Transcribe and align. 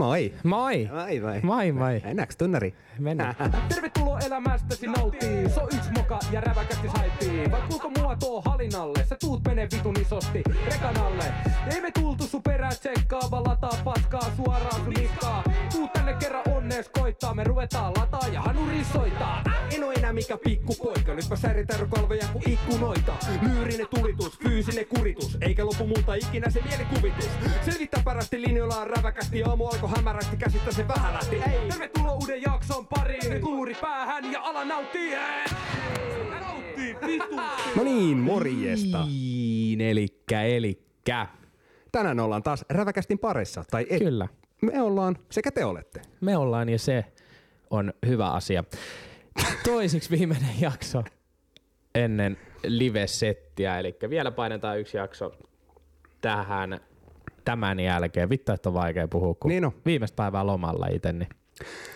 Moi. 0.00 0.32
Moi. 0.44 0.88
Moi, 0.92 1.20
moi. 1.20 1.40
Moi, 1.42 1.72
moi. 1.72 2.00
Mennäänkö 2.04 2.34
tunnari? 2.38 2.74
Mennään. 2.98 3.34
Tervetuloa 3.74 4.18
elämästäsi 4.18 4.86
nauttii. 4.86 5.48
So 5.54 5.62
yks 5.62 5.90
moka 5.96 6.18
ja 6.32 6.40
räväkästi 6.40 6.88
saipii. 6.96 7.50
Vai 7.50 7.60
kuinka 7.68 7.90
mua 7.98 8.16
tuo 8.16 8.42
halinalle? 8.44 9.04
Sä 9.04 9.16
tuut 9.20 9.40
menee 9.44 9.68
vitun 9.76 9.94
isosti 10.00 10.42
rekan 10.66 10.96
alle. 10.96 11.24
Ei 11.74 11.80
me 11.80 11.90
tultu 11.90 12.24
sun 12.24 12.42
perää 12.42 12.70
tsekkaa, 12.70 13.30
vaan 13.30 13.44
lataa 13.44 13.78
paskaa 13.84 14.30
suoraan 14.36 14.84
sun 14.84 14.94
niskaa. 14.94 15.44
Tuut 15.72 15.92
tänne 15.92 16.12
kerran 16.12 16.42
onnees 16.56 16.88
koittaa, 16.88 17.34
me 17.34 17.44
ruvetaan 17.44 17.92
lataa 17.96 18.28
ja 18.32 18.40
hanuri 18.40 18.84
soittaa. 18.92 19.42
En 19.74 19.84
oo 19.84 19.92
enää 19.92 20.12
mikä 20.12 20.38
pikkupoika, 20.44 21.14
nyt 21.14 21.28
mä 21.30 21.36
säritän 21.36 21.88
kalvoja 21.88 22.26
kuin 22.32 22.50
ikkunoita. 22.50 23.12
Lyyrinen 23.42 23.86
tulitus, 23.90 24.38
fyysinen 24.38 24.86
kuritus, 24.86 25.38
eikä 25.40 25.66
lopu 25.66 25.86
multa 25.86 26.14
ikinä 26.14 26.50
se 26.50 26.60
mielikuvitus. 26.68 27.28
Selvittää 27.64 28.02
parasti 28.04 28.42
linjoillaan 28.42 28.86
räväkästi, 28.86 29.42
aamu 29.42 29.66
alkoi 29.66 29.89
hämärästi, 29.96 30.36
käsittä 30.36 30.72
se 30.72 30.88
vähän 30.88 31.14
lähti. 31.14 31.36
Ei. 31.36 31.68
Tervetuloa 31.68 32.12
uuden 32.12 32.42
jakson 32.42 32.86
pariin, 32.86 33.30
nyt 33.30 33.42
luuri 33.42 33.74
päähän 33.80 34.32
ja 34.32 34.40
ala 34.42 34.64
nauttii. 34.64 35.14
Nauttii. 36.40 36.96
No 37.76 37.84
niin, 37.84 38.18
morjesta. 38.18 39.04
Niin, 39.04 39.80
elikkä, 39.80 40.42
elikkä. 40.42 41.26
Tänään 41.92 42.20
ollaan 42.20 42.42
taas 42.42 42.64
räväkästin 42.70 43.18
parissa, 43.18 43.64
tai 43.70 43.86
et. 43.90 43.98
Kyllä. 43.98 44.28
Me 44.62 44.82
ollaan, 44.82 45.18
sekä 45.30 45.52
te 45.52 45.64
olette. 45.64 46.02
Me 46.20 46.36
ollaan 46.36 46.68
ja 46.68 46.78
se 46.78 47.04
on 47.70 47.92
hyvä 48.06 48.30
asia. 48.30 48.64
Toisiksi 49.64 50.10
viimeinen 50.10 50.60
jakso 50.60 51.04
ennen 51.94 52.38
live-settiä, 52.62 53.78
eli 53.78 53.96
vielä 54.10 54.30
painetaan 54.30 54.80
yksi 54.80 54.96
jakso 54.96 55.32
tähän 56.20 56.80
tämän 57.44 57.80
jälkeen. 57.80 58.28
Vittu, 58.30 58.52
että 58.52 58.68
on 58.68 58.74
vaikea 58.74 59.08
puhua, 59.08 59.34
kun 59.34 59.48
Niin 59.48 59.64
on. 59.64 59.72
viimeistä 59.86 60.16
päivää 60.16 60.46
lomalla 60.46 60.86
itse, 60.86 61.12
niin 61.12 61.28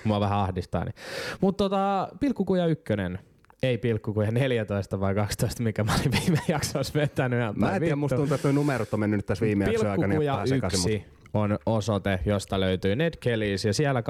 mua 0.04 0.20
vähän 0.20 0.38
ahdistaa. 0.38 0.84
Niin. 0.84 0.94
Mutta 1.40 1.64
tota, 1.64 2.08
pilkkukuja 2.20 2.66
ykkönen, 2.66 3.18
ei 3.62 3.78
pilkkukuja 3.78 4.30
14 4.30 5.00
vai 5.00 5.14
12, 5.14 5.62
mikä 5.62 5.84
mä 5.84 5.92
olin 5.94 6.12
viime 6.20 6.38
jaksossa 6.54 6.94
vetänyt. 7.00 7.56
Mä 7.56 7.74
en 7.74 7.80
tiedä, 7.82 7.96
musta 7.96 8.14
vittu. 8.16 8.22
tuntuu, 8.22 8.34
että 8.34 8.52
numerot 8.52 8.94
on 8.94 9.00
mennyt 9.00 9.18
nyt 9.18 9.26
tässä 9.26 9.46
viime 9.46 9.64
jakson 9.64 9.90
aikana. 9.90 10.14
ja 10.22 10.36
Pilkkukuja 10.44 10.66
yksi 10.66 11.04
on 11.34 11.58
osoite, 11.66 12.18
josta 12.26 12.60
löytyy 12.60 12.96
Ned 12.96 13.14
Kellys 13.20 13.64
ja 13.64 13.74
siellä 13.74 14.00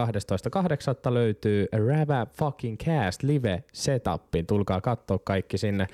12.8. 1.06 1.14
löytyy 1.14 1.66
Rava 1.72 2.26
Fucking 2.38 2.76
Cast 2.78 3.22
live 3.22 3.64
setupin. 3.72 4.46
Tulkaa 4.46 4.80
katsoa 4.80 5.18
kaikki 5.24 5.58
sinne 5.58 5.86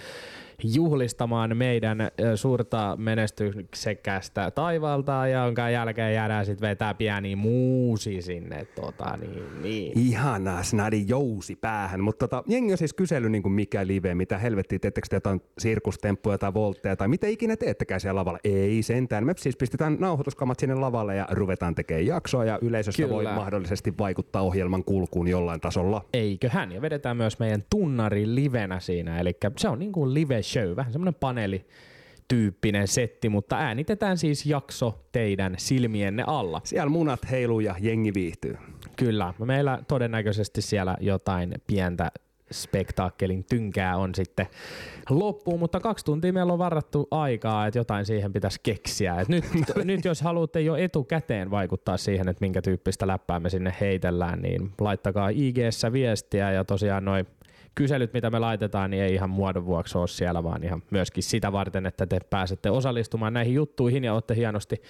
juhlistamaan 0.64 1.56
meidän 1.56 1.98
suurta 2.34 2.97
menestyksekästä 2.98 4.50
taivalta, 4.50 5.28
jonka 5.28 5.70
jälkeen 5.70 6.14
jäädään 6.14 6.47
sitten 6.47 6.69
vetää 6.69 6.94
pieni 6.94 7.36
muusi 7.36 8.22
sinne. 8.22 8.64
Tota, 8.64 9.17
niin, 9.17 9.62
niin. 9.62 9.98
Ihanaa, 9.98 10.62
snadi 10.62 11.05
jousi 11.08 11.56
päähän. 11.56 12.00
Mutta 12.00 12.28
tota, 12.28 12.44
jengi 12.47 12.72
on 12.72 12.78
siis 12.78 12.94
kysellyt 12.94 13.33
niin 13.33 13.42
kuin 13.42 13.52
mikä 13.52 13.86
live, 13.86 14.14
mitä 14.14 14.39
helvettiä, 14.39 14.78
teettekö 14.78 15.06
te 15.11 15.17
jotain 15.17 15.42
sirkustemppuja 15.58 16.39
tai 16.39 16.55
voltteja 16.55 16.97
tai 16.97 17.08
mitä 17.08 17.27
ikinä 17.27 17.56
teettekään 17.56 18.00
siellä 18.00 18.19
lavalla. 18.19 18.39
Ei 18.45 18.83
sentään. 18.83 19.27
Me 19.27 19.34
siis 19.36 19.56
pistetään 19.56 19.97
nauhoituskamat 20.00 20.58
sinne 20.58 20.74
lavalle 20.74 21.17
ja 21.17 21.27
ruvetaan 21.30 21.74
tekemään 21.74 22.06
jaksoa 22.06 22.45
ja 22.45 22.58
yleisöstä 22.62 23.02
Kyllä. 23.02 23.14
voi 23.14 23.24
mahdollisesti 23.24 23.95
vaikuttaa 23.98 24.42
ohjelman 24.42 24.84
kulkuun 24.84 25.28
jollain 25.28 25.61
tasolla. 25.61 26.05
Eiköhän. 26.12 26.72
Ja 26.72 26.83
vedetään 26.83 27.17
myös 27.17 27.39
meidän 27.39 27.62
tunnari 27.70 28.34
livenä 28.34 28.80
siinä. 28.80 29.20
Eli 29.20 29.36
se 29.56 29.69
on 29.69 29.78
niin 29.78 29.92
kuin 29.92 30.14
live 30.14 30.42
show, 30.53 30.77
vähän 30.77 30.93
semmoinen 30.93 31.15
paneeli 31.15 31.67
tyyppinen 32.29 32.89
setti, 32.89 33.29
mutta 33.29 33.56
äänitetään 33.56 34.19
siis 34.19 34.47
jakso 34.47 35.05
teidän 35.12 35.55
silmienne 35.59 36.25
alla. 36.27 36.61
Siellä 36.65 36.91
munat 36.91 37.31
heiluu 37.31 37.61
ja 37.61 37.75
jengi 37.81 38.15
viihtyy. 38.15 38.57
Kyllä, 38.97 39.34
meillä 39.39 39.79
todennäköisesti 39.89 40.62
siellä 40.62 40.97
jotain 41.01 41.55
pientä 41.67 42.11
spektaakkelin 42.53 43.45
tynkää 43.45 43.97
on 43.97 44.15
sitten 44.15 44.47
loppuun, 45.11 45.61
mutta 45.61 45.80
kaksi 45.80 46.05
tuntia 46.05 46.33
meillä 46.33 46.53
on 46.53 46.58
varattu 46.58 47.08
aikaa, 47.11 47.67
että 47.67 47.79
jotain 47.79 48.07
siihen 48.07 48.33
pitäisi 48.33 48.61
keksiä. 48.63 49.20
Et 49.20 49.29
nyt, 49.29 49.45
nyt 49.85 50.05
jos 50.05 50.23
haluatte 50.23 50.61
jo 50.61 50.77
etukäteen 50.77 51.51
vaikuttaa 51.51 51.97
siihen, 51.97 52.29
että 52.29 52.41
minkä 52.41 52.63
tyyppistä 52.63 53.07
läppää 53.07 53.41
me 53.41 53.51
sinne 53.51 53.74
heitellään, 53.80 54.42
niin 54.42 54.73
laittakaa 54.80 55.29
IGssä 55.29 55.92
viestiä 55.92 56.53
ja 56.53 56.64
tosiaan 56.64 57.05
noin 57.05 57.27
kyselyt, 57.75 58.13
mitä 58.13 58.31
me 58.31 58.39
laitetaan, 58.39 58.91
niin 58.91 59.03
ei 59.03 59.14
ihan 59.14 59.31
muodon 59.31 59.67
vuoksi 59.67 59.98
ole 59.98 60.08
siellä, 60.08 60.42
vaan 60.42 60.64
ihan 60.64 60.83
myöskin 60.91 61.23
sitä 61.23 61.53
varten, 61.53 61.86
että 61.86 62.07
te 62.07 62.19
pääsette 62.31 62.70
osallistumaan 62.70 63.33
näihin 63.33 63.55
juttuihin 63.55 64.05
ja 64.05 64.14
olette 64.14 64.35
hienosti, 64.35 64.83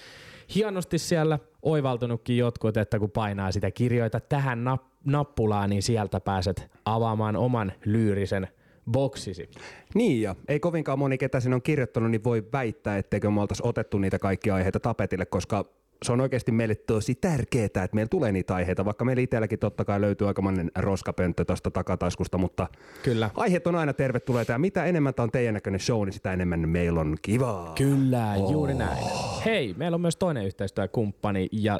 hienosti 0.55 0.99
siellä 0.99 1.39
oivaltunutkin 1.63 2.37
jotkut, 2.37 2.77
että 2.77 2.99
kun 2.99 3.11
painaa 3.11 3.53
sitä 3.53 3.71
kirjoita 3.71 4.21
tähän 4.21 4.65
nap- 4.67 4.91
nappulaan, 5.05 5.71
niin 5.71 5.83
sieltä 5.83 6.21
pääset 6.21 6.71
avaamaan 6.85 7.37
oman 7.37 7.73
lyyrisen 7.85 8.49
boksisi. 8.91 9.51
Niin 9.95 10.23
ja 10.23 10.37
ei 10.49 10.61
kovinkaan 10.61 10.99
moni, 10.99 11.19
ketä 11.19 11.41
sinne 11.41 11.55
on 11.55 11.63
kirjoittanut, 11.63 12.11
niin 12.11 12.25
voi 12.25 12.47
väittää, 12.53 12.99
etteikö 12.99 13.31
me 13.31 13.41
oltaisi 13.41 13.63
otettu 13.67 13.99
niitä 13.99 14.19
kaikkia 14.19 14.55
aiheita 14.55 14.81
tapetille, 14.81 15.27
koska 15.27 15.80
se 16.05 16.13
on 16.13 16.21
oikeasti 16.21 16.53
meille 16.53 16.75
tosi 16.75 17.15
tärkeää, 17.15 17.65
että 17.65 17.89
meillä 17.93 18.09
tulee 18.09 18.33
niitä 18.33 18.55
aiheita, 18.55 18.85
vaikka 18.85 19.05
meillä 19.05 19.23
itselläkin 19.23 19.59
totta 19.59 19.85
kai 19.85 20.01
löytyy 20.01 20.29
aikamoinen 20.29 20.71
roskapönttö 20.79 21.45
tuosta 21.45 21.71
takataskusta, 21.71 22.39
mutta 22.39 22.69
Kyllä. 23.03 23.31
aiheet 23.35 23.67
on 23.67 23.75
aina 23.75 23.93
tervetulleita 23.93 24.53
ja 24.53 24.59
mitä 24.59 24.85
enemmän 24.85 25.15
tämä 25.15 25.25
on 25.25 25.31
teidän 25.31 25.55
näköinen 25.55 25.81
show, 25.81 26.05
niin 26.05 26.13
sitä 26.13 26.33
enemmän 26.33 26.69
meillä 26.69 27.01
on 27.01 27.17
kivaa. 27.23 27.73
Kyllä, 27.75 28.35
oh. 28.37 28.53
juuri 28.53 28.75
näin. 28.75 29.05
Hei, 29.45 29.75
meillä 29.77 29.95
on 29.95 30.01
myös 30.01 30.17
toinen 30.17 30.47
yhteistyökumppani 30.47 31.49
ja 31.53 31.79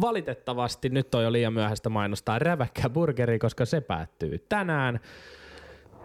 valitettavasti 0.00 0.88
nyt 0.88 1.14
on 1.14 1.24
jo 1.24 1.32
liian 1.32 1.52
myöhäistä 1.52 1.88
mainostaa 1.88 2.38
Räväkkä 2.38 2.90
Burgeri, 2.90 3.38
koska 3.38 3.64
se 3.64 3.80
päättyy 3.80 4.44
tänään. 4.48 5.00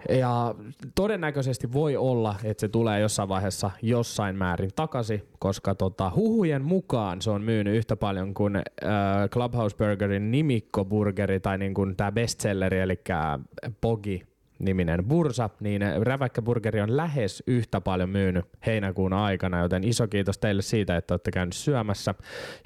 Ja 0.10 0.56
todennäköisesti 0.96 1.74
voi 1.74 1.98
olla, 1.98 2.36
että 2.44 2.62
se 2.62 2.68
tulee 2.68 3.00
jossain 3.00 3.30
vaiheessa 3.30 3.72
jossain 3.82 4.36
määrin 4.36 4.70
takaisin, 4.76 5.24
koska 5.40 5.76
tota, 5.76 6.12
huhujen 6.16 6.62
mukaan 6.62 7.22
se 7.22 7.30
on 7.30 7.42
myynyt 7.42 7.76
yhtä 7.76 7.96
paljon 7.96 8.34
kuin 8.34 8.56
äh, 8.56 8.64
Clubhouse 9.30 9.78
Burgerin 9.78 10.32
nimikkoburgeri 10.32 11.40
tai 11.40 11.58
niin 11.58 11.74
kuin 11.74 11.96
tämä 11.96 12.12
bestselleri, 12.12 12.80
eli 12.80 13.00
Pogi 13.82 14.33
niminen 14.66 15.06
bursa, 15.06 15.50
niin 15.60 15.82
räväkkäburgeri 16.02 16.82
on 16.82 16.98
lähes 16.98 17.44
yhtä 17.48 17.82
paljon 17.82 18.10
myynyt 18.10 18.46
heinäkuun 18.66 19.14
aikana, 19.14 19.62
joten 19.62 19.84
iso 19.84 20.08
kiitos 20.08 20.38
teille 20.38 20.62
siitä, 20.62 20.98
että 20.98 21.14
olette 21.14 21.32
käynyt 21.32 21.54
syömässä. 21.54 22.16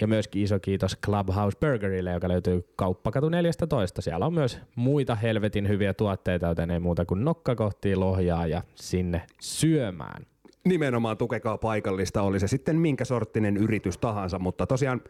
Ja 0.02 0.08
myöskin 0.08 0.44
iso 0.44 0.60
kiitos 0.60 0.98
Clubhouse 1.06 1.58
Burgerille, 1.60 2.12
joka 2.12 2.28
löytyy 2.30 2.68
Kauppakatu 2.76 3.30
14. 3.30 4.02
Siellä 4.02 4.26
on 4.26 4.34
myös 4.34 4.60
muita 4.76 5.16
helvetin 5.16 5.68
hyviä 5.68 5.94
tuotteita, 5.94 6.48
joten 6.48 6.72
ei 6.72 6.80
muuta 6.80 7.06
kuin 7.06 7.26
nokka 7.26 7.56
kohti 7.56 7.96
lohjaa 7.96 8.48
ja 8.48 8.62
sinne 8.76 9.22
syömään. 9.42 10.26
Nimenomaan 10.66 11.18
tukekaa 11.18 11.58
paikallista, 11.58 12.22
oli 12.22 12.40
se 12.40 12.48
sitten 12.48 12.76
minkä 12.76 13.06
sorttinen 13.06 13.58
yritys 13.58 13.98
tahansa, 13.98 14.40
mutta 14.40 14.68
tosiaan 14.68 15.02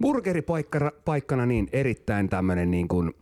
burgeripaikkana 0.00 1.46
niin 1.46 1.68
erittäin 1.72 2.28
tämmöinen 2.28 2.70
niin 2.70 2.88
kuin 2.88 3.14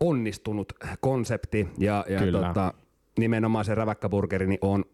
onnistunut 0.00 0.72
konsepti 1.00 1.68
ja, 1.78 2.04
ja 2.08 2.18
Kyllä. 2.18 2.46
tota, 2.46 2.74
nimenomaan 3.18 3.64
se 3.64 3.74
räväkkäburgeri 3.74 4.46
niin 4.46 4.58
on 4.62 4.84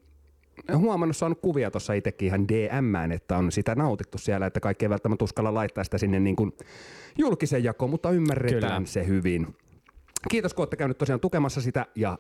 huomannut, 0.77 1.17
saanut 1.17 1.39
kuvia 1.43 1.71
tuossa 1.71 1.93
itsekin 1.93 2.27
ihan 2.27 2.49
DMään, 2.49 3.13
että 3.13 3.37
on 3.37 3.53
sitä 3.53 3.75
nautittu 3.75 4.19
siellä, 4.19 4.47
että 4.47 4.61
kaikki 4.61 4.85
ei 4.85 4.91
välttämättä 4.91 5.25
uskalla 5.25 5.55
laittaa 5.55 5.85
sitä 5.85 5.99
sinne 5.99 6.21
niin 6.21 6.37
kuin 6.37 6.53
julkisen 7.19 7.65
jakoon, 7.65 7.91
mutta 7.91 8.11
ymmärretään 8.11 8.61
Kyllä. 8.61 8.87
se 8.87 9.07
hyvin. 9.07 9.57
Kiitos, 10.31 10.55
kun 10.55 10.63
olette 10.63 10.77
käynyt 10.77 10.99
tosiaan 10.99 11.21
tukemassa 11.21 11.61
sitä 11.61 11.87
ja 11.95 12.19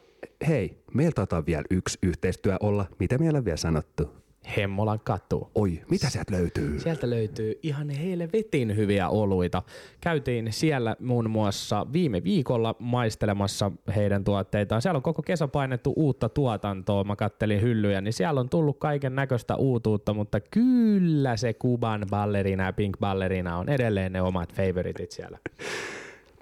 hei, 0.48 0.82
meiltä 0.94 1.14
taitaa 1.14 1.46
vielä 1.46 1.64
yksi 1.70 1.98
yhteistyö 2.02 2.56
olla. 2.60 2.86
Mitä 2.98 3.18
meillä 3.18 3.38
on 3.38 3.44
vielä 3.44 3.56
sanottu? 3.56 4.21
Hemmolan 4.56 5.00
katu. 5.04 5.50
Oi, 5.54 5.82
mitä 5.90 6.10
sieltä 6.10 6.32
löytyy? 6.32 6.80
Sieltä 6.80 7.10
löytyy 7.10 7.58
ihan 7.62 7.90
helvetin 7.90 8.76
hyviä 8.76 9.08
oluita. 9.08 9.62
Käytiin 10.00 10.52
siellä 10.52 10.96
muun 11.00 11.30
muassa 11.30 11.86
viime 11.92 12.24
viikolla 12.24 12.74
maistelemassa 12.78 13.72
heidän 13.96 14.24
tuotteitaan. 14.24 14.82
Siellä 14.82 14.96
on 14.96 15.02
koko 15.02 15.22
kesä 15.22 15.48
painettu 15.48 15.92
uutta 15.96 16.28
tuotantoa. 16.28 17.04
Mä 17.04 17.16
kattelin 17.16 17.62
hyllyjä, 17.62 18.00
niin 18.00 18.12
siellä 18.12 18.40
on 18.40 18.48
tullut 18.48 18.78
kaiken 18.78 19.14
näköistä 19.14 19.56
uutuutta, 19.56 20.14
mutta 20.14 20.40
kyllä 20.40 21.36
se 21.36 21.54
Kuban 21.54 22.06
ballerina 22.10 22.64
ja 22.64 22.72
Pink 22.72 22.98
ballerina 23.00 23.58
on 23.58 23.68
edelleen 23.68 24.12
ne 24.12 24.22
omat 24.22 24.54
favoritit 24.54 25.10
siellä. 25.10 25.38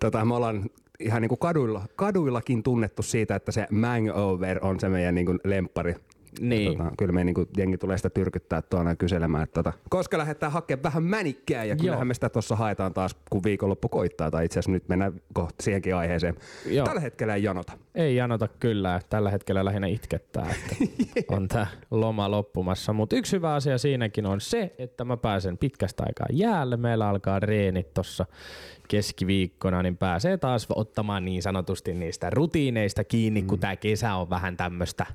Tota, 0.01 0.25
me 0.25 0.35
ollaan 0.35 0.71
ihan 1.01 1.23
niin 1.23 1.29
kuin 1.29 1.39
kaduilla, 1.39 1.83
kaduillakin 1.97 2.63
tunnettu 2.63 3.03
siitä, 3.03 3.35
että 3.35 3.53
se 3.53 3.67
Mangover 3.71 4.59
on 4.63 4.81
se 4.81 4.89
meidän 4.89 5.15
niin 5.15 5.27
kuin 5.27 5.41
lemppari 5.45 5.95
Niin. 6.41 6.79
Tota, 6.79 6.93
kyllä 6.99 7.13
me 7.13 7.25
niinku, 7.25 7.47
jengi 7.57 7.79
tulee 7.79 7.97
sitä 7.97 8.11
tyrkyttää 8.11 8.63
tuonne 8.63 8.97
kyselemään, 8.97 9.45
että 9.45 9.63
tota, 9.63 9.79
koska 9.91 10.19
lähdetään 10.19 10.53
hakemaan 10.53 10.83
vähän 10.83 11.03
mänikkää 11.03 11.65
ja 11.65 11.77
kyllähän 11.77 11.99
Joo. 11.99 12.05
me 12.05 12.15
sitä 12.15 12.29
tuossa 12.29 12.57
haetaan 12.57 12.95
taas, 12.95 13.17
kun 13.31 13.45
viikonloppu 13.45 13.89
koittaa, 13.89 14.31
tai 14.31 14.45
itse 14.45 14.59
asiassa 14.59 14.71
nyt 14.71 14.89
mennään 14.89 15.13
kohta 15.33 15.63
siihenkin 15.63 15.97
aiheeseen. 15.97 16.35
Joo. 16.67 16.87
Tällä 16.87 17.01
hetkellä 17.01 17.35
ei 17.35 17.43
janota. 17.43 17.73
Ei 17.95 18.17
janota 18.17 18.49
kyllä. 18.61 19.01
Tällä 19.09 19.31
hetkellä 19.31 19.65
lähinnä 19.65 19.87
itkettää, 19.87 20.47
että 20.51 20.77
on 21.37 21.49
tämä 21.49 21.67
loma 21.91 22.31
loppumassa. 22.31 22.93
Mutta 22.93 23.17
yksi 23.17 23.37
hyvä 23.37 23.55
asia 23.55 23.79
siinäkin 23.79 24.27
on 24.27 24.41
se, 24.41 24.75
että 24.79 25.05
mä 25.05 25.17
pääsen 25.17 25.59
pitkästä 25.59 26.03
aikaa 26.07 26.27
jäälle. 26.31 26.77
Meillä 26.77 27.09
alkaa 27.09 27.41
reenit 27.41 27.95
tuossa 27.95 28.27
keskiviikkona, 28.91 29.83
niin 29.83 29.97
pääsee 29.97 30.37
taas 30.37 30.67
ottamaan 30.75 31.25
niin 31.25 31.43
sanotusti 31.43 31.95
niistä 31.95 32.31
rutiineista 32.31 33.05
kiinni, 33.05 33.41
mm. 33.43 33.47
kun 33.47 33.59
tämä 33.59 33.77
kesä 33.77 34.15
on 34.15 34.31
vähän 34.31 34.57
tämmöistä 34.57 35.07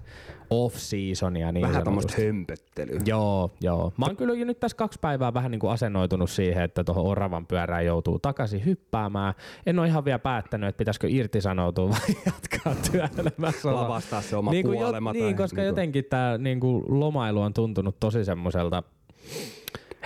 off-seasonia. 0.50 1.52
Niin 1.52 1.68
Vähän 1.68 1.84
tämmöistä 1.84 2.14
hömpöttelyä. 2.22 3.00
Joo, 3.06 3.52
joo. 3.62 3.94
Mä 3.98 4.06
oon 4.06 4.16
kyllä 4.16 4.34
jo 4.34 4.46
nyt 4.46 4.60
tässä 4.60 4.78
kaksi 4.78 5.00
päivää 5.02 5.34
vähän 5.34 5.52
niin 5.52 5.60
kuin 5.60 5.72
asennoitunut 5.72 6.30
siihen, 6.30 6.64
että 6.64 6.84
tuohon 6.84 7.06
oravan 7.06 7.48
pyörään 7.48 7.86
joutuu 7.86 8.20
takaisin 8.20 8.66
hyppäämään. 8.66 9.34
En 9.66 9.80
ole 9.80 9.88
ihan 9.88 10.06
vielä 10.06 10.20
päättänyt, 10.20 10.70
että 10.70 10.78
pitäisikö 10.78 11.08
irtisanoutua 11.10 11.90
vai 11.90 12.16
jatkaa 12.26 12.76
työelämässä. 12.92 13.76
Lavastaa 13.76 14.22
se 14.22 14.36
oma 14.36 14.52
niin 14.52 14.66
kuin 14.66 14.78
kuolema. 14.78 15.10
Jo, 15.10 15.14
niin, 15.14 15.36
koska 15.36 15.56
niin 15.56 15.64
kuin- 15.64 15.68
jotenkin 15.68 16.06
tämä 16.06 16.38
niin 16.38 16.60
kuin 16.60 16.84
lomailu 16.88 17.42
on 17.42 17.54
tuntunut 17.54 18.00
tosi 18.00 18.26
semmoiselta 18.26 18.84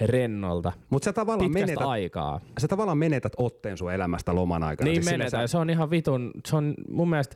rennolta. 0.06 0.72
Mutta 0.90 1.06
sä 1.06 1.13
tavallaan, 1.13 1.51
menetät, 1.51 1.88
aikaa. 1.88 2.40
sä 2.60 2.68
tavallaan 2.68 2.98
menetät 2.98 3.34
otteen 3.38 3.78
sun 3.78 3.94
elämästä 3.94 4.36
loman 4.36 4.63
aikana. 4.63 4.92
Niin 4.92 5.04
Siis 5.04 5.18
menetään. 5.18 5.48
Se 5.48 5.57
on 5.57 5.69
ihan 5.69 5.90
vitun, 5.90 6.31
se 6.48 6.56
on 6.56 6.74
mun 6.92 7.10
mielestä, 7.10 7.36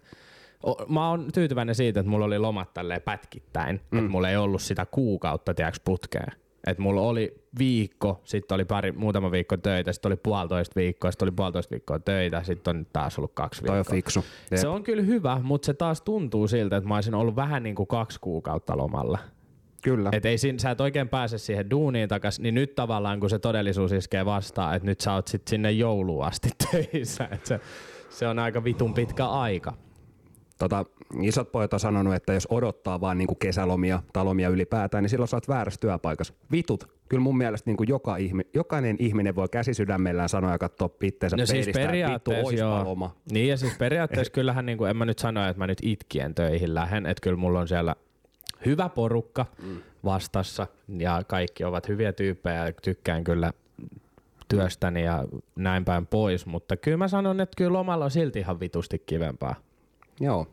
o- 0.68 0.86
mä 0.90 1.10
oon 1.10 1.28
tyytyväinen 1.34 1.76
siitä, 1.76 2.00
että 2.00 2.10
mulla 2.10 2.26
oli 2.26 2.40
lomat 2.40 2.74
tälleen 2.74 3.02
pätkittäin. 3.02 3.82
Mm. 3.92 3.98
Että 4.00 4.12
mulla 4.12 4.30
ei 4.30 4.38
ollut 4.38 4.62
sitä 4.62 4.86
kuukautta, 4.86 5.54
tiedäks, 5.54 5.80
putkeen. 5.80 6.32
Että 6.68 6.84
mulla 6.84 7.02
oli 7.02 7.36
viikko, 7.60 8.22
sitten 8.24 8.56
oli 8.56 8.66
pari, 8.66 8.92
muutama 8.92 9.32
viikko 9.32 9.58
töitä, 9.58 9.94
sitten 9.94 10.10
oli 10.10 10.16
puolitoista 10.24 10.76
viikkoa, 10.76 11.12
sitten 11.12 11.26
oli 11.26 11.32
puolitoista 11.32 11.72
viikkoa 11.72 12.00
töitä, 12.00 12.44
sitten 12.44 12.78
on 12.78 12.86
taas 12.94 13.18
ollut 13.20 13.32
kaksi 13.34 13.62
Toi 13.62 13.70
on 13.70 13.76
viikkoa. 13.76 13.92
fiksu. 13.96 14.26
Se 14.56 14.68
on 14.68 14.84
kyllä 14.84 15.04
hyvä, 15.04 15.40
mutta 15.44 15.66
se 15.66 15.74
taas 15.74 16.02
tuntuu 16.02 16.48
siltä, 16.48 16.78
että 16.78 16.88
mä 16.88 16.96
olisin 16.96 17.16
ollut 17.16 17.36
vähän 17.36 17.64
niin 17.64 17.76
kuin 17.76 17.88
kaksi 17.88 18.20
kuukautta 18.20 18.78
lomalla. 18.78 19.20
Kyllä. 19.84 20.10
Et 20.12 20.26
ei 20.26 20.38
sä 20.38 20.72
et 20.72 20.82
oikein 20.82 21.10
pääse 21.10 21.38
siihen 21.38 21.70
duuniin 21.70 22.10
takas, 22.10 22.40
niin 22.40 22.56
nyt 22.56 22.76
tavallaan 22.76 23.20
kun 23.20 23.30
se 23.30 23.40
todellisuus 23.40 23.92
iskee 23.92 24.26
vastaan, 24.26 24.76
että 24.76 24.86
nyt 24.86 25.02
sä 25.02 25.14
oot 25.14 25.28
sit 25.28 25.48
sinne 25.48 25.72
jouluun 25.72 26.26
asti 26.26 26.50
töissä, 26.72 27.28
että 27.32 27.48
se, 27.48 27.60
se 28.10 28.28
on 28.28 28.40
aika 28.40 28.64
vitun 28.64 28.94
pitkä 28.94 29.26
aika. 29.26 29.74
Tota, 30.58 30.86
isot 31.22 31.52
pojat 31.52 31.74
on 31.74 31.80
sanonut, 31.80 32.16
että 32.16 32.34
jos 32.34 32.48
odottaa 32.52 33.02
vaan 33.02 33.18
niinku 33.18 33.36
kesälomia, 33.36 34.04
talomia 34.14 34.50
ylipäätään, 34.50 35.04
niin 35.04 35.10
silloin 35.10 35.28
sä 35.28 35.38
oot 35.38 35.48
väärässä 35.48 35.80
työpaikassa. 35.80 36.34
Vitut. 36.52 36.88
Kyllä 37.10 37.24
mun 37.24 37.38
mielestä 37.38 37.70
niinku 37.70 37.84
joka 37.84 38.18
ihmi, 38.18 38.44
jokainen 38.54 38.96
ihminen 39.00 39.36
voi 39.36 39.48
käsi 39.52 39.74
sydämellään 39.74 40.30
sanoa 40.30 40.52
ja 40.52 40.58
katsoa 40.58 40.90
itteensä 41.04 41.38
No 41.38 41.46
siis 41.46 41.68
vittu, 41.68 41.80
periaatteessa 41.80 42.48
oispa 42.48 42.60
joo. 42.60 42.84
loma. 42.84 43.16
Niin 43.32 43.50
ja 43.50 43.58
siis 43.58 43.78
periaatteessa 43.78 44.34
kyllähän 44.34 44.66
niin 44.66 44.78
kuin, 44.78 44.90
en 44.90 44.98
mä 44.98 45.06
nyt 45.06 45.20
sano, 45.20 45.48
että 45.48 45.60
mä 45.60 45.68
nyt 45.68 45.78
itkien 45.82 46.36
töihin 46.36 46.74
lähden, 46.76 47.06
että 47.06 47.22
kyllä 47.22 47.38
mulla 47.38 47.60
on 47.60 47.68
siellä 47.68 47.96
hyvä 48.66 48.90
porukka 48.90 49.46
mm. 49.64 49.82
vastassa 50.06 50.68
ja 50.98 51.22
kaikki 51.28 51.64
ovat 51.64 51.88
hyviä 51.88 52.14
tyyppejä 52.14 52.66
ja 52.66 52.74
tykkään 52.82 53.24
kyllä 53.24 53.54
työstäni 54.48 55.04
ja 55.04 55.24
näin 55.56 55.86
päin 55.86 56.08
pois, 56.08 56.46
mutta 56.46 56.78
kyllä 56.78 56.98
mä 56.98 57.08
sanon, 57.08 57.42
että 57.42 57.56
kyllä 57.58 57.74
lomalla 57.74 58.06
on 58.06 58.12
silti 58.12 58.40
ihan 58.40 58.60
vitusti 58.60 59.00
kivempaa. 59.06 59.56
Joo. 60.20 60.48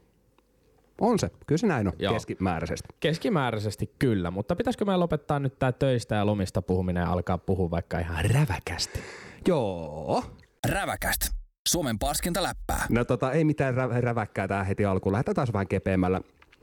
On 1.00 1.18
se. 1.18 1.30
Kyllä 1.46 1.58
se 1.58 1.66
näin 1.66 1.88
on 1.88 1.92
Joo. 1.98 2.12
keskimääräisesti. 2.12 2.88
Keskimääräisesti 3.00 3.94
kyllä, 3.98 4.30
mutta 4.30 4.56
pitäisikö 4.56 4.84
meidän 4.84 5.00
lopettaa 5.00 5.38
nyt 5.38 5.58
tää 5.58 5.72
töistä 5.72 6.14
ja 6.14 6.26
lomista 6.26 6.62
puhuminen 6.62 7.00
ja 7.00 7.12
alkaa 7.12 7.38
puhua 7.38 7.70
vaikka 7.70 7.98
ihan 7.98 8.24
räväkästi? 8.24 9.00
Joo. 9.48 10.24
Räväkäst. 10.68 11.20
Suomen 11.68 11.98
paskinta 11.98 12.42
läppää. 12.42 12.86
No 12.88 13.04
tota, 13.04 13.32
ei 13.32 13.44
mitään 13.44 13.74
rä- 13.74 14.00
räväkkää 14.00 14.48
tää 14.48 14.64
heti 14.64 14.84
alkuun. 14.84 15.12
Lähdetään 15.12 15.34
taas 15.34 15.52
vähän 15.52 15.68
kepeämmällä. 15.68 16.20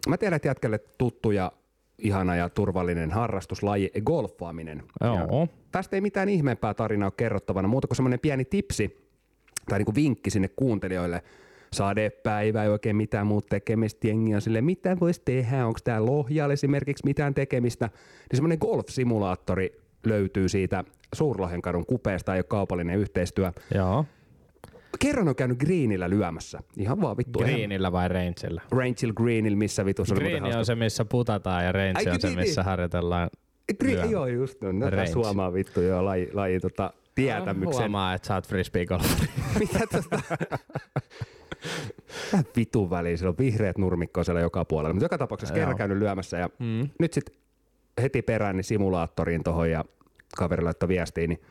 Mä 0.08 0.18
tiedän, 0.18 0.36
että 0.36 0.48
jätkelle 0.48 0.80
tuttu 0.98 1.32
ja 1.32 1.52
ihana 1.98 2.36
ja 2.36 2.50
turvallinen 2.50 3.12
harrastuslaji, 3.12 3.92
golfaaminen. 4.06 4.84
Ja 5.02 5.08
Joo. 5.08 5.48
tästä 5.72 5.96
ei 5.96 6.02
mitään 6.02 6.30
ihmeempää 6.30 6.74
tarinaa 6.74 7.08
ole 7.08 7.14
kerrottavana, 7.18 7.68
muuta 7.68 7.88
kuin 7.88 7.96
semmoinen 7.96 8.20
pieni 8.20 8.46
tipsi 8.46 9.08
tai 9.70 9.80
niinku 9.80 9.96
vinkki 9.96 10.30
sinne 10.30 10.48
kuuntelijoille. 10.48 11.24
Sadepäivä 11.74 12.64
ei 12.64 12.70
oikein 12.70 12.96
mitään 12.96 13.28
muuta 13.28 13.48
tekemistä, 13.50 14.08
jengi 14.08 14.36
on 14.36 14.42
sille, 14.42 14.62
mitä 14.62 14.98
voisi 15.00 15.22
tehdä, 15.26 15.66
onko 15.66 15.80
tää 15.84 16.06
Lohjalla 16.06 16.54
esimerkiksi 16.54 17.06
mitään 17.06 17.34
tekemistä. 17.34 17.86
Niin 17.86 18.38
semmoinen 18.38 18.60
golf-simulaattori 18.62 19.82
löytyy 20.06 20.50
siitä 20.50 20.84
Suurlohenkadun 21.16 21.86
kupeesta, 21.86 22.36
ei 22.36 22.40
ole 22.40 22.44
kaupallinen 22.44 23.00
yhteistyö. 23.00 23.52
Joo. 23.76 24.06
Kerran 25.00 25.28
on 25.28 25.36
käynyt 25.36 25.60
Greenillä 25.60 26.10
lyömässä. 26.10 26.60
Ihan 26.78 27.02
vaan 27.02 27.18
vittu. 27.18 27.40
Greenillä 27.40 27.92
vai 27.92 28.08
Rangella? 28.08 28.62
Rachel 28.72 29.14
Greenillä, 29.14 29.58
missä 29.58 29.86
vitus 29.86 30.12
oli 30.12 30.20
muuten 30.20 30.40
Green 30.42 30.58
on 30.58 30.66
se, 30.66 30.76
missä 30.76 31.06
putataan 31.06 31.66
ja 31.66 31.72
Range 31.72 31.94
Ai, 31.96 32.08
on 32.10 32.22
se, 32.22 32.28
niin, 32.28 32.40
missä 32.40 32.62
niin. 32.62 32.66
harjoitellaan 32.66 33.30
Green, 33.80 34.12
joo, 34.12 34.28
just 34.28 34.64
on. 34.64 34.80
No. 34.80 34.88
Suomaa 35.14 35.54
vittu 35.54 35.82
joo, 35.82 36.06
laji, 36.06 36.30
laji 36.34 36.60
tota, 36.60 36.94
tietämyksen. 37.16 37.82
Huomaa, 37.82 38.14
että 38.14 38.28
sä 38.28 38.36
oot 38.36 38.48
frisbee 38.48 38.86
golfari. 38.86 39.28
Mitä 39.60 39.80
tota? 39.92 40.22
Mitä 42.32 42.44
vitun 42.56 42.90
väliin, 42.90 43.18
siellä 43.18 43.30
on 43.30 43.38
vihreät 43.38 43.78
nurmikkoa 43.78 44.24
siellä 44.24 44.42
joka 44.42 44.66
puolella. 44.66 44.94
Mutta 44.94 45.06
joka 45.06 45.18
tapauksessa 45.18 45.54
Joo. 45.56 45.60
kerran 45.60 45.78
käynyt 45.78 45.98
lyömässä 45.98 46.38
ja 46.38 46.50
Mm. 46.60 46.90
nyt 47.00 47.14
sitten 47.14 47.36
heti 48.02 48.22
perään 48.22 48.56
niin 48.56 48.64
simulaattoriin 48.64 49.44
tohon 49.44 49.72
ja 49.72 49.86
kaveri 50.38 50.64
laittoi 50.64 50.90
viestiin, 50.90 51.30
niin 51.30 51.42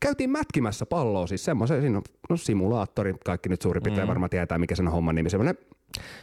käytiin 0.00 0.30
mätkimässä 0.30 0.86
palloa, 0.86 1.26
siis 1.26 1.44
semmoisen, 1.44 1.80
siinä 1.80 1.98
on 1.98 2.02
no, 2.30 2.36
simulaattori, 2.36 3.14
kaikki 3.24 3.48
nyt 3.48 3.62
suurin 3.62 3.82
piirtein 3.82 4.06
Mm. 4.06 4.08
varmaan 4.08 4.30
tietää, 4.30 4.58
mikä 4.58 4.74
sen 4.74 4.88
homman 4.88 5.14
nimi, 5.14 5.30
semmoinen 5.30 5.58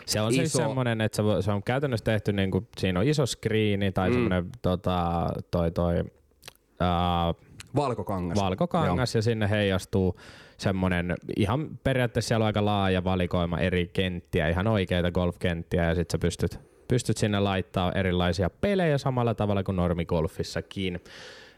Se 0.06 0.22
on 0.22 0.34
siis 0.34 0.56
Iso- 0.56 0.58
semmoinen, 0.58 1.02
että 1.02 1.16
se, 1.16 1.22
se 1.42 1.52
on 1.52 1.64
käytännössä 1.64 2.04
tehty, 2.04 2.34
niin 2.34 2.52
kuin, 2.52 2.68
siinä 2.78 3.00
on 3.00 3.08
iso 3.08 3.26
screeni 3.26 3.92
tai 3.92 4.10
Mm. 4.10 4.12
mm. 4.12 4.16
semmoinen 4.16 4.52
tota, 4.62 5.30
toi, 5.52 5.72
toi, 5.72 6.00
uh, 6.00 7.36
valkokangas. 7.76 8.38
valkokangas 8.38 9.16
ja 9.16 9.22
sinne 9.22 9.50
heijastuu 9.50 10.20
semmoinen 10.58 11.16
ihan 11.38 11.70
periaatteessa 11.84 12.28
siellä 12.28 12.44
on 12.44 12.48
aika 12.48 12.66
laaja 12.66 13.04
valikoima 13.04 13.60
eri 13.60 13.90
kenttiä, 13.94 14.50
ihan 14.50 14.68
oikeita 14.68 15.12
golfkenttiä 15.12 15.86
ja 15.86 15.96
sit 15.96 16.12
sä 16.12 16.18
pystyt, 16.18 16.60
pystyt 16.88 17.18
sinne 17.18 17.40
laittaa 17.40 17.92
erilaisia 17.92 18.50
pelejä 18.50 18.98
samalla 18.98 19.34
tavalla 19.34 19.64
kuin 19.64 19.76
normigolfissakin. 19.76 21.00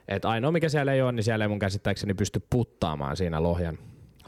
Et 0.09 0.25
ainoa 0.25 0.51
mikä 0.51 0.69
siellä 0.69 0.93
ei 0.93 1.01
ole, 1.01 1.11
niin 1.11 1.23
siellä 1.23 1.45
ei 1.45 1.49
mun 1.49 1.59
käsittääkseni 1.59 2.13
pysty 2.13 2.41
puttaamaan 2.49 3.17
siinä 3.17 3.43
lohjan, 3.43 3.77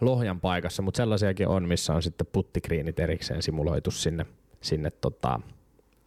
lohjan 0.01 0.39
paikassa, 0.39 0.81
mutta 0.81 0.97
sellaisiakin 0.97 1.47
on, 1.47 1.67
missä 1.67 1.93
on 1.93 2.03
sitten 2.03 2.27
puttikriinit 2.31 2.99
erikseen 2.99 3.41
simuloitu 3.41 3.91
sinne, 3.91 4.25
sinne 4.61 4.91
tota, 4.91 5.39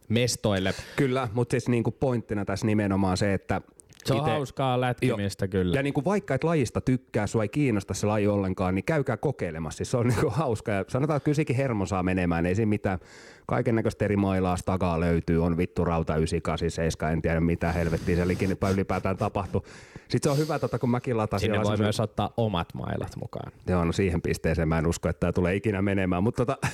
mestoille. 0.09 0.73
Kyllä, 0.95 1.27
mutta 1.33 1.53
siis 1.53 1.69
niinku 1.69 1.91
pointtina 1.91 2.45
tässä 2.45 2.65
nimenomaan 2.65 3.17
se, 3.17 3.33
että 3.33 3.61
Se 4.05 4.13
on 4.13 4.19
ite- 4.19 4.29
hauskaa 4.29 4.81
lätkimistä 4.81 5.47
kyllä. 5.47 5.75
Ja 5.75 5.83
niin 5.83 5.93
kuin 5.93 6.05
vaikka 6.05 6.33
et 6.33 6.43
lajista 6.43 6.81
tykkää, 6.81 7.27
sua 7.27 7.43
ei 7.43 7.49
kiinnosta 7.49 7.93
se 7.93 8.07
laji 8.07 8.27
ollenkaan, 8.27 8.75
niin 8.75 8.85
käykää 8.85 9.17
kokeilemassa. 9.17 9.77
Siis 9.77 9.91
se 9.91 9.97
on 9.97 10.07
niin 10.07 10.19
kuin 10.19 10.33
hauska. 10.33 10.71
Ja 10.71 10.85
sanotaan, 10.87 11.17
että 11.17 11.25
kyllä 11.25 11.35
sekin 11.35 11.55
hermo 11.55 11.85
saa 11.85 12.03
menemään. 12.03 12.45
Ei 12.45 12.55
siinä 12.55 12.69
mitään. 12.69 12.99
Kaiken 13.47 13.75
näköistä 13.75 14.05
eri 14.05 14.17
mailaa 14.17 14.55
takaa 14.65 14.99
löytyy. 14.99 15.43
On 15.43 15.57
vittu 15.57 15.85
rauta 15.85 16.15
98, 16.15 17.11
en 17.11 17.21
tiedä 17.21 17.39
mitä 17.39 17.71
helvettiä 17.71 18.15
siellä 18.15 18.33
ikinä 18.33 18.55
ylipäätään 18.73 19.17
tapahtuu. 19.17 19.65
Sitten 20.07 20.23
se 20.23 20.29
on 20.29 20.37
hyvä, 20.37 20.59
tota, 20.59 20.79
kun 20.79 20.89
mäkin 20.89 21.17
latasin. 21.17 21.45
Sinne 21.45 21.63
voi 21.63 21.77
myös 21.77 21.99
ottaa 21.99 22.33
omat 22.37 22.73
mailat 22.73 23.15
mukaan. 23.21 23.51
Joo, 23.67 23.85
no 23.85 23.91
siihen 23.91 24.21
pisteeseen 24.21 24.67
mä 24.67 24.77
en 24.77 24.87
usko, 24.87 25.09
että 25.09 25.19
tämä 25.19 25.31
tulee 25.33 25.55
ikinä 25.55 25.81
menemään. 25.81 26.23
Mutta 26.23 26.45
tota, 26.45 26.67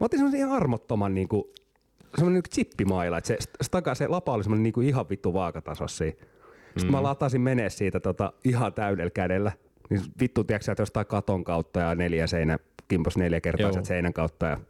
mä 0.00 0.04
otin 0.04 0.18
semmoisen 0.18 0.40
ihan 0.40 0.52
armottoman 0.52 1.14
niin 1.14 1.28
kuin, 1.28 1.44
semmoinen 2.16 2.42
niin 2.42 2.50
chippimaila. 2.54 3.18
Että 3.18 3.28
se, 3.28 3.36
staka, 3.62 3.94
se 3.94 4.08
lapa 4.08 4.32
oli 4.32 4.44
semmoinen 4.44 4.62
niin 4.62 4.72
kuin 4.72 4.88
ihan 4.88 5.08
vittu 5.08 5.34
vaakatasossa 5.34 5.98
siinä. 5.98 6.16
Sitten 6.76 6.86
Mm. 6.86 6.92
mä 6.96 7.02
latasin 7.02 7.40
menee 7.40 7.70
siitä 7.70 8.00
tota, 8.00 8.32
ihan 8.44 8.72
täydellä 8.72 9.10
kädellä. 9.10 9.52
Niin 9.90 10.02
vittu, 10.20 10.44
tiedätkö, 10.44 10.72
että 10.72 10.82
jostain 10.82 11.06
katon 11.06 11.44
kautta 11.44 11.80
ja 11.80 11.94
neljä 11.94 12.26
seinä, 12.26 12.58
kimpos 12.88 13.16
neljä 13.16 13.40
kertaa 13.40 13.84
seinän 13.84 14.12
kautta. 14.12 14.46
Ja... 14.46 14.60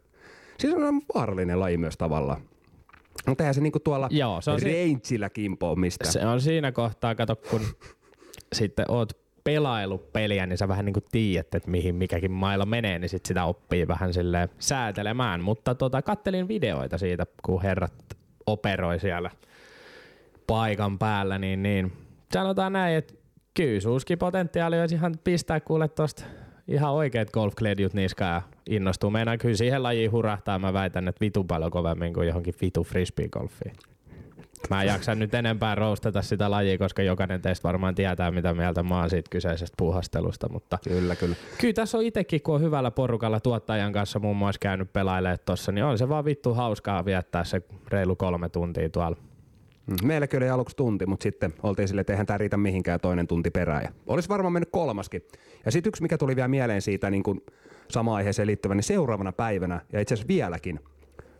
Siis 0.59 0.73
on 0.73 1.01
vaarallinen 1.15 1.59
laji 1.59 1.77
myös 1.77 1.97
tavallaan. 1.97 2.41
Mutta 3.27 3.43
eihän 3.43 3.53
se 3.53 3.61
niinku 3.61 3.79
tuolla 3.79 4.07
Joo, 4.11 4.41
se 4.41 4.51
on 4.51 4.59
si- 4.59 4.65
rangeillä 4.91 5.29
kimpoo 5.29 5.75
mistään. 5.75 6.11
Se 6.11 6.25
on 6.25 6.41
siinä 6.41 6.71
kohtaa, 6.71 7.15
kato 7.15 7.35
kun 7.35 7.61
sitten 8.53 8.85
oot 8.91 9.13
pelailu 9.43 9.97
peliä, 9.97 10.45
niin 10.45 10.57
sä 10.57 10.67
vähän 10.67 10.85
niin 10.85 10.93
kuin 10.93 11.05
tiedät, 11.11 11.55
että 11.55 11.71
mihin 11.71 11.95
mikäkin 11.95 12.31
mailla 12.31 12.65
menee, 12.65 12.99
niin 12.99 13.09
sit 13.09 13.25
sitä 13.25 13.45
oppii 13.45 13.87
vähän 13.87 14.13
sille 14.13 14.49
säätelemään. 14.59 15.41
Mutta 15.41 15.75
tota, 15.75 16.01
kattelin 16.01 16.47
videoita 16.47 16.97
siitä, 16.97 17.25
kun 17.45 17.61
herrat 17.61 17.93
operoi 18.47 18.99
siellä 18.99 19.29
paikan 20.47 20.99
päällä, 20.99 21.37
niin, 21.37 21.63
niin 21.63 21.93
sanotaan 22.33 22.73
näin, 22.73 22.97
että 22.97 23.13
kyllä 23.53 23.79
suuskin 23.79 24.17
potentiaali 24.17 24.79
olisi 24.79 24.95
ihan 24.95 25.15
pistää 25.23 25.59
kuule 25.59 25.87
tosta 25.87 26.23
ihan 26.67 26.93
oikeat 26.93 27.31
golfkledjut 27.31 27.93
niskaan 27.93 28.33
ja 28.35 28.41
innostuu. 28.69 29.09
Meinaa 29.09 29.37
kyllä 29.37 29.55
siihen 29.55 29.83
lajiin 29.83 30.11
hurahtaa, 30.11 30.59
mä 30.59 30.73
väitän, 30.73 31.07
että 31.07 31.21
vitu 31.21 31.43
paljon 31.43 31.71
kovemmin 31.71 32.13
kuin 32.13 32.27
johonkin 32.27 32.53
vitu 32.61 32.83
frisbee-golfiin. 32.83 33.73
Mä 34.69 34.81
en 34.81 34.87
jaksa 34.87 35.15
nyt 35.15 35.33
enempää 35.33 35.75
roustata 35.75 36.21
sitä 36.21 36.51
lajia, 36.51 36.77
koska 36.77 37.03
jokainen 37.03 37.41
teistä 37.41 37.63
varmaan 37.63 37.95
tietää, 37.95 38.31
mitä 38.31 38.53
mieltä 38.53 38.83
mä 38.83 38.99
oon 38.99 39.09
siitä 39.09 39.29
kyseisestä 39.29 39.75
puuhastelusta. 39.77 40.49
Mutta 40.49 40.77
Kyllä, 40.83 41.15
kyllä. 41.15 41.35
kyllä 41.61 41.73
tässä 41.73 41.97
on 41.97 42.03
itsekin, 42.03 42.41
kun 42.41 42.55
on 42.55 42.61
hyvällä 42.61 42.91
porukalla 42.91 43.39
tuottajan 43.39 43.93
kanssa 43.93 44.19
muun 44.19 44.37
muassa 44.37 44.59
käynyt 44.59 44.93
pelailemaan 44.93 45.37
tossa, 45.45 45.71
niin 45.71 45.83
on 45.83 45.97
se 45.97 46.09
vaan 46.09 46.25
vittu 46.25 46.53
hauskaa 46.53 47.05
viettää 47.05 47.43
se 47.43 47.61
reilu 47.87 48.15
kolme 48.15 48.49
tuntia 48.49 48.89
tuolla. 48.89 49.17
Mm, 49.87 50.07
Meillä 50.07 50.27
kyllä 50.27 50.43
oli 50.45 50.49
aluksi 50.49 50.75
tunti, 50.75 51.05
mutta 51.05 51.23
sitten 51.23 51.53
oltiin 51.63 51.87
sille, 51.87 52.01
että 52.01 52.13
eihän 52.13 52.25
tämä 52.25 52.37
riitä 52.37 52.57
mihinkään 52.57 52.99
toinen 52.99 53.27
tunti 53.27 53.51
perään. 53.51 53.83
Ja 53.83 53.89
olisi 54.07 54.29
varmaan 54.29 54.53
mennyt 54.53 54.69
kolmaskin. 54.71 55.21
Ja 55.65 55.71
sitten 55.71 55.89
yksi, 55.89 56.01
mikä 56.01 56.17
tuli 56.17 56.35
vielä 56.35 56.47
mieleen 56.47 56.81
siitä 56.81 57.09
niin 57.09 57.23
kuin 57.23 57.41
sama 57.91 58.15
aiheeseen 58.15 58.47
liittyvän, 58.47 58.77
niin 58.77 58.83
seuraavana 58.83 59.31
päivänä, 59.31 59.81
ja 59.93 59.99
itse 59.99 60.13
asiassa 60.13 60.27
vieläkin, 60.27 60.79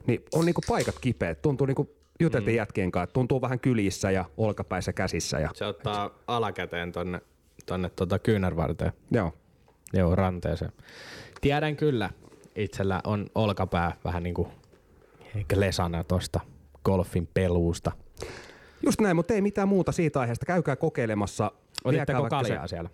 niin 0.08 0.24
on 0.34 0.46
niin 0.46 0.54
kuin 0.54 0.66
paikat 0.68 0.96
kipeät. 1.01 1.42
Tuntuu 1.42 1.68
niin 1.68 1.75
kuin 1.75 1.89
juteltiin 2.20 2.56
mm. 2.56 2.58
jätkien 2.58 2.92
kanssa, 2.92 3.13
tuntuu 3.13 3.42
vähän 3.42 3.60
kylissä 3.60 4.12
ja 4.12 4.25
olkapäissä 4.38 4.94
käsissä. 4.94 5.39
Ja, 5.39 5.50
Se 5.54 5.66
ottaa 5.66 6.10
alakäteen 6.27 6.92
tonne, 6.92 7.22
tonne 7.66 7.89
tota 7.89 8.20
kyynärvarteen. 8.20 8.92
joo. 9.12 9.34
Joo, 9.94 10.16
ranteeseen. 10.16 10.72
Tiedän 11.42 11.75
kyllä, 11.75 12.10
itsellä 12.56 13.01
on 13.04 13.25
olkapää 13.36 13.96
vähän 14.06 14.24
niinku 14.24 14.48
lesana 15.56 16.04
tosta 16.04 16.39
golfin 16.86 17.27
peluusta. 17.34 17.92
Just 18.86 19.02
näin, 19.02 19.16
mutta 19.16 19.34
ei 19.34 19.42
mitään 19.42 19.68
muuta 19.68 19.92
siitä 19.92 20.20
aiheesta. 20.20 20.46
Käykää 20.46 20.76
kokeilemassa. 20.76 21.52
Otitteko 21.84 22.22
vaikka 22.22 22.44
se- 22.44 22.50
kaljaa 22.50 22.68
siellä? 22.68 22.90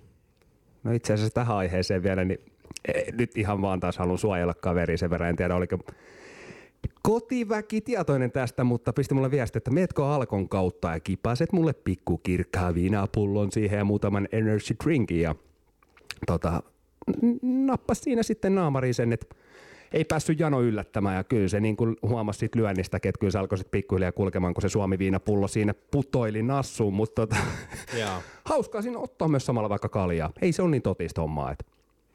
No 0.84 0.92
itse 0.92 1.14
asiassa 1.14 1.34
tähän 1.34 1.58
aiheeseen 1.58 2.04
vielä, 2.04 2.26
niin 2.26 2.40
eh, 2.94 3.14
nyt 3.14 3.38
ihan 3.38 3.62
vaan 3.62 3.80
taas 3.80 3.98
haluan 3.98 4.18
suojella 4.18 4.54
kaveri 4.54 4.98
sen 4.98 5.10
verran. 5.10 5.30
En 5.30 5.36
tiedä, 5.36 5.56
oliko 5.56 5.80
kotiväki 7.02 7.82
tietoinen 7.82 8.32
tästä, 8.32 8.64
mutta 8.64 8.94
pisti 8.94 9.14
mulle 9.14 9.32
viesti, 9.32 9.58
että 9.58 9.72
meetkö 9.72 10.06
Alkon 10.06 10.50
kautta 10.50 10.92
ja 10.92 11.00
kipaset 11.00 11.52
mulle 11.52 11.74
pikku 11.74 12.18
kirkkaa 12.18 12.74
viinapullon 12.74 13.52
siihen 13.52 13.78
ja 13.78 13.86
muutaman 13.86 14.28
energy 14.32 14.76
drinkin. 14.84 15.22
Ja 15.22 15.36
tota, 16.28 16.64
nappas 17.42 18.02
siinä 18.02 18.24
sitten 18.24 18.56
naamariin 18.56 18.94
sen, 18.94 19.14
että 19.14 19.36
ei 19.94 20.06
päässyt 20.06 20.40
jano 20.40 20.62
yllättämään 20.62 21.16
ja 21.16 21.24
kyllä 21.24 21.48
se 21.48 21.60
niin 21.60 21.78
kuin 21.78 21.96
huomasi 22.02 22.40
siitä 22.40 22.60
lyönnistäkin, 22.60 23.10
että 23.10 23.20
kyllä 23.20 23.32
se 23.32 23.40
alkoi 23.40 23.58
sitten 23.58 23.72
pikkuhiljaa 23.72 24.12
kulkemaan, 24.12 24.54
kun 24.54 24.62
se 24.62 24.70
suomi 24.70 25.00
viinapullo 25.00 25.48
siinä 25.48 25.74
putoili 25.92 26.44
nassuun, 26.44 26.94
mutta 26.94 27.22
tota, 27.22 27.36
Joo. 28.00 28.24
hauskaa 28.46 28.82
siinä 28.82 29.00
ottaa 29.00 29.28
myös 29.28 29.46
samalla 29.46 29.70
vaikka 29.70 29.90
kaljaa. 29.90 30.32
Ei 30.42 30.52
se 30.52 30.62
ole 30.62 30.72
niin 30.72 30.82
totista 30.82 31.22
hommaa. 31.22 31.52
Että. 31.52 31.66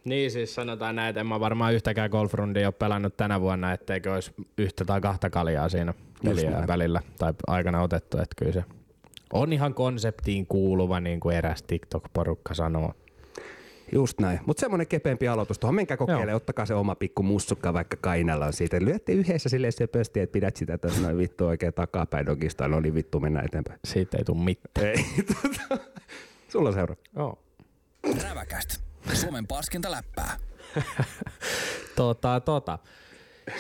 Niin 0.05 0.31
siis 0.31 0.55
sanotaan 0.55 0.97
näin, 0.97 1.09
että 1.09 1.21
en 1.21 1.27
mä 1.27 1.41
varmaan 1.41 1.75
yhtäkään 1.75 2.11
golfrundia 2.11 2.69
ole 2.69 2.73
pelannut 2.73 3.17
tänä 3.17 3.41
vuonna, 3.41 3.73
etteikö 3.73 4.15
olisi 4.15 4.33
yhtä 4.59 4.85
tai 4.85 5.01
kahta 5.01 5.31
kaljaa 5.31 5.69
siinä 5.69 5.95
peliä 6.25 6.65
välillä 6.69 7.03
tai 7.19 7.33
aikana 7.47 7.83
otettu, 7.83 8.19
että 8.19 8.35
kyllä 8.37 8.53
se 8.53 8.65
on 9.33 9.53
ihan 9.53 9.75
konseptiin 9.75 10.47
kuuluva, 10.47 11.01
niin 11.01 11.21
kuin 11.21 11.37
eräs 11.37 11.63
TikTok-porukka 11.63 12.55
sanoo. 12.55 12.95
Just 13.93 14.21
näin. 14.21 14.41
Mutta 14.47 14.61
semmoinen 14.61 14.87
kepeämpi 14.87 15.29
aloitus 15.29 15.59
tuohon. 15.59 15.75
Menkää 15.75 15.97
kokeilemaan, 15.97 16.35
ottakaa 16.37 16.67
se 16.67 16.75
oma 16.75 16.95
pikku 16.95 17.23
mussukka 17.23 17.73
vaikka 17.75 17.97
kainalla 18.01 18.47
on 18.47 18.53
siitä. 18.53 18.77
Lyötte 18.81 19.13
yhdessä 19.13 19.49
silleen 19.49 19.73
söpösti, 19.73 20.21
että 20.21 20.33
pidät 20.33 20.57
sitä 20.57 20.79
tässä 20.79 21.01
noin 21.03 21.19
vittu 21.19 21.47
oikein 21.47 21.75
takapäin 21.75 22.27
dogista. 22.27 22.69
No 22.69 22.81
niin 22.81 22.95
vittu, 22.95 23.21
mennään 23.21 23.47
eteenpäin. 23.47 23.81
Siitä 23.85 24.19
ei 24.19 24.25
tule 24.25 24.39
mitään. 24.39 24.87
Ei, 24.87 25.05
tota, 25.27 25.85
sulla 26.49 26.73
seuraa. 26.73 26.97
Joo. 27.17 27.39
Räväkäst. 28.23 28.81
Suomen 29.13 29.47
paskinta 29.47 29.91
läppää. 29.91 30.37
Tota, 31.97 32.41
tota. 32.41 32.79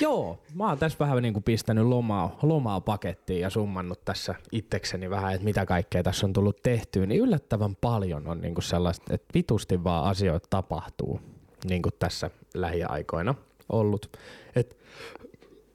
Joo, 0.01 0.39
mä 0.55 0.69
oon 0.69 0.79
tässä 0.79 0.99
vähän 1.01 1.23
niin 1.23 1.33
kuin 1.33 1.43
pistänyt 1.43 1.87
lomaa, 1.87 2.39
lomaa 2.43 2.81
pakettiin 2.81 3.41
ja 3.41 3.51
summannut 3.51 4.05
tässä 4.05 4.35
itsekseni 4.53 5.11
vähän, 5.11 5.33
että 5.35 5.45
mitä 5.45 5.67
kaikkea 5.67 6.03
tässä 6.03 6.27
on 6.27 6.33
tullut 6.33 6.63
tehtyä, 6.63 7.07
niin 7.07 7.21
yllättävän 7.21 7.77
paljon 7.77 8.27
on 8.27 8.41
niin 8.41 8.55
kuin 8.55 8.65
sellaista, 8.65 9.15
että 9.15 9.35
vitusti 9.35 9.85
vaan 9.85 10.05
asioita 10.05 10.47
tapahtuu 10.51 11.21
niin 11.65 11.83
kuin 11.83 11.93
tässä 11.99 12.31
lähiaikoina 12.55 13.35
ollut. 13.69 14.17
Et 14.57 14.77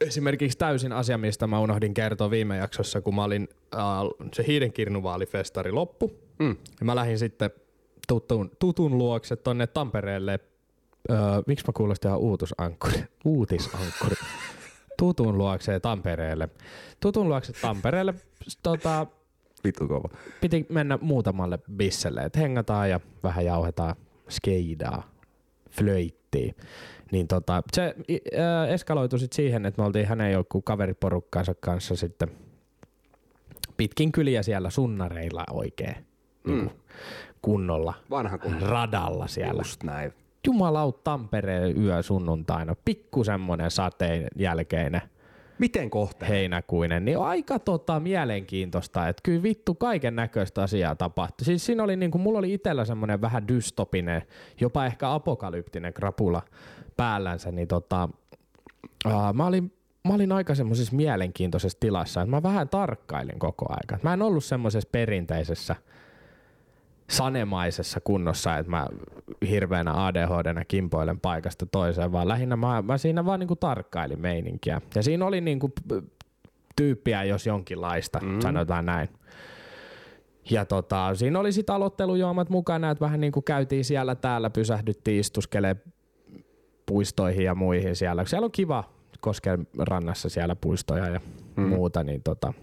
esimerkiksi 0.02 0.58
täysin 0.58 0.92
asia, 0.92 1.18
mistä 1.18 1.48
mä 1.48 1.60
unohdin 1.60 1.94
kertoa 1.94 2.30
viime 2.32 2.58
jaksossa, 2.58 3.02
kun 3.02 3.16
mä 3.16 3.24
olin, 3.24 3.50
äh, 3.76 3.82
se 4.34 4.44
hiidenkirnuvaalifestari 4.48 5.72
loppu, 5.72 6.12
Mm. 6.40 6.56
ja 6.80 6.86
mä 6.86 6.96
lähdin 6.96 7.20
sitten 7.20 7.52
tutun, 8.08 8.52
tutun 8.60 8.98
luokse 8.98 9.36
tonne 9.36 9.68
Tampereelle. 9.68 10.40
Öö, 11.12 11.18
miksi 11.48 11.66
mä 11.68 11.74
kuulostin 11.78 12.10
ihan 12.10 12.20
uutusankkuri? 12.20 13.04
Uutisankkuri. 13.26 14.16
Tutun 14.98 15.38
luokse 15.38 15.80
Tampereelle. 15.80 16.50
Tutun 17.00 17.30
luokse 17.30 17.54
Tampereelle. 17.62 18.14
Tota, 18.64 19.08
Vittu 19.64 19.88
kova. 19.88 20.10
piti 20.42 20.66
mennä 20.70 20.98
muutamalle 21.02 21.60
bisselle, 21.76 22.22
että 22.22 22.40
hengataan 22.40 22.90
ja 22.90 23.00
vähän 23.24 23.46
jauhetaan 23.46 23.96
skeidaa, 24.30 25.04
flöittiin. 25.72 26.56
Niin 27.12 27.28
tota, 27.28 27.64
se 27.74 27.96
ää, 28.38 28.68
eskaloitui 28.68 29.20
sit 29.20 29.34
siihen, 29.34 29.66
että 29.66 29.82
me 29.82 29.86
oltiin 29.86 30.08
hänen 30.08 30.32
joku 30.32 30.62
kaveriporukkaansa 30.62 31.54
kanssa 31.60 31.96
sitten 31.96 32.32
pitkin 33.78 34.12
kyliä 34.12 34.44
siellä 34.44 34.70
sunnareilla 34.70 35.44
oikein 35.52 35.96
Mm. 36.48 36.70
kunnolla 37.42 37.94
Vanha 38.10 38.38
kun 38.38 38.62
radalla 38.62 39.28
siellä. 39.28 39.60
Just 39.60 39.84
näin. 39.84 40.14
Jumalaut 40.48 41.04
Tampereen 41.04 41.84
yö 41.84 42.02
sunnuntaina, 42.02 42.76
pikku 42.86 43.24
semmonen 43.24 43.72
sateen 43.72 44.28
jälkeinen 44.36 45.02
Miten 45.60 45.90
kohta? 45.90 46.26
heinäkuinen, 46.26 47.06
niin 47.06 47.18
on 47.18 47.28
aika 47.28 47.60
tota 47.60 48.00
mielenkiintoista, 48.00 49.08
että 49.08 49.22
kyllä 49.24 49.44
vittu 49.44 49.76
kaiken 49.76 50.16
näköistä 50.16 50.64
asiaa 50.64 50.96
tapahtui. 50.96 51.46
Siis 51.46 51.66
siinä 51.66 51.84
oli 51.84 51.96
niinku, 51.96 52.18
mulla 52.18 52.40
oli 52.40 52.54
itsellä 52.54 52.86
semmonen 52.86 53.22
vähän 53.22 53.48
dystopinen, 53.48 54.22
jopa 54.62 54.86
ehkä 54.86 55.14
apokalyptinen 55.14 55.94
krapula 55.94 56.42
päällänsä, 56.98 57.52
niin 57.52 57.68
tota, 57.68 58.10
aa, 59.06 59.34
mä 59.34 59.46
olin 59.46 59.72
Mä 60.08 60.14
olin 60.14 60.32
aika 60.32 60.56
semmoisessa 60.56 60.96
mielenkiintoisessa 60.96 61.78
tilassa, 61.80 62.22
että 62.22 62.32
mä 62.32 62.44
vähän 62.44 62.70
tarkkailin 62.70 63.40
koko 63.40 63.66
aika. 63.70 63.98
Mä 64.04 64.14
en 64.14 64.22
ollut 64.22 64.44
semmoisessa 64.44 64.90
perinteisessä 64.92 65.76
sanemaisessa 67.14 68.00
kunnossa, 68.04 68.58
että 68.58 68.70
mä 68.70 68.88
hirveänä 69.50 70.06
ADHDnä 70.06 70.66
kimpoilen 70.66 71.20
paikasta 71.20 71.66
toiseen, 71.66 72.12
vaan 72.12 72.28
lähinnä 72.28 72.56
mä, 72.56 72.82
mä 72.82 72.98
siinä 72.98 73.26
vaan 73.26 73.40
niinku 73.40 73.56
tarkkailin 73.56 74.22
meininkiä. 74.22 74.82
Ja 74.96 75.04
siinä 75.04 75.26
oli 75.26 75.42
niinku 75.42 75.72
tyyppiä 76.76 77.24
jos 77.24 77.48
jonkinlaista, 77.48 78.20
mm. 78.20 78.40
sanotaan 78.40 78.86
näin. 78.86 79.10
Ja 80.50 80.66
tota, 80.66 81.16
siinä 81.16 81.40
oli 81.40 81.52
sitten 81.52 81.76
aloittelujuomat 81.76 82.50
mukana, 82.50 82.92
että 82.92 83.06
vähän 83.06 83.22
niinku 83.22 83.42
käytiin 83.42 83.86
siellä 83.86 84.16
täällä, 84.16 84.50
pysähdyttiin 84.50 85.20
istuskelee 85.20 85.76
puistoihin 86.86 87.46
ja 87.46 87.56
muihin 87.56 87.96
siellä. 87.96 88.26
Siellä 88.26 88.46
on 88.46 88.52
kiva 88.52 88.84
Kosken 89.20 89.68
rannassa 89.78 90.30
siellä 90.30 90.56
puistoja 90.56 91.10
ja 91.10 91.22
mm. 91.56 91.64
muuta, 91.64 92.04
niin 92.04 92.24
tota, 92.24 92.54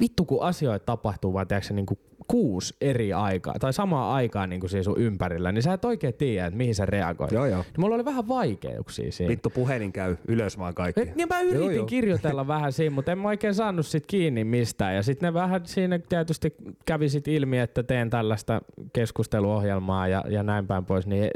vittu 0.00 0.24
kun 0.24 0.42
asioita 0.42 0.86
tapahtuu 0.86 1.32
vaan 1.32 1.48
tiedätkö, 1.48 1.74
niin 1.74 1.86
kuin 1.86 1.98
kuusi 2.26 2.76
eri 2.80 3.12
aikaa 3.12 3.54
tai 3.60 3.72
samaa 3.72 4.14
aikaa 4.14 4.46
niin 4.46 4.60
kuin 4.60 4.70
siinä 4.70 4.82
sun 4.82 5.00
ympärillä, 5.00 5.52
niin 5.52 5.62
sä 5.62 5.72
et 5.72 5.84
oikein 5.84 6.14
tiedä, 6.14 6.46
että 6.46 6.56
mihin 6.56 6.74
sä 6.74 6.86
reagoit. 6.86 7.32
Joo, 7.32 7.46
joo. 7.46 7.62
Niin 7.62 7.80
mulla 7.80 7.94
oli 7.94 8.04
vähän 8.04 8.28
vaikeuksia 8.28 9.12
siinä. 9.12 9.30
Vittu 9.30 9.50
puhelin 9.50 9.92
käy 9.92 10.16
ylös 10.28 10.58
vaan 10.58 10.74
kaikki. 10.74 11.00
Et, 11.00 11.16
niin 11.16 11.28
mä 11.28 11.40
yritin 11.40 11.60
Joo, 11.60 11.70
joo, 11.70 11.86
kirjoitella 11.86 12.46
vähän 12.56 12.72
siinä, 12.72 12.94
mutta 12.94 13.12
en 13.12 13.18
mä 13.18 13.28
oikein 13.28 13.54
saanut 13.54 13.86
sit 13.86 14.06
kiinni 14.06 14.44
mistään. 14.44 14.94
Ja 14.94 15.02
sitten 15.02 15.26
ne 15.26 15.34
vähän 15.34 15.60
siinä 15.64 15.98
tietysti 15.98 16.54
kävi 16.86 17.08
sit 17.08 17.28
ilmi, 17.28 17.58
että 17.58 17.82
teen 17.82 18.10
tällaista 18.10 18.62
keskusteluohjelmaa 18.92 20.08
ja, 20.08 20.24
ja 20.28 20.42
näin 20.42 20.66
päin 20.66 20.84
pois, 20.84 21.06
niin 21.06 21.30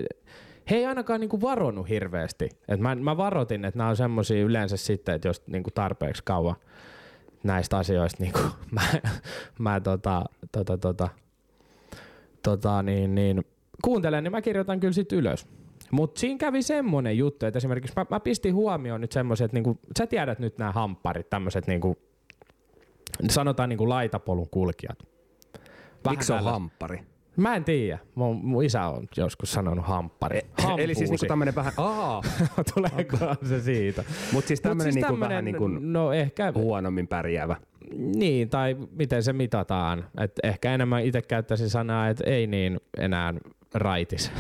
he 0.71 0.77
ei 0.77 0.87
ainakaan 0.87 1.21
niinku 1.21 1.41
varonut 1.41 1.89
hirveästi. 1.89 2.49
Et 2.69 2.81
mä, 2.81 2.95
mä 2.95 3.17
varoitin, 3.17 3.65
että 3.65 3.79
nämä 3.79 3.91
on 3.91 3.97
semmosia 3.97 4.45
yleensä 4.45 4.77
sitten, 4.77 5.15
että 5.15 5.29
jos 5.29 5.47
niinku 5.47 5.71
tarpeeksi 5.71 6.23
kauan 6.25 6.57
näistä 7.43 7.79
asioista 7.79 8.23
niinku, 8.23 8.41
mä, 8.71 8.83
mä 9.59 9.81
tota, 9.81 10.25
tota, 10.53 10.79
tota, 10.79 11.09
tota, 12.43 12.83
niin, 12.83 13.15
niin, 13.15 13.45
kuuntelen, 13.85 14.25
niin 14.25 14.33
mä 14.33 14.43
kirjoitan 14.43 14.81
kyllä 14.81 14.93
sit 14.93 15.13
ylös. 15.13 15.47
Mutta 15.91 16.21
siinä 16.21 16.39
kävi 16.39 16.63
semmonen 16.63 17.19
juttu, 17.19 17.47
että 17.47 17.57
esimerkiksi 17.57 17.93
mä, 17.97 18.07
mä 18.11 18.21
pistin 18.21 18.55
huomioon 18.55 19.01
nyt 19.01 19.13
semmoiset, 19.13 19.53
niinku, 19.53 19.79
sä 19.99 20.07
tiedät 20.07 20.39
nyt 20.39 20.59
nämä 20.59 20.73
hampparit, 20.73 21.31
tämmöiset 21.31 21.67
niinku, 21.67 21.99
sanotaan 23.29 23.69
niinku 23.69 23.89
laitapolun 23.89 24.51
kulkijat. 24.51 24.99
Miksi 26.11 26.33
on 26.33 26.39
tällais- 26.39 26.53
hamppari? 26.53 27.16
Mä 27.37 27.57
en 27.57 27.65
tiedä. 27.65 27.99
Mun, 28.15 28.37
mun 28.45 28.65
isä 28.65 28.87
on 28.87 29.07
joskus 29.17 29.53
sanonut 29.53 29.87
hamppari. 29.87 30.41
Eli 30.79 30.95
siis 30.95 31.11
niinku 31.11 31.27
tämmönen 31.27 31.55
vähän, 31.55 31.73
aa, 31.77 32.23
Tuleeko 32.75 33.17
se 33.49 33.61
siitä? 33.61 34.05
mutta 34.33 34.49
siis 34.49 34.61
Mut 34.61 34.71
tämmönen 34.71 34.95
niinku 34.95 35.07
tämmönen, 35.09 35.29
vähän 35.29 35.45
niinku 35.45 35.69
No 35.69 36.13
ehkä, 36.13 36.53
huonommin 36.55 37.09
pärjäävä. 37.09 37.57
niin, 37.97 38.49
tai 38.49 38.77
miten 38.91 39.23
se 39.23 39.33
mitataan. 39.33 40.05
Et 40.21 40.33
ehkä 40.43 40.75
enemmän 40.75 41.05
itse 41.05 41.23
käyttäisin 41.23 41.71
sanaa, 41.71 42.09
että 42.09 42.25
ei 42.27 42.47
niin 42.47 42.81
enää 42.99 43.35
raitis. 43.75 44.33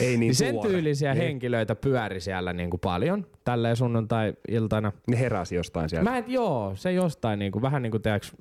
Ei 0.00 0.08
niin 0.08 0.20
Niin 0.20 0.34
sen 0.34 0.54
tuore. 0.54 0.70
tyylisiä 0.70 1.14
Niin. 1.14 1.24
henkilöitä 1.24 1.74
pyöri 1.74 2.20
siellä 2.20 2.52
niin 2.52 2.70
kuin 2.70 2.80
paljon 2.80 3.26
tälleen 3.44 3.76
sunnuntai-iltana. 3.76 4.92
Ne 5.06 5.20
heräsi 5.20 5.54
jostain 5.54 5.88
sieltä. 5.88 6.10
Mä 6.10 6.18
en, 6.18 6.24
joo, 6.26 6.72
se 6.76 6.92
jostain 6.92 7.38
niin 7.38 7.52
kuin, 7.52 7.62
vähän 7.62 7.82
niin 7.82 7.90
kuin 7.90 8.02
teaks 8.02 8.32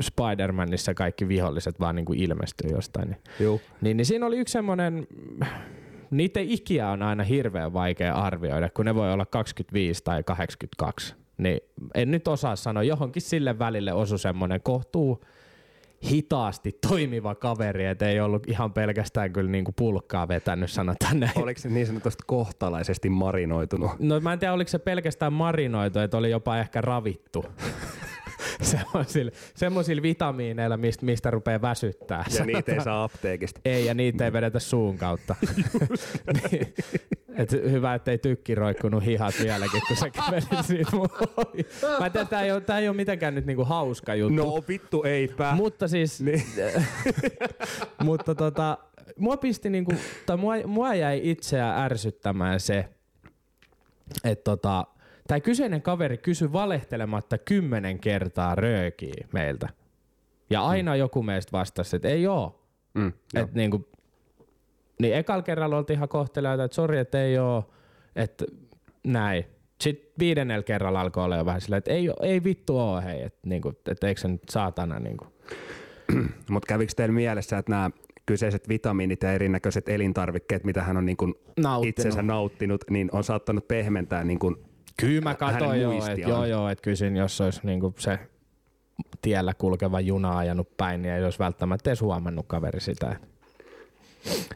Spider-Manissa 0.00 0.94
kaikki 0.94 1.28
viholliset 1.28 1.80
vaan 1.80 1.96
niin 1.96 2.04
kuin 2.04 2.18
ilmestyy 2.18 2.70
jostain. 2.70 3.08
Niin, 3.08 3.18
Juu. 3.40 3.60
niin, 3.80 3.96
niin 3.96 4.06
siinä 4.06 4.26
oli 4.26 4.38
yksi 4.38 4.52
semmoinen, 4.52 5.06
niiden 6.10 6.50
ikiä 6.50 6.88
on 6.88 7.02
aina 7.02 7.24
hirveän 7.24 7.72
vaikea 7.72 8.14
arvioida, 8.14 8.70
kun 8.70 8.84
ne 8.84 8.94
voi 8.94 9.12
olla 9.12 9.26
25 9.26 10.04
tai 10.04 10.22
82. 10.22 11.14
Niin 11.38 11.60
en 11.94 12.10
nyt 12.10 12.28
osaa 12.28 12.56
sanoa, 12.56 12.82
johonkin 12.82 13.22
sille 13.22 13.58
välille 13.58 13.92
osu 13.92 14.18
semmoinen 14.18 14.60
kohtuu 14.62 15.24
hitaasti 16.10 16.78
toimiva 16.88 17.34
kaveri, 17.34 17.86
että 17.86 18.08
ei 18.08 18.20
ollut 18.20 18.48
ihan 18.48 18.72
pelkästään 18.72 19.32
kyllä 19.32 19.50
niinku 19.50 19.72
pulkkaa 19.72 20.28
vetänyt, 20.28 20.70
sanotaan 20.70 21.20
näin. 21.20 21.32
Oliko 21.42 21.60
se 21.60 21.68
niin 21.68 21.86
sanotusti 21.86 22.22
kohtalaisesti 22.26 23.10
marinoitunut? 23.10 23.90
No 23.98 24.20
mä 24.20 24.32
en 24.32 24.38
tiedä, 24.38 24.52
oliko 24.52 24.68
se 24.68 24.78
pelkästään 24.78 25.32
marinoitu, 25.32 25.98
että 25.98 26.16
oli 26.16 26.30
jopa 26.30 26.58
ehkä 26.58 26.80
ravittu. 26.80 27.44
semmoisilla, 28.62 29.30
semmoisilla 29.54 30.02
vitamiineilla, 30.02 30.76
mistä, 30.76 31.06
mistä 31.06 31.30
rupeaa 31.30 31.62
väsyttää. 31.62 32.24
Ja 32.38 32.44
niitä 32.44 32.72
ei 32.72 32.80
saa 32.80 33.04
apteekista. 33.04 33.60
Ei, 33.64 33.86
ja 33.86 33.94
niitä 33.94 34.24
ei 34.24 34.32
vedetä 34.32 34.58
suun 34.58 34.98
kautta. 34.98 35.34
niin, 36.50 36.74
et 37.36 37.52
hyvä, 37.52 37.94
ettei 37.94 38.18
tykki 38.18 38.54
roikkunut 38.54 39.04
hihat 39.04 39.34
vieläkin, 39.42 39.82
kun 39.88 39.96
sä 39.96 40.10
kävelit 40.10 40.66
siitä 40.66 40.96
mun 40.96 41.08
ohi. 41.36 41.66
Mä 42.00 42.10
tiedä, 42.10 42.26
tää 42.26 42.42
ei 42.42 42.52
ole, 42.52 42.60
tää 42.60 42.78
ei 42.78 42.88
ole 42.88 42.96
mitenkään 42.96 43.34
nyt 43.34 43.46
niinku 43.46 43.64
hauska 43.64 44.14
juttu. 44.14 44.34
No 44.44 44.62
vittu 44.68 45.02
eipä. 45.04 45.52
Mutta 45.54 45.88
siis, 45.88 46.20
Niin. 46.20 46.42
mutta 48.04 48.34
tota, 48.34 48.78
mua 49.18 49.36
pisti 49.36 49.70
niinku, 49.70 49.92
tai 50.26 50.36
mua, 50.36 50.54
mua 50.66 50.94
jäi 50.94 51.20
itseä 51.24 51.84
ärsyttämään 51.84 52.60
se, 52.60 52.88
että 54.24 54.44
tota, 54.44 54.86
tämä 55.28 55.40
kyseinen 55.40 55.82
kaveri 55.82 56.18
kysyi 56.18 56.52
valehtelematta 56.52 57.38
kymmenen 57.38 57.98
kertaa 57.98 58.54
röökiä 58.54 59.26
meiltä. 59.32 59.68
Ja 60.50 60.66
aina 60.66 60.92
mm. 60.92 60.98
joku 60.98 61.22
meistä 61.22 61.52
vastasi, 61.52 61.96
että 61.96 62.08
ei 62.08 62.26
oo. 62.26 62.64
Mm. 62.94 63.12
Et 63.34 63.54
niinku, 63.54 63.88
niin 65.00 65.14
ekalla 65.14 65.42
kerralla 65.42 65.76
oltiin 65.76 65.96
ihan 65.96 66.08
kohteliaita, 66.08 66.64
että 66.64 66.74
sori, 66.74 66.98
että 66.98 67.22
ei 67.22 67.38
oo, 67.38 67.70
että 68.16 68.44
näin. 69.06 69.44
Sitten 69.80 70.12
viidennellä 70.18 70.62
kerralla 70.62 71.00
alkoi 71.00 71.24
olla 71.24 71.36
jo 71.36 71.44
vähän 71.44 71.60
silleen, 71.60 71.78
että 71.78 71.90
ei, 71.90 72.10
ei 72.22 72.44
vittu 72.44 72.78
oo 72.78 73.00
hei, 73.00 73.22
että 73.22 73.38
niinku, 73.46 73.72
et 73.88 74.04
eikö 74.04 74.20
se 74.20 74.28
nyt 74.28 74.48
saatana 74.50 74.98
niinku. 74.98 75.26
Mutta 76.50 76.66
kävikö 76.66 76.92
teillä 76.96 77.14
mielessä, 77.14 77.58
että 77.58 77.72
nämä 77.72 77.90
kyseiset 78.26 78.68
vitamiinit 78.68 79.22
ja 79.22 79.32
erinäköiset 79.32 79.88
elintarvikkeet, 79.88 80.64
mitä 80.64 80.82
hän 80.82 80.96
on 80.96 81.06
niin 81.06 81.16
kuin 81.16 81.34
Nauttinut. 81.56 81.98
itsensä 81.98 82.22
nauttinut, 82.22 82.84
niin 82.90 83.08
on 83.12 83.24
saattanut 83.24 83.68
pehmentää 83.68 84.24
niin 84.24 84.38
kuin 84.38 84.56
Kyllä 85.00 85.20
mä 85.20 85.34
katsoin 85.34 85.80
joo, 85.80 85.92
että 85.92 86.28
joo, 86.28 86.44
joo, 86.44 86.68
että 86.68 86.82
kysyin, 86.82 87.16
jos 87.16 87.40
olisi 87.40 87.60
niinku 87.62 87.94
se 87.98 88.18
tiellä 89.22 89.54
kulkeva 89.54 90.00
juna 90.00 90.38
ajanut 90.38 90.76
päin, 90.76 91.02
niin 91.02 91.14
ei 91.14 91.24
olisi 91.24 91.38
välttämättä 91.38 91.90
edes 91.90 92.00
huomannut 92.00 92.46
kaveri 92.48 92.80
sitä. 92.80 93.16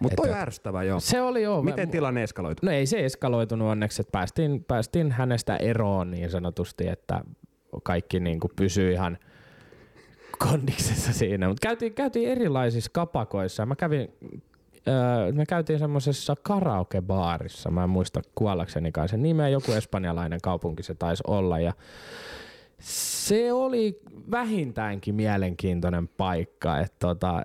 Mutta 0.01 0.17
toi 0.17 0.33
ärsyttävää, 0.33 0.83
joo. 0.83 1.01
Se 1.01 1.21
oli 1.23 1.43
joo. 1.43 1.63
Miten 1.63 1.89
mä- 1.89 1.93
tilanne 1.93 2.23
eskaloitu? 2.23 2.67
No 2.67 2.73
ei 2.73 2.87
se 2.87 3.05
eskaloitunut 3.05 3.69
onneksi, 3.69 4.03
että 4.03 4.13
päästiin, 4.13 4.65
päästiin 4.65 5.13
hänestä 5.13 5.57
eroon 5.57 6.11
niin 6.11 6.31
sanotusti, 6.31 6.89
että 6.89 7.21
kaikki 7.83 8.21
niin 8.21 8.41
kuin 8.41 8.51
pysyi 8.57 8.93
ihan 8.93 9.19
kondiksessa 10.39 11.13
siinä. 11.13 11.49
Mutta 11.49 11.69
käytiin, 11.69 11.95
käytiin 11.95 12.29
erilaisissa 12.29 12.91
kapakoissa. 12.95 13.67
Mä 13.67 13.77
kävin, 13.77 14.09
öö, 14.89 15.33
me 15.33 15.47
käytiin 15.47 15.79
semmoisessa 15.79 16.37
karaokebaarissa. 16.43 17.71
Mä 17.71 17.85
en 17.85 17.91
muista 17.91 18.21
kuollaksenikaan 18.35 19.09
sen 19.09 19.23
nimeä. 19.23 19.49
Joku 19.49 19.73
espanjalainen 19.73 20.41
kaupunki 20.43 20.83
se 20.83 20.95
taisi 20.95 21.23
olla. 21.27 21.59
Ja 21.59 21.73
se 22.79 23.53
oli 23.53 24.01
vähintäänkin 24.31 25.15
mielenkiintoinen 25.15 26.09
paikka. 26.09 26.79
Et 26.79 26.99
tota, 26.99 27.43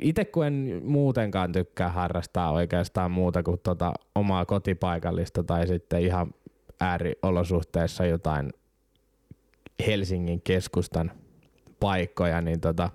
itse 0.00 0.24
kun 0.24 0.46
en 0.46 0.80
muutenkaan 0.84 1.52
tykkää 1.52 1.88
harrastaa 1.88 2.52
oikeastaan 2.52 3.10
muuta 3.10 3.42
kuin 3.42 3.60
tota 3.62 3.92
omaa 4.14 4.44
kotipaikallista 4.44 5.44
tai 5.44 5.66
sitten 5.66 6.02
ihan 6.02 6.34
ääriolosuhteissa 6.80 8.06
jotain 8.06 8.52
Helsingin 9.86 10.40
keskustan 10.42 11.12
paikkoja, 11.80 12.40
niin 12.40 12.60
tota, 12.60 12.90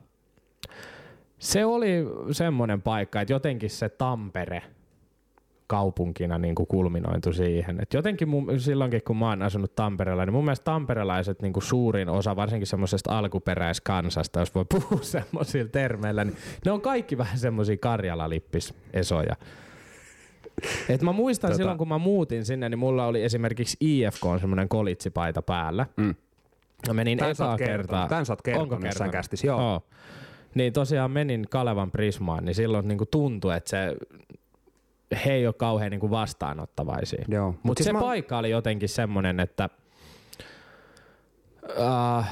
se 1.39 1.65
oli 1.65 2.05
semmoinen 2.31 2.81
paikka, 2.81 3.21
että 3.21 3.33
jotenkin 3.33 3.69
se 3.69 3.89
Tampere 3.89 4.61
kaupunkina 5.67 6.37
niin 6.37 6.55
kuin 6.55 6.67
kulminoitu 6.67 7.33
siihen. 7.33 7.79
Et 7.81 7.93
jotenkin 7.93 8.29
mun, 8.29 8.59
silloinkin, 8.59 9.01
kun 9.03 9.17
mä 9.17 9.29
oon 9.29 9.41
asunut 9.41 9.75
Tampereella, 9.75 10.25
niin 10.25 10.33
mun 10.33 10.45
mielestä 10.45 10.63
tamperelaiset 10.63 11.41
niin 11.41 11.53
kuin 11.53 11.63
suurin 11.63 12.09
osa, 12.09 12.35
varsinkin 12.35 12.67
semmoisesta 12.67 13.17
alkuperäiskansasta, 13.17 14.39
jos 14.39 14.55
voi 14.55 14.65
puhua 14.73 15.03
semmoisilla 15.03 15.69
termeillä, 15.69 16.23
niin 16.23 16.37
ne 16.65 16.71
on 16.71 16.81
kaikki 16.81 17.17
vähän 17.17 17.37
semmoisia 17.39 17.75
Karjala-lippisesoja. 17.75 19.35
Et 20.89 21.01
mä 21.01 21.11
muistan 21.11 21.51
Tota- 21.51 21.55
silloin, 21.55 21.77
kun 21.77 21.87
mä 21.87 21.97
muutin 21.97 22.45
sinne, 22.45 22.69
niin 22.69 22.79
mulla 22.79 23.05
oli 23.05 23.23
esimerkiksi 23.23 23.77
IFK 23.79 24.25
on 24.25 24.39
semmoinen 24.39 24.69
kolitsipaita 24.69 25.41
päällä. 25.41 25.85
Mm. 25.97 26.15
Mä 26.87 26.93
menin 26.93 27.17
Tän 27.17 27.31
ekaa 27.31 27.57
kertaa. 27.57 28.07
Tän 28.07 28.25
sä 28.25 28.33
oot 28.33 28.41
kertonut 28.41 28.71
Onko 28.73 28.81
kertonut? 28.81 29.43
joo. 29.43 29.59
joo. 29.61 29.81
Niin 30.55 30.73
tosiaan 30.73 31.11
menin 31.11 31.45
Kalevan 31.49 31.91
Prismaan, 31.91 32.45
niin 32.45 32.55
silloin 32.55 32.87
niinku 32.87 33.05
tuntui, 33.05 33.55
että 33.57 33.69
se 33.69 33.95
he 35.25 35.33
ei 35.33 35.47
ole 35.47 35.53
kauhean 35.53 35.91
niinku 35.91 36.09
vastaanottavaisia. 36.11 37.25
Joo. 37.27 37.45
Mutta 37.47 37.57
Mut 37.57 37.63
Mut 37.63 37.77
siis 37.77 37.85
se 37.85 37.93
mä- 37.93 37.99
paikka 37.99 38.37
oli 38.37 38.49
jotenkin 38.49 38.89
semmoinen, 38.89 39.39
että 39.39 39.69
uh, 41.63 42.25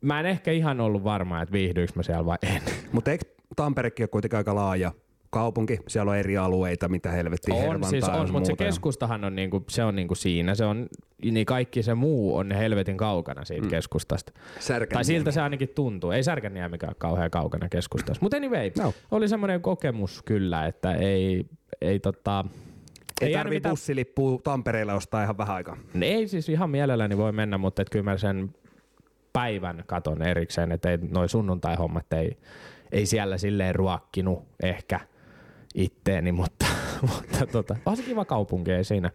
mä 0.00 0.20
en 0.20 0.26
ehkä 0.26 0.50
ihan 0.52 0.80
ollut 0.80 1.04
varma, 1.04 1.42
että 1.42 1.52
viihdyykö 1.52 1.92
mä 1.94 2.02
siellä 2.02 2.26
vai 2.26 2.38
en. 2.42 2.62
Mutta 2.92 3.10
eikö 3.10 3.24
Tamperekin 3.56 4.04
ole 4.04 4.08
kuitenkin 4.08 4.36
aika 4.36 4.54
laaja 4.54 4.92
kaupunki? 5.30 5.78
Siellä 5.88 6.10
on 6.10 6.16
eri 6.18 6.36
alueita, 6.36 6.88
mitä 6.88 7.10
helvettiä 7.10 7.54
on, 7.54 7.60
Hervantaa 7.60 7.90
siis 7.90 8.04
on, 8.04 8.32
mutta 8.32 8.46
se 8.46 8.56
keskustahan 8.56 9.24
on, 9.24 9.36
niinku, 9.36 9.64
se 9.68 9.84
on 9.84 9.96
niinku 9.96 10.14
siinä. 10.14 10.54
Se 10.54 10.64
on, 10.64 10.86
niin 11.24 11.46
kaikki 11.46 11.82
se 11.82 11.94
muu 11.94 12.36
on 12.36 12.52
helvetin 12.52 12.96
kaukana 12.96 13.44
siitä 13.44 13.62
mm. 13.64 13.70
keskustasta. 13.70 14.32
Särkänniemi. 14.60 14.94
Tai 14.94 15.04
siltä 15.04 15.30
se 15.30 15.40
ainakin 15.40 15.68
tuntuu. 15.74 16.10
Ei 16.10 16.22
Särkänniemikään 16.22 16.94
kauhean 16.98 17.30
kaukana 17.30 17.68
keskustassa. 17.68 18.22
Mutta 18.22 18.36
anyway, 18.36 18.70
No. 18.78 18.94
oli 19.10 19.28
semmoinen 19.28 19.60
kokemus 19.60 20.22
kyllä, 20.22 20.66
että 20.66 20.94
ei, 20.94 21.46
ei 21.80 22.00
tota... 22.00 22.44
Ei, 23.20 23.32
jäänyt 23.32 23.44
tarvii 23.44 23.56
mitään- 23.56 23.72
bussilippua 23.72 24.40
Tampereella 24.44 24.94
ostaa 24.94 25.22
ihan 25.22 25.38
vähän 25.38 25.56
aikaa. 25.56 25.76
Ei 26.02 26.28
siis 26.28 26.48
ihan 26.48 26.70
mielelläni 26.70 27.16
voi 27.16 27.32
mennä, 27.32 27.58
mutta 27.58 27.82
et 27.82 27.90
kyllä 27.90 28.02
mä 28.04 28.18
sen 28.18 28.54
päivän 29.32 29.84
katon 29.86 30.22
erikseen, 30.22 30.72
että 30.72 30.90
ei, 30.90 30.98
noi 31.10 31.28
sunnuntai-hommat 31.28 32.12
ei, 32.12 32.38
ei 32.92 33.06
siellä 33.06 33.38
silleen 33.38 33.74
ruokkinut 33.74 34.44
ehkä 34.62 35.00
itteeni, 35.74 36.32
mutta, 36.32 36.66
mutta 37.10 37.46
tota, 37.46 37.76
on 37.86 37.96
se 37.96 38.02
kiva 38.02 38.24
kaupunki, 38.24 38.72
ei 38.72 38.84
siinä. 38.84 39.10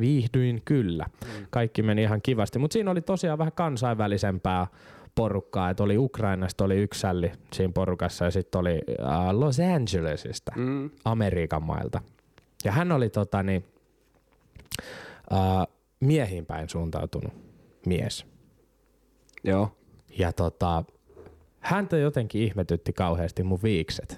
Viihdyin 0.00 0.62
kyllä. 0.64 1.06
Kaikki 1.50 1.82
meni 1.82 2.02
ihan 2.02 2.22
kivasti, 2.22 2.58
mutta 2.58 2.72
siinä 2.72 2.90
oli 2.90 3.00
tosiaan 3.00 3.38
vähän 3.38 3.52
kansainvälisempää 3.52 4.66
porukkaa, 5.14 5.70
että 5.70 5.82
oli 5.82 5.98
Ukrainasta 5.98 6.64
oli 6.64 6.76
yksi 6.76 7.00
sälli 7.00 7.32
siinä 7.52 7.72
porukassa 7.72 8.24
ja 8.24 8.30
sitten 8.30 8.58
oli 8.58 8.80
äh, 9.00 9.30
Los 9.32 9.60
Angelesista, 9.60 10.52
Mm. 10.56 10.90
Amerikan 11.04 11.62
mailta. 11.62 12.00
Ja 12.64 12.72
hän 12.72 12.92
oli 12.92 13.08
tota, 13.08 13.42
niin, 13.42 13.64
äh, 15.32 15.66
miehiin 16.00 16.46
päin 16.46 16.68
suuntautunut 16.68 17.32
mies. 17.86 18.26
Joo. 19.44 19.76
Ja 20.18 20.32
tota, 20.32 20.84
häntä 21.60 21.96
jotenkin 21.96 22.42
ihmetytti 22.42 22.92
kauheasti 22.92 23.42
mun 23.42 23.58
viikset. 23.62 24.16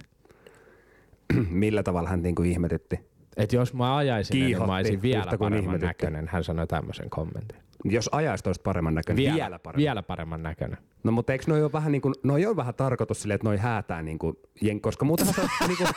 Millä 1.50 1.82
tavalla 1.82 2.08
hän 2.08 2.22
niinku 2.22 2.42
ihmetytti? 2.42 3.00
Et 3.36 3.52
jos 3.52 3.74
mä 3.74 3.96
ajaisin, 3.96 4.40
niin 4.40 4.58
mä 4.58 4.76
olisin 4.76 5.02
vielä 5.02 5.24
kuin 5.24 5.38
paremman 5.38 5.80
näköinen. 5.80 6.28
Hän 6.28 6.44
sanoi 6.44 6.66
tämmöisen 6.66 7.10
kommentin. 7.10 7.63
Jos 7.84 8.08
ajaisi 8.12 8.44
toista 8.44 8.62
paremman 8.62 8.94
näköinen, 8.94 9.22
vielä, 9.24 9.34
vielä 9.36 9.58
paremmin. 9.58 9.82
Vielä 9.84 10.02
paremman 10.02 10.42
näköinen. 10.42 10.78
No 11.04 11.12
mutta 11.12 11.32
eikö 11.32 11.44
noi 11.48 11.62
ole 11.62 11.72
vähän 11.72 11.92
niin 11.92 12.02
kuin, 12.02 12.14
noi 12.22 12.46
on 12.46 12.56
vähän 12.56 12.74
tarkoitus 12.74 13.22
silleen, 13.22 13.34
että 13.34 13.48
noi 13.48 13.56
häätää 13.56 14.02
niin 14.02 14.18
kuin, 14.18 14.36
jeng, 14.60 14.80
koska 14.82 15.04
muutenhan, 15.04 15.34
se, 15.34 15.42
niin 15.68 15.76
kuin, 15.76 15.88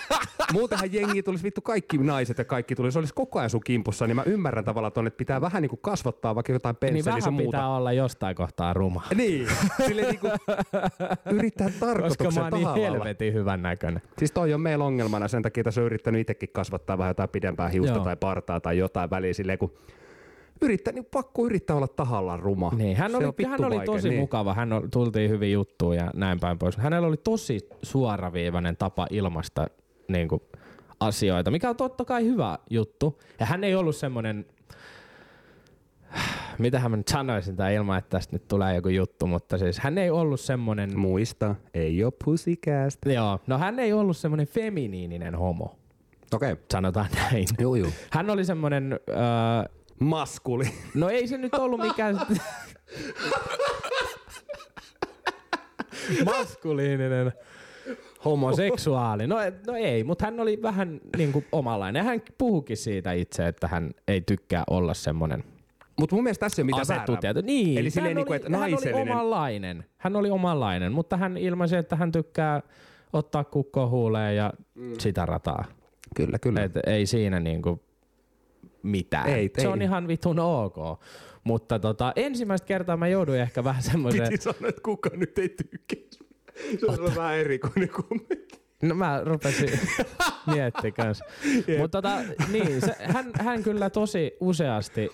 muutenhan 0.53 0.93
jengi 0.93 1.23
tulisi 1.23 1.43
vittu 1.43 1.61
kaikki 1.61 1.97
naiset 1.97 2.37
ja 2.37 2.45
kaikki 2.45 2.75
tulisi, 2.75 2.93
se 2.93 2.99
olisi 2.99 3.13
koko 3.13 3.39
ajan 3.39 3.49
sun 3.49 3.61
kimpussa, 3.65 4.07
niin 4.07 4.15
mä 4.15 4.23
ymmärrän 4.25 4.65
tavallaan 4.65 4.93
ton, 4.93 5.07
että 5.07 5.17
pitää 5.17 5.41
vähän 5.41 5.61
niin 5.61 5.69
kuin 5.69 5.79
kasvattaa 5.81 6.35
vaikka 6.35 6.53
jotain 6.53 6.73
Niin 6.73 6.79
pensseliä 6.79 7.05
vähän 7.05 7.21
sun 7.21 7.33
muuta. 7.33 7.57
pitää 7.57 7.75
olla 7.75 7.93
jostain 7.93 8.35
kohtaa 8.35 8.73
ruma. 8.73 9.01
Niin, 9.15 9.47
silleen 9.87 10.07
niin 10.07 10.19
kuin, 10.19 10.31
yrittää 11.31 11.67
Koska 11.69 11.85
tarkoituksen 11.85 12.33
mä 12.43 12.45
oon 12.45 12.53
niin 12.53 12.63
tahalla. 12.63 12.89
helvetin 12.91 13.33
hyvän 13.33 13.61
näköinen. 13.61 14.01
Siis 14.17 14.31
toi 14.31 14.53
on 14.53 14.61
meillä 14.61 14.85
ongelmana, 14.85 15.27
sen 15.27 15.41
takia 15.41 15.63
tässä 15.63 15.81
on 15.81 15.85
yrittänyt 15.85 16.21
itsekin 16.21 16.49
kasvattaa 16.53 16.97
vähän 16.97 17.09
jotain 17.09 17.29
pidempää 17.29 17.69
hiusta 17.69 17.95
Joo. 17.95 18.03
tai 18.03 18.15
partaa 18.15 18.59
tai 18.59 18.77
jotain 18.77 19.09
väliä 19.09 19.33
silleen, 19.33 19.57
kun 19.59 19.73
yrittää, 20.61 20.93
niin 20.93 21.05
pakko 21.05 21.45
yrittää 21.45 21.75
olla 21.75 21.87
tahallaan 21.87 22.39
ruma. 22.39 22.71
Niin, 22.75 22.97
hän 22.97 23.15
oli, 23.15 23.47
hän 23.47 23.65
oli 23.65 23.85
tosi 23.85 24.09
niin. 24.09 24.19
mukava, 24.19 24.53
hän 24.53 24.73
oli, 24.73 24.87
tultiin 24.89 25.29
hyvin 25.29 25.51
juttuun 25.51 25.95
ja 25.95 26.11
näin 26.15 26.39
päin 26.39 26.57
pois. 26.57 26.77
Hänellä 26.77 27.07
oli 27.07 27.17
tosi 27.17 27.69
suoraviivainen 27.81 28.77
tapa 28.77 29.07
ilmasta 29.09 29.67
niin 30.07 30.27
kuin, 30.27 30.41
asioita, 30.99 31.51
mikä 31.51 31.69
on 31.69 31.75
totta 31.75 32.05
kai 32.05 32.25
hyvä 32.25 32.57
juttu. 32.69 33.19
Ja 33.39 33.45
hän 33.45 33.63
ei 33.63 33.75
ollut 33.75 33.95
semmoinen, 33.95 34.45
mitähän 36.59 36.91
mä 36.91 36.97
nyt 36.97 37.07
sanoisin 37.07 37.55
tää 37.55 37.69
ilman, 37.69 37.97
että 37.97 38.09
tästä 38.09 38.35
nyt 38.35 38.47
tulee 38.47 38.75
joku 38.75 38.89
juttu, 38.89 39.27
mutta 39.27 39.57
siis 39.57 39.79
hän 39.79 39.97
ei 39.97 40.09
ollut 40.09 40.39
semmoinen, 40.39 40.99
Muista, 40.99 41.55
ei 41.73 42.03
oo 42.03 42.11
pussycast. 42.25 42.99
joo, 43.05 43.39
no 43.47 43.57
hän 43.57 43.79
ei 43.79 43.93
ollut 43.93 44.17
semmoinen 44.17 44.47
feminiininen 44.47 45.35
homo, 45.35 45.77
Okei. 46.33 46.51
Okay. 46.51 46.63
sanotaan 46.71 47.07
näin. 47.15 47.45
Joo, 47.59 47.75
joo. 47.75 47.89
Hän 48.11 48.29
oli 48.29 48.45
semmoinen, 48.45 48.99
öö, 49.09 49.17
Maskuli. 49.99 50.65
no 50.93 51.09
ei 51.09 51.27
se 51.27 51.37
nyt 51.37 51.53
ollut 51.53 51.81
mikään 51.81 52.19
maskuliininen 56.25 57.31
homoseksuaali. 58.25 59.27
No, 59.27 59.35
no 59.67 59.73
ei, 59.75 60.03
mutta 60.03 60.25
hän 60.25 60.39
oli 60.39 60.61
vähän 60.61 61.01
niin 61.17 61.31
kuin 61.31 61.45
omanlainen. 61.51 62.05
Hän 62.05 62.21
puhukin 62.37 62.77
siitä 62.77 63.11
itse, 63.11 63.47
että 63.47 63.67
hän 63.67 63.91
ei 64.07 64.21
tykkää 64.21 64.63
olla 64.69 64.93
semmoinen 64.93 65.43
Mutta 65.99 66.15
mun 66.15 66.23
mielestä 66.23 66.45
tässä 66.45 66.61
ei 66.61 66.63
ole 66.63 66.65
mitään 66.65 66.81
asettu 66.81 67.11
väärää. 67.11 67.33
tieto. 67.33 67.41
Niin, 67.45 67.77
Eli 67.77 67.89
silleen 67.89 68.09
hän, 68.09 68.15
niinku, 68.15 68.31
oli, 68.31 68.35
että 68.37 68.49
hän 68.51 68.61
oli 68.63 68.71
naisellinen. 68.71 69.11
omanlainen. 69.11 69.85
Hän 69.97 70.15
oli 70.15 70.29
omanlainen, 70.29 70.91
mutta 70.91 71.17
hän 71.17 71.37
ilmaisi, 71.37 71.75
että 71.75 71.95
hän 71.95 72.11
tykkää 72.11 72.61
ottaa 73.13 73.43
kukko 73.43 73.89
huuleen 73.89 74.35
ja 74.35 74.53
mm. 74.75 74.93
sitä 74.99 75.25
rataa. 75.25 75.65
Kyllä, 76.15 76.39
kyllä. 76.39 76.63
Et 76.63 76.71
ei 76.87 77.05
siinä 77.05 77.39
niinku 77.39 77.86
mitään. 78.83 79.29
Ei, 79.29 79.51
se 79.55 79.61
ei. 79.61 79.67
on 79.67 79.81
ihan 79.81 80.07
vitun 80.07 80.39
ok. 80.39 80.75
Mutta 81.43 81.79
tota, 81.79 82.13
ensimmäistä 82.15 82.67
kertaa 82.67 82.97
mä 82.97 83.07
jouduin 83.07 83.41
ehkä 83.41 83.63
vähän 83.63 83.83
semmoiseen... 83.83 84.29
Piti 84.29 84.43
sanoa, 84.43 84.69
että 84.69 84.81
kukaan 84.81 85.19
nyt 85.19 85.37
ei 85.37 85.49
tykkää. 85.49 86.19
Se 86.79 87.01
on 87.01 87.15
vähän 87.15 87.35
erikoinen 87.35 87.89
kommentti. 87.89 88.61
No 88.81 88.95
mä 88.95 89.21
rupesin 89.23 89.79
miettimään 90.53 90.93
kanssa. 90.93 91.25
Mutta 91.77 92.01
tota, 92.01 92.17
niin, 92.51 92.81
se, 92.81 92.95
hän, 92.99 93.31
hän 93.39 93.63
kyllä 93.63 93.89
tosi 93.89 94.37
useasti, 94.39 95.09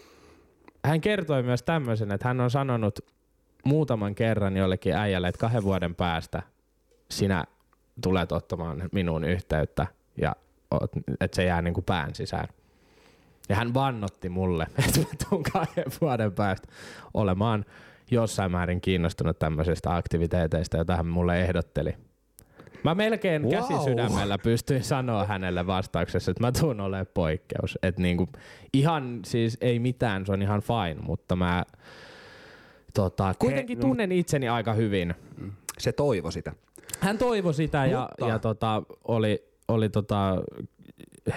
hän 0.86 1.02
kertoi 1.02 1.44
myös 1.44 1.64
tämmöisen, 1.64 2.12
että 2.12 2.28
hän 2.28 2.42
on 2.42 2.52
sanonut 2.52 3.00
muutaman 3.66 4.16
kerran 4.16 4.58
jollekin 4.58 4.94
äijälle, 4.94 5.28
että 5.28 5.40
kahden 5.40 5.64
vuoden 5.64 5.96
päästä 5.96 6.42
sinä 7.12 7.44
tulet 8.02 8.32
ottamaan 8.32 8.90
minuun 8.92 9.24
yhteyttä 9.24 9.88
ja 10.22 10.36
että 11.20 11.36
se 11.36 11.44
jää 11.44 11.62
niinku 11.62 11.82
pään 11.82 12.16
sisään. 12.16 12.48
Ja 13.50 13.56
hän 13.56 13.74
vannotti 13.74 14.30
mulle, 14.30 14.68
että 14.88 15.00
mä 15.00 15.06
tuun 15.30 15.44
kahden 15.44 15.86
vuoden 16.02 16.32
päästä 16.32 16.68
olemaan 17.14 17.66
jossain 18.12 18.52
määrin 18.52 18.82
kiinnostunut 18.82 19.40
tämmöisistä 19.40 19.96
aktiviteeteista, 19.96 20.78
joita 20.78 20.96
hän 20.96 21.08
mulle 21.08 21.42
ehdotteli. 21.42 21.96
Mä 22.84 22.96
melkein 22.96 23.42
Wow. 23.42 23.52
käsi 23.52 23.84
sydämellä 23.84 24.38
pystyin 24.38 24.84
sanoa 24.84 25.26
hänelle 25.26 25.68
vastauksessa, 25.68 26.32
että 26.32 26.44
mä 26.44 26.52
tuun 26.52 26.80
olemaan 26.82 27.06
poikkeus. 27.14 27.80
Että 27.84 28.02
niinku, 28.02 28.30
ihan 28.74 29.20
siis 29.26 29.58
ei 29.62 29.80
mitään, 29.80 30.26
se 30.26 30.32
on 30.32 30.42
ihan 30.42 30.62
fine, 30.62 31.02
mutta 31.02 31.36
mä 31.36 31.64
tota, 32.94 33.34
kuitenkin 33.40 33.80
tunnen 33.80 34.12
itseni 34.12 34.50
aika 34.50 34.74
hyvin. 34.74 35.14
Se 35.80 35.92
toivo 35.92 36.32
sitä. 36.32 36.54
Hän 37.00 37.18
toivoi 37.18 37.54
sitä 37.54 37.86
ja, 37.86 38.00
Mutta- 38.12 38.28
ja 38.34 38.40
tota, 38.40 38.84
oli, 39.04 39.44
oli 39.68 39.90
tota, 39.90 40.36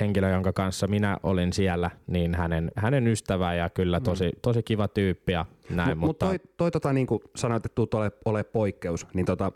henkilö, 0.00 0.30
jonka 0.30 0.52
kanssa 0.52 0.86
minä 0.86 1.16
olin 1.22 1.52
siellä, 1.52 1.90
niin 2.06 2.34
hänen, 2.34 2.70
hänen 2.76 3.06
ystävä 3.06 3.54
ja 3.54 3.70
kyllä 3.70 4.00
tosi, 4.00 4.30
tosi 4.42 4.62
kiva 4.62 4.88
tyyppi 4.88 5.32
ja 5.32 5.46
näin, 5.70 5.98
Mut, 5.98 6.06
mutta 6.06 6.26
mutta 6.26 6.26
toi, 6.26 6.38
toi 6.56 6.70
tota, 6.70 6.92
niin 6.92 7.06
kuin 7.06 7.20
sanoit, 7.36 7.66
että 7.66 7.74
tuut 7.74 7.94
ole, 7.94 8.12
ole 8.24 8.44
poikkeus, 8.44 9.06
niin 9.14 9.26
tota, 9.26 9.52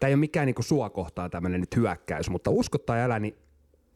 tämä 0.00 0.08
ei 0.08 0.14
ole 0.14 0.20
mikään 0.20 0.46
niin 0.46 0.54
kuin 0.54 0.64
sua 0.64 0.90
kohtaan 0.90 1.30
tämmöinen 1.30 1.60
nyt 1.60 1.76
hyökkäys, 1.76 2.30
mutta 2.30 2.50
usko 2.50 2.78
tai 2.78 3.00
älä, 3.00 3.18
niin 3.18 3.36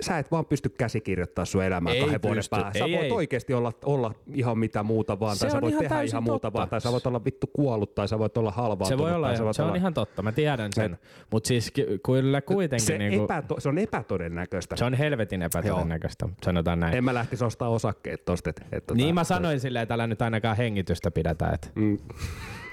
sä 0.01 0.19
et 0.19 0.31
vaan 0.31 0.47
pysty 0.47 0.69
käsikirjoittaa 0.69 1.45
sun 1.45 1.65
elämää 1.65 1.93
Ei 1.93 2.01
kahden 2.01 2.23
vuoden 2.23 2.43
päähän. 2.51 2.73
Sä 2.79 2.85
Ei, 2.85 2.93
voit 2.93 3.05
ei. 3.05 3.13
oikeasti 3.13 3.55
olla, 3.55 3.73
olla 3.85 4.15
ihan 4.35 4.59
mitä 4.59 4.83
muuta 4.83 5.21
vaan, 5.21 5.37
Se 5.37 5.41
tai 5.41 5.51
sä 5.51 5.57
on 5.57 5.61
voit 5.63 5.73
ihan 5.73 5.83
tehdä 5.83 6.03
ihan 6.03 6.23
muuta 6.23 6.39
totta. 6.47 6.59
vaan, 6.59 6.69
tai 6.69 6.81
sä 6.81 6.93
voit 6.93 7.07
olla 7.07 7.25
vittu 7.25 7.47
kuollut, 7.53 7.95
tai 7.95 8.09
sä 8.09 8.19
voit 8.19 8.37
olla 8.37 8.51
halvaa. 8.51 8.89
se 8.89 8.99
voi 8.99 9.13
olla, 9.15 9.27
tai 9.27 9.37
sä 9.37 9.45
voit 9.45 9.57
se 9.57 9.63
on 9.63 9.69
olla... 9.69 9.77
ihan 9.77 9.95
totta, 9.95 10.23
mä 10.23 10.33
tiedän 10.33 10.71
sen, 10.75 10.99
mutta 11.33 11.49
siis 11.49 11.71
ky- 11.71 12.01
kyllä 12.07 12.41
kuitenkin 12.41 12.87
se, 12.87 12.99
niinku, 12.99 13.25
epäto, 13.25 13.61
se 13.61 13.69
on 13.69 13.79
epätodennäköistä. 13.79 14.77
se 14.77 14.85
on 14.85 14.95
helvetin 14.95 15.43
epätodennäköistä, 15.43 16.29
sanotaan 16.45 16.81
näin. 16.81 16.97
En 16.97 17.05
mä 17.05 17.15
lähtisi 17.15 17.45
ostaa 17.45 17.69
osakkeet 17.69 18.25
tosta. 18.25 18.51
Et, 18.51 18.61
et, 18.73 18.87
tota, 18.87 18.95
niin 18.97 19.15
mä 19.15 19.25
sanoin 19.25 19.61
silleen, 19.61 19.83
että 19.83 19.95
älä 19.95 20.07
nyt 20.07 20.23
ainakaan 20.23 20.57
hengitystä 20.57 21.11
pidätä, 21.11 21.51
että 21.51 21.69
Mm, 21.75 21.99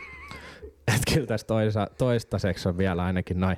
et 0.96 1.02
kyllä 1.14 1.28
tässä 1.28 1.48
toisa, 1.48 1.88
toistaiseksi 1.98 2.70
on 2.70 2.78
vielä 2.78 3.04
ainakin 3.04 3.40
noin. 3.40 3.58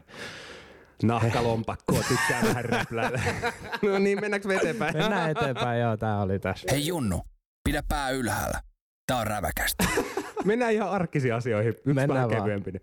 Nahkalompakkoa 1.04 2.00
tykkää 2.08 2.42
vähän 2.44 2.66
räpläillä. 2.66 3.20
no 3.84 4.00
niin, 4.00 4.22
mennäänkö 4.22 4.48
me 4.48 4.56
eteenpäin? 4.56 4.98
Mennään 4.98 5.32
eteenpäin, 5.32 5.82
joo, 5.82 5.98
tää 5.98 6.22
oli 6.22 6.40
tässä. 6.40 6.68
Hei 6.72 6.88
Junnu, 6.88 7.22
pidä 7.64 7.84
pää 7.88 8.10
ylhäällä. 8.10 8.62
Tää 9.08 9.18
on 9.18 9.28
räväkästä. 9.28 9.84
Mennään 10.46 10.74
ihan 10.74 10.90
arkisiin 10.90 11.34
asioihin. 11.34 11.70
Yksi 11.70 11.82
Mennään 11.86 12.10
vähän 12.10 12.30
vaan. 12.30 12.42
kevyempi. 12.42 12.72
niin. 12.72 12.82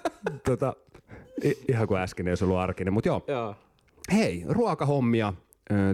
tota, 0.48 0.76
i- 1.44 1.64
ihan 1.68 1.86
kuin 1.88 2.00
äsken, 2.00 2.26
jos 2.26 2.42
ollut 2.42 2.56
arkinen. 2.58 2.94
Mutta 2.94 3.08
joo. 3.08 3.24
Joo. 3.28 3.54
Hei, 4.12 4.44
ruokahommia. 4.48 5.32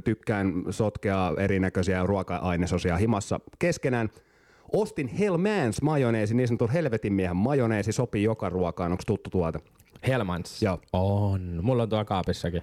Tykkään 0.04 0.52
sotkea 0.70 1.32
erinäköisiä 1.38 2.06
ruoka-ainesosia 2.06 2.96
himassa 2.96 3.40
keskenään. 3.58 4.08
Ostin 4.72 5.08
Hellmans 5.08 5.82
majoneesi, 5.82 6.34
niin 6.34 6.48
sanotun 6.48 6.70
helvetin 6.70 7.12
miehen 7.12 7.36
majoneesi, 7.36 7.92
sopii 7.92 8.22
joka 8.22 8.48
ruokaan. 8.48 8.92
Onko 8.92 9.02
tuttu 9.06 9.30
tuote? 9.30 9.58
Helmans. 10.06 10.62
Joo. 10.62 10.80
On. 10.92 11.58
Mulla 11.62 11.82
on 11.82 11.88
tuo 11.88 12.04
kaapissakin. 12.04 12.62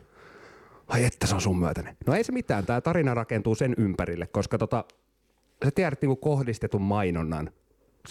Ai 0.87 1.03
että 1.03 1.27
se 1.27 1.35
on 1.35 1.41
sun 1.41 1.59
myötäinen. 1.59 1.97
No 2.07 2.13
ei 2.13 2.23
se 2.23 2.31
mitään, 2.31 2.65
tämä 2.65 2.81
tarina 2.81 3.13
rakentuu 3.13 3.55
sen 3.55 3.73
ympärille, 3.77 4.27
koska 4.27 4.57
tota, 4.57 4.85
sä 5.65 5.71
tiedät 5.75 6.01
niinku 6.01 6.15
kohdistetun 6.15 6.81
mainonnan. 6.81 7.51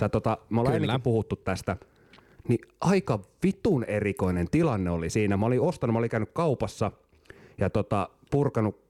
Sä 0.00 0.08
tota, 0.08 0.38
me 0.50 0.60
ollaan 0.60 0.74
Kyllä. 0.74 0.84
ennenkin 0.84 1.02
puhuttu 1.02 1.36
tästä. 1.36 1.76
Niin 2.48 2.60
aika 2.80 3.20
vitun 3.42 3.84
erikoinen 3.84 4.50
tilanne 4.50 4.90
oli 4.90 5.10
siinä. 5.10 5.36
Mä 5.36 5.46
olin 5.46 5.60
ostanut, 5.60 5.92
mä 5.92 5.98
olin 5.98 6.10
käynyt 6.10 6.30
kaupassa 6.32 6.92
ja 7.58 7.70
tota, 7.70 8.08
purkanut 8.30 8.80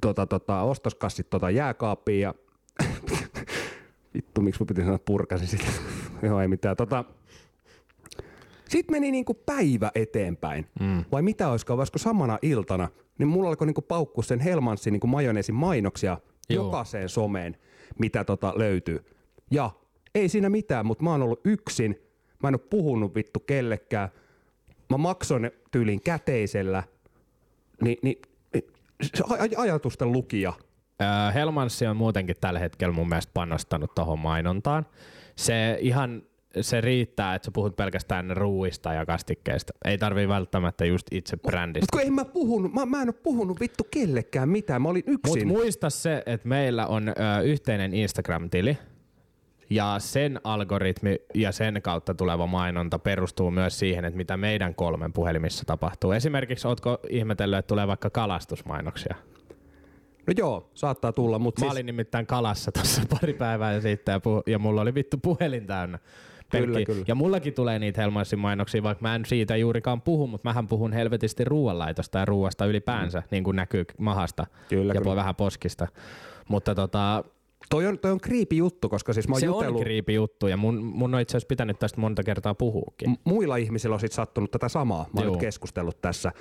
tota, 0.00 0.26
tota, 0.26 0.62
ostoskassit 0.62 1.30
tota 1.30 1.50
jääkaappiin 1.50 2.20
ja 2.20 2.34
vittu, 4.14 4.40
miksi 4.40 4.62
mä 4.62 4.66
piti 4.66 4.80
sanoa 4.80 4.98
purkasin 5.04 5.48
sitä. 5.48 5.64
Joo, 6.22 6.40
ei 6.40 6.48
mitään. 6.48 6.76
Tota, 6.76 7.04
sitten 8.70 8.94
meni 8.96 9.10
niinku 9.10 9.34
päivä 9.34 9.90
eteenpäin. 9.94 10.66
Mm. 10.80 11.04
Vai 11.12 11.22
mitä 11.22 11.48
olisiko, 11.48 11.74
olisiko 11.74 11.98
samana 11.98 12.38
iltana, 12.42 12.88
niin 13.18 13.28
mulla 13.28 13.48
alkoi 13.48 13.66
niinku 13.66 13.82
paukkua 13.82 14.24
sen 14.24 14.40
Helmansin 14.40 14.92
niinku 14.92 15.06
majoneesin 15.06 15.54
mainoksia 15.54 16.18
Joo. 16.50 16.64
jokaiseen 16.64 17.08
someen, 17.08 17.56
mitä 17.98 18.24
tota 18.24 18.52
löytyy. 18.56 19.04
Ja 19.50 19.70
ei 20.14 20.28
siinä 20.28 20.50
mitään, 20.50 20.86
mutta 20.86 21.04
mä 21.04 21.10
oon 21.10 21.22
ollut 21.22 21.40
yksin. 21.44 22.00
Mä 22.42 22.48
en 22.48 22.54
ole 22.54 22.66
puhunut 22.70 23.14
vittu 23.14 23.40
kellekään. 23.40 24.08
Mä 24.90 24.96
maksoin 24.96 25.50
tyylin 25.70 26.00
käteisellä. 26.00 26.82
Ni, 27.82 27.98
niin 28.02 28.22
se 29.02 29.24
aj- 29.24 29.54
ajatusten 29.56 30.12
lukija. 30.12 30.52
Helmanssi 31.34 31.86
on 31.86 31.96
muutenkin 31.96 32.36
tällä 32.40 32.58
hetkellä 32.60 32.94
mun 32.94 33.08
mielestä 33.08 33.30
panostanut 33.34 33.94
tuohon 33.94 34.18
mainontaan. 34.18 34.86
Se 35.36 35.78
ihan 35.80 36.22
se 36.60 36.80
riittää, 36.80 37.34
että 37.34 37.46
sä 37.46 37.50
puhut 37.50 37.76
pelkästään 37.76 38.36
ruuista 38.36 38.92
ja 38.92 39.06
kastikkeista. 39.06 39.72
Ei 39.84 39.98
tarvii 39.98 40.28
välttämättä 40.28 40.84
just 40.84 41.06
itse 41.10 41.36
brändistä. 41.36 41.86
Mutta 41.92 41.96
kun 41.96 42.06
en 42.06 42.12
mä 42.12 42.24
puhunut, 42.24 42.72
mä, 42.72 42.86
mä 42.86 43.02
en 43.02 43.08
ole 43.08 43.14
puhunut 43.22 43.60
vittu 43.60 43.86
kellekään 43.90 44.48
mitään. 44.48 44.82
Mä 44.82 44.88
olin 44.88 45.04
yksin. 45.06 45.48
muista 45.48 45.90
se, 45.90 46.22
että 46.26 46.48
meillä 46.48 46.86
on 46.86 47.08
ö, 47.08 47.12
yhteinen 47.42 47.94
Instagram-tili. 47.94 48.78
Ja 49.70 49.94
sen 49.98 50.40
algoritmi 50.44 51.18
ja 51.34 51.52
sen 51.52 51.82
kautta 51.82 52.14
tuleva 52.14 52.46
mainonta 52.46 52.98
perustuu 52.98 53.50
myös 53.50 53.78
siihen, 53.78 54.04
että 54.04 54.16
mitä 54.16 54.36
meidän 54.36 54.74
kolmen 54.74 55.12
puhelimissa 55.12 55.64
tapahtuu. 55.64 56.12
Esimerkiksi 56.12 56.68
ootko 56.68 56.98
ihmetellyt, 57.10 57.58
että 57.58 57.68
tulee 57.68 57.86
vaikka 57.86 58.10
kalastusmainoksia? 58.10 59.14
No 60.26 60.34
joo, 60.36 60.70
saattaa 60.74 61.12
tulla, 61.12 61.38
mutta 61.38 61.60
Mä 61.60 61.64
siis... 61.64 61.72
olin 61.72 61.86
nimittäin 61.86 62.26
kalassa 62.26 62.72
tuossa 62.72 63.02
pari 63.10 63.34
päivää 63.34 63.80
sitten 63.80 64.12
ja, 64.12 64.18
puh- 64.18 64.42
ja 64.46 64.58
mulla 64.58 64.80
oli 64.80 64.94
vittu 64.94 65.18
puhelin 65.18 65.66
täynnä. 65.66 65.98
Kyllä, 66.50 66.78
Pelkki- 66.78 66.84
kyllä. 66.84 67.04
Ja 67.08 67.14
mullakin 67.14 67.54
tulee 67.54 67.78
niitä 67.78 68.00
Helmansin 68.00 68.38
mainoksia, 68.38 68.82
vaikka 68.82 69.02
mä 69.02 69.14
en 69.14 69.24
siitä 69.26 69.56
juurikaan 69.56 70.02
puhu, 70.02 70.26
mutta 70.26 70.48
mähän 70.48 70.68
puhun 70.68 70.92
helvetisti 70.92 71.44
ruoanlaitosta 71.44 72.18
ja 72.18 72.24
ruoasta 72.24 72.66
ylipäänsä, 72.66 73.18
mm. 73.20 73.24
niin 73.30 73.44
kuin 73.44 73.56
näkyy 73.56 73.84
mahasta 73.98 74.46
Kyllä, 74.68 74.94
ja 74.94 75.00
kyllä. 75.00 75.16
vähän 75.16 75.34
poskista. 75.34 75.88
Mutta 76.48 76.74
tota, 76.74 77.24
Toi 77.70 77.86
on, 77.86 77.98
toi 77.98 78.10
on 78.10 78.20
creepy 78.20 78.56
juttu, 78.56 78.88
koska 78.88 79.12
siis 79.12 79.28
mä 79.28 79.34
oon 79.34 79.40
se 79.40 79.46
jutellut... 79.46 79.76
on 79.76 79.82
kriipi 79.82 80.14
juttu 80.14 80.46
ja 80.46 80.56
mun, 80.56 80.84
mun 80.84 81.14
on 81.14 81.20
itse 81.20 81.32
asiassa 81.36 81.46
pitänyt 81.46 81.78
tästä 81.78 82.00
monta 82.00 82.22
kertaa 82.22 82.54
puhuukin. 82.54 83.10
M- 83.10 83.14
muilla 83.24 83.56
ihmisillä 83.56 83.94
on 83.94 84.00
sit 84.00 84.12
sattunut 84.12 84.50
tätä 84.50 84.68
samaa. 84.68 85.06
Mä 85.12 85.20
oon 85.20 85.30
nyt 85.30 85.40
keskustellut 85.40 86.00
tässä. 86.00 86.32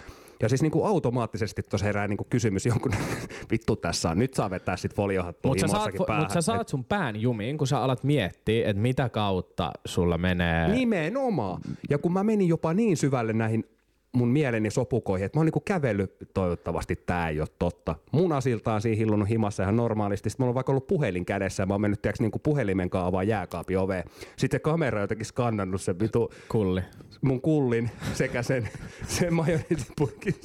Ja 0.41 0.49
siis 0.49 0.62
niinku 0.62 0.84
automaattisesti 0.84 1.63
tuossa 1.63 1.86
herää 1.86 2.08
niinku 2.08 2.28
kysymys 2.30 2.65
jonkun, 2.65 2.91
vittu 3.52 3.75
tässä 3.75 4.10
on, 4.10 4.19
nyt 4.19 4.34
saa 4.34 4.49
vetää 4.49 4.78
sit 4.78 4.95
foliohattua 4.95 5.52
Mutta 5.52 5.62
sä, 5.62 5.67
saat, 5.67 5.82
himossakin 5.82 6.06
päähän. 6.08 6.23
mut 6.23 6.32
sä 6.32 6.41
saat 6.41 6.67
sun 6.67 6.86
pään 6.86 7.21
jumiin, 7.21 7.58
kun 7.58 7.67
sä 7.67 7.80
alat 7.80 8.04
miettiä, 8.04 8.69
että 8.69 8.82
mitä 8.82 9.10
kautta 9.10 9.71
sulla 9.86 10.17
menee. 10.17 10.67
Nimenomaan. 10.67 11.62
Ja 11.89 11.97
kun 11.97 12.13
mä 12.13 12.23
menin 12.23 12.47
jopa 12.47 12.73
niin 12.73 12.97
syvälle 12.97 13.34
näihin 13.34 13.65
mun 14.12 14.28
mieleni 14.28 14.72
sopukoihin, 14.72 15.26
että 15.26 15.38
mä 15.38 15.39
oon 15.39 15.45
niinku 15.45 15.60
kävellyt, 15.60 16.15
toivottavasti 16.34 16.95
tää 16.95 17.30
ei 17.30 17.39
ole 17.39 17.48
totta. 17.60 17.95
Munasiltaan 18.12 18.82
siinä 18.82 18.98
hillunut 18.98 19.30
himassa 19.30 19.63
ihan 19.63 19.76
normaalisti. 19.76 20.30
Sitten 20.30 20.43
mulla 20.43 20.52
on 20.52 20.56
vaikka 20.56 20.72
ollut 20.72 20.88
puhelin 20.88 21.26
kädessä 21.26 21.63
ja 21.63 21.67
mä 21.67 21.74
oon 21.74 21.82
mennyt 21.82 22.02
tiiäks, 22.02 22.19
niinku 22.19 22.39
puhelimen 22.39 22.89
kaavaa 22.89 23.24
jääkaapin 23.24 23.78
oveen. 23.78 24.04
Sitten 24.38 24.58
se 24.58 24.60
kamera 24.60 24.98
on 24.98 25.04
jotenkin 25.04 25.26
skannannut 25.26 25.82
sen 25.82 26.00
vitu 26.00 26.34
Kulli. 26.52 26.82
mun 27.22 27.41
kullin 27.41 27.91
sekä 28.13 28.43
sen, 28.43 28.69
sen 29.08 29.34
majoneesipurkin. 29.34 30.36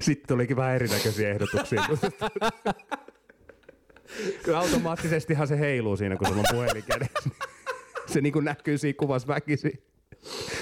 Sitten 0.00 0.28
tulikin 0.28 0.56
vähän 0.56 0.74
erinäköisiä 0.74 1.30
ehdotuksia. 1.30 1.82
Kyllä 4.42 4.58
automaattisestihan 4.58 5.48
se 5.48 5.58
heiluu 5.58 5.96
siinä, 5.96 6.16
kun 6.16 6.26
sulla 6.26 6.40
on 6.40 6.56
puhelin 6.56 6.84
kädessä. 6.84 7.30
Se 8.06 8.20
niin 8.20 8.34
näkyy 8.42 8.78
siinä 8.78 8.96
kuvassa 8.98 9.28
väkisin. 9.28 9.82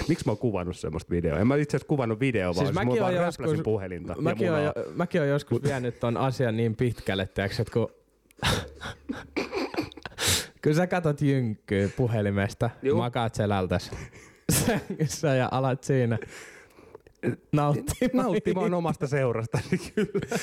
Miksi 0.07 0.25
mä 0.25 0.31
oon 0.31 0.37
kuvannut 0.37 0.77
semmoista 0.77 1.09
videoa? 1.09 1.39
En 1.39 1.47
mä 1.47 1.55
itse 1.55 1.77
asiassa 1.77 1.87
kuvannut 1.87 2.19
videoa, 2.19 2.53
Siis 2.53 2.57
vaan 2.63 2.73
siis 2.73 2.85
mäkin 2.87 3.01
vaan 3.01 3.15
joskus- 3.15 3.61
puhelinta. 3.63 4.15
Mäkin 4.21 4.47
jo, 4.47 4.53
mäkin 4.95 5.21
oon 5.21 5.29
joskus 5.29 5.63
vienyt 5.63 5.99
ton 5.99 6.17
asian 6.17 6.57
niin 6.57 6.75
pitkälle, 6.75 7.27
tiiäks, 7.27 7.59
että 7.59 7.73
kun 7.73 7.87
Kyllä 10.61 10.77
sä 10.77 10.87
katot 10.87 11.21
jynkkyä 11.21 11.89
puhelimesta, 11.97 12.69
Juu. 12.81 12.97
makaat 12.97 13.35
selältäs 13.35 13.91
sängyssä 14.65 15.35
ja 15.35 15.49
alat 15.51 15.83
siinä 15.83 16.17
nauttimaan. 17.51 18.25
Nauttimaan 18.25 18.73
omasta 18.73 19.07
seurasta. 19.07 19.59
Kyllä. 19.95 20.37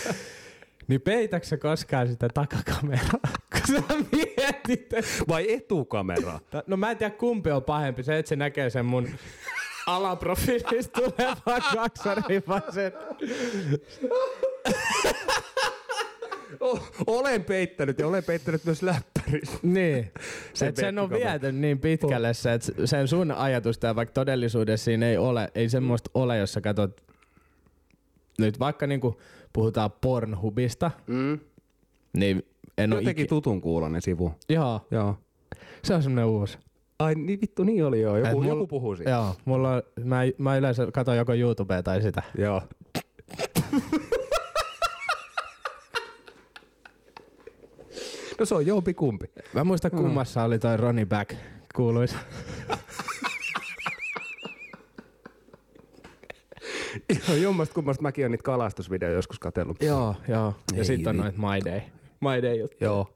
Niin 0.88 1.00
peitäks 1.00 1.48
sä 1.48 1.56
koskaan 1.56 2.08
sitä 2.08 2.28
takakameraa? 2.34 3.20
Sä 3.66 3.82
mietit. 4.12 4.86
Vai 5.28 5.52
etukamera? 5.52 6.38
No 6.66 6.76
mä 6.76 6.90
en 6.90 6.96
tiedä 6.96 7.14
kumpi 7.14 7.50
on 7.50 7.62
pahempi. 7.64 8.02
Se, 8.02 8.18
että 8.18 8.28
se 8.28 8.36
näkee 8.36 8.70
sen 8.70 8.84
mun 8.86 9.08
alaprofiilista 9.86 11.00
tulevan 11.00 11.62
kaksaripasen. 11.74 12.92
O- 16.60 16.86
olen 17.06 17.44
peittänyt 17.44 17.98
ja 17.98 18.06
olen 18.06 18.24
peittänyt 18.24 18.64
myös 18.64 18.82
läppärissä. 18.82 19.58
Niin. 19.62 20.12
Se 20.54 20.66
et 20.66 20.76
sen 20.76 20.98
on 20.98 21.10
viety 21.10 21.52
niin 21.52 21.78
pitkälle 21.78 22.34
se, 22.34 22.52
että 22.52 22.72
sen 22.86 23.08
sun 23.08 23.30
ajatusta 23.32 23.86
ja 23.86 23.96
vaikka 23.96 24.12
todellisuudessa 24.12 24.84
siinä 24.84 25.06
ei 25.08 25.16
ole, 25.16 25.50
ei 25.54 25.68
semmoista 25.68 26.10
ole, 26.14 26.38
jos 26.38 26.52
sä 26.52 26.60
katsot 26.60 27.00
nyt 28.38 28.58
vaikka 28.58 28.86
niinku 28.86 29.20
puhutaan 29.52 29.90
Pornhubista, 30.00 30.90
Mm. 31.06 31.40
niin 32.12 32.42
en 32.78 32.90
Jotenkin 32.90 33.10
ikinä. 33.12 33.28
tutun 33.28 33.60
kuulonen 33.60 34.02
sivu. 34.02 34.34
Joo, 34.48 34.80
Joo. 34.90 35.16
se 35.84 35.94
on 35.94 36.02
semmonen 36.02 36.24
uusi. 36.26 36.58
Ai 36.98 37.14
niin 37.14 37.40
vittu, 37.40 37.64
niin 37.64 37.84
oli 37.84 38.00
joo. 38.00 38.16
Joku, 38.16 38.30
mulla- 38.32 38.48
joku 38.48 38.66
puhuu 38.66 38.96
siitä. 38.96 39.10
Joo, 39.10 39.34
mulla 39.44 39.72
on, 39.72 39.82
mä, 40.04 40.20
mä 40.38 40.56
yleensä 40.56 40.86
katon 40.92 41.16
joko 41.16 41.32
YouTubea 41.34 41.82
tai 41.82 42.02
sitä. 42.02 42.22
Joo. 42.38 42.62
no 48.38 48.44
se 48.46 48.54
on 48.54 48.66
jompi 48.66 48.94
kumpi. 48.94 49.26
Mä 49.54 49.64
muistan 49.64 49.90
kummassa 49.90 50.42
oli 50.44 50.58
toi 50.58 50.76
Ronnie 50.76 51.06
Back 51.06 51.34
kuuluisa. 51.74 52.16
Ihan 57.10 57.42
jommasta 57.42 57.74
kummasta 57.74 58.02
mäkin 58.02 58.24
on 58.24 58.30
niitä 58.30 58.42
kalastusvideoja 58.42 59.14
joskus 59.14 59.38
katsellut. 59.38 59.82
joo, 59.82 60.14
joo. 60.28 60.54
Ja 60.76 60.84
sitten 60.84 61.08
on 61.08 61.16
vi- 61.16 61.22
noit 61.22 61.36
My 61.64 61.70
Day. 61.72 61.80
My 62.22 62.42
Day 62.42 62.56
juttu. 62.56 62.84
Joo. 62.84 63.08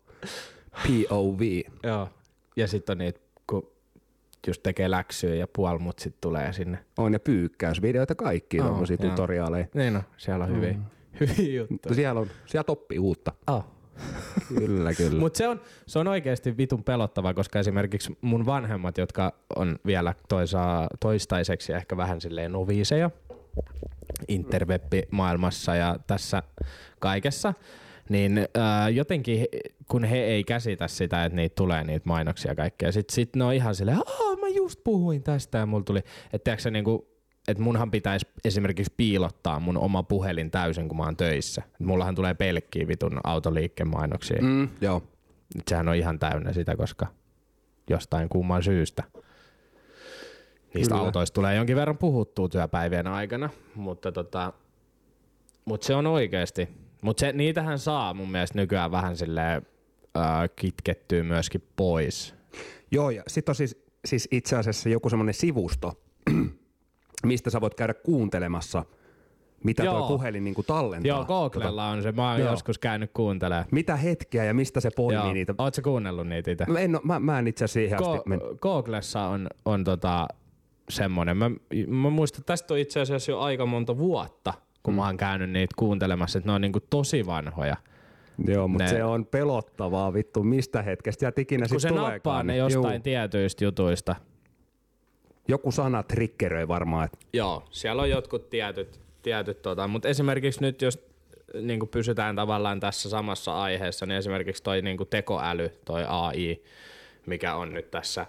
POV. 0.82 1.40
Joo. 1.82 2.08
Ja 2.56 2.68
sitten 2.68 2.94
on 2.94 2.98
niitä, 2.98 3.20
kun 3.46 3.70
just 4.46 4.62
tekee 4.62 4.90
läksyä 4.90 5.34
ja 5.34 5.46
puoli 5.52 5.78
mut 5.78 5.98
sit 5.98 6.20
tulee 6.20 6.52
sinne. 6.52 6.78
On 6.98 7.12
ja 7.12 7.20
pyykkäysvideoita 7.20 8.14
kaikki 8.14 8.58
tommosia 8.58 8.96
joo. 9.00 9.10
tutoriaaleja. 9.10 9.66
Niin 9.74 9.92
no, 9.92 10.02
siellä 10.16 10.44
on 10.44 10.56
hyviä, 10.56 10.74
hyviä 11.20 11.54
juttuja. 11.54 11.94
Siellä 11.94 12.20
on, 12.20 12.26
sieltä 12.46 12.72
oppii 12.72 12.98
uutta. 12.98 13.32
Oh. 13.46 13.64
Kyllä, 14.48 14.94
kyllä. 14.94 15.20
Mutta 15.20 15.36
se 15.36 15.48
on, 15.48 15.60
se 15.86 15.98
on 15.98 16.08
oikeasti 16.08 16.56
vitun 16.56 16.84
pelottavaa, 16.84 17.34
koska 17.34 17.58
esimerkiksi 17.58 18.18
mun 18.20 18.46
vanhemmat, 18.46 18.98
jotka 18.98 19.32
on 19.56 19.78
vielä 19.86 20.14
toisa, 20.28 20.88
toistaiseksi 21.00 21.72
ehkä 21.72 21.96
vähän 21.96 22.20
silleen 22.20 22.52
noviiseja 22.52 23.10
interweb-maailmassa 24.28 25.76
ja 25.76 25.96
tässä 26.06 26.42
kaikessa, 26.98 27.54
niin 28.08 28.48
ää, 28.54 28.88
jotenkin 28.88 29.38
he- 29.38 29.48
kun 29.90 30.04
he 30.04 30.18
ei 30.18 30.44
käsitä 30.44 30.88
sitä, 30.88 31.24
että 31.24 31.36
niitä 31.36 31.54
tulee 31.54 31.84
niitä 31.84 32.08
mainoksia 32.08 32.54
kaikkea, 32.54 32.92
sit, 32.92 33.10
sit 33.10 33.36
ne 33.36 33.44
on 33.44 33.54
ihan 33.54 33.74
silleen, 33.74 33.98
aah 33.98 34.38
mä 34.40 34.48
just 34.48 34.80
puhuin 34.84 35.22
tästä 35.22 35.58
ja 35.58 35.66
mulla 35.66 35.84
tuli, 35.84 36.00
että 36.32 36.56
sä, 36.58 36.70
niinku, 36.70 37.08
että 37.48 37.62
munhan 37.62 37.90
pitäisi 37.90 38.26
esimerkiksi 38.44 38.94
piilottaa 38.96 39.60
mun 39.60 39.78
oma 39.78 40.02
puhelin 40.02 40.50
täysin, 40.50 40.88
kun 40.88 40.96
mä 40.96 41.04
oon 41.04 41.16
töissä. 41.16 41.62
Et 41.66 41.86
mullahan 41.86 42.14
tulee 42.14 42.34
pelkkiä 42.34 42.88
vitun 42.88 43.20
autoliikkeen 43.24 43.88
mainoksia. 43.88 44.42
Mm, 44.42 44.68
joo. 44.80 45.02
Nyt 45.54 45.68
sehän 45.68 45.88
on 45.88 45.94
ihan 45.94 46.18
täynnä 46.18 46.52
sitä, 46.52 46.76
koska 46.76 47.06
jostain 47.90 48.28
kumman 48.28 48.62
syystä. 48.62 49.02
Niistä 50.74 50.94
Kyllä. 50.94 51.06
autoista 51.06 51.34
tulee 51.34 51.54
jonkin 51.54 51.76
verran 51.76 51.98
puhuttua 51.98 52.48
työpäivien 52.48 53.06
aikana, 53.06 53.50
mutta 53.74 54.12
tota, 54.12 54.52
mut 55.64 55.82
se 55.82 55.94
on 55.94 56.06
oikeasti. 56.06 56.68
Mutta 57.02 57.32
niitähän 57.32 57.78
saa 57.78 58.14
mun 58.14 58.30
mielestä 58.30 58.58
nykyään 58.58 58.90
vähän 58.90 59.16
silleen 59.16 59.66
ää, 60.14 60.48
kitkettyä 60.48 61.22
myöskin 61.22 61.62
pois. 61.76 62.34
Joo, 62.90 63.10
ja 63.10 63.22
sitten 63.26 63.50
on 63.50 63.56
siis, 63.56 63.84
siis 64.04 64.28
itse 64.30 64.56
asiassa 64.56 64.88
joku 64.88 65.10
semmoinen 65.10 65.34
sivusto, 65.34 65.92
mistä 67.26 67.50
sä 67.50 67.60
voit 67.60 67.74
käydä 67.74 67.94
kuuntelemassa, 67.94 68.84
mitä 69.64 69.84
Joo. 69.84 69.98
tuo 69.98 70.08
puhelin 70.08 70.44
niinku 70.44 70.62
tallentaa. 70.62 71.08
Joo, 71.08 71.24
Googlella 71.24 71.88
on 71.88 72.02
se. 72.02 72.12
Mä 72.12 72.30
oon 72.30 72.40
Joo. 72.40 72.50
joskus 72.50 72.78
käynyt 72.78 73.10
kuuntelemaan. 73.14 73.66
Mitä 73.70 73.96
hetkiä 73.96 74.44
ja 74.44 74.54
mistä 74.54 74.80
se 74.80 74.90
poimii 74.96 75.24
Joo. 75.24 75.32
niitä. 75.32 75.54
Ootko 75.58 75.82
kuunnellut 75.82 76.28
niitä 76.28 76.50
itse? 76.50 76.64
Mä 76.68 76.78
en, 76.78 76.94
oo- 76.94 77.00
mä, 77.04 77.20
mä 77.20 77.38
en 77.38 77.46
itse 77.46 77.64
asiassa 77.64 77.80
siihen 77.80 78.02
asti. 78.02 78.28
Men... 78.28 78.38
Go- 78.38 78.56
Googlessa 78.60 79.22
on, 79.22 79.48
on 79.64 79.84
tota 79.84 80.28
semmonen. 80.88 81.36
Mä, 81.36 81.50
mä 81.86 82.10
muistan, 82.10 82.44
tästä 82.44 82.74
on 82.74 82.80
itse 82.80 83.00
asiassa 83.00 83.32
jo 83.32 83.40
aika 83.40 83.66
monta 83.66 83.98
vuotta, 83.98 84.54
kun 84.86 84.94
mm. 84.94 84.96
mä 84.96 85.06
oon 85.06 85.16
käynyt 85.16 85.50
niitä 85.50 85.74
kuuntelemassa, 85.78 86.38
että 86.38 86.48
ne 86.48 86.54
on 86.54 86.60
niinku 86.60 86.80
tosi 86.80 87.26
vanhoja. 87.26 87.76
Joo, 88.46 88.68
mutta 88.68 88.84
Ne- 88.84 88.90
se 88.90 89.04
on 89.04 89.26
pelottavaa 89.26 90.12
vittu, 90.12 90.42
mistä 90.42 90.82
hetkestä 90.82 91.20
sieltä 91.20 91.40
ikinä 91.40 91.66
kun 91.68 91.80
sit 91.80 91.88
se 91.90 91.94
nappaa 91.94 92.42
ne 92.42 92.56
jostain 92.56 92.94
Juu. 92.94 93.02
tietyistä 93.02 93.64
jutuista. 93.64 94.16
Joku 95.48 95.70
sana 95.70 96.02
triggeröi 96.02 96.68
varmaan, 96.68 97.04
että 97.04 97.18
Joo, 97.32 97.64
siellä 97.70 98.02
on 98.02 98.10
jotkut 98.10 98.50
tietyt, 98.50 99.00
tietyt 99.22 99.62
tota, 99.62 99.88
mutta 99.88 100.08
esimerkiksi 100.08 100.60
nyt 100.60 100.82
jos 100.82 101.06
niin 101.60 101.88
pysytään 101.88 102.36
tavallaan 102.36 102.80
tässä 102.80 103.10
samassa 103.10 103.62
aiheessa, 103.62 104.06
niin 104.06 104.16
esimerkiksi 104.18 104.62
toi 104.62 104.82
niin 104.82 104.98
tekoäly, 105.10 105.70
toi 105.84 106.04
AI, 106.08 106.62
mikä 107.26 107.54
on 107.54 107.74
nyt 107.74 107.90
tässä 107.90 108.26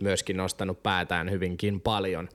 myöskin 0.00 0.36
nostanut 0.36 0.82
päätään 0.82 1.30
hyvinkin 1.30 1.80
paljon. 1.80 2.28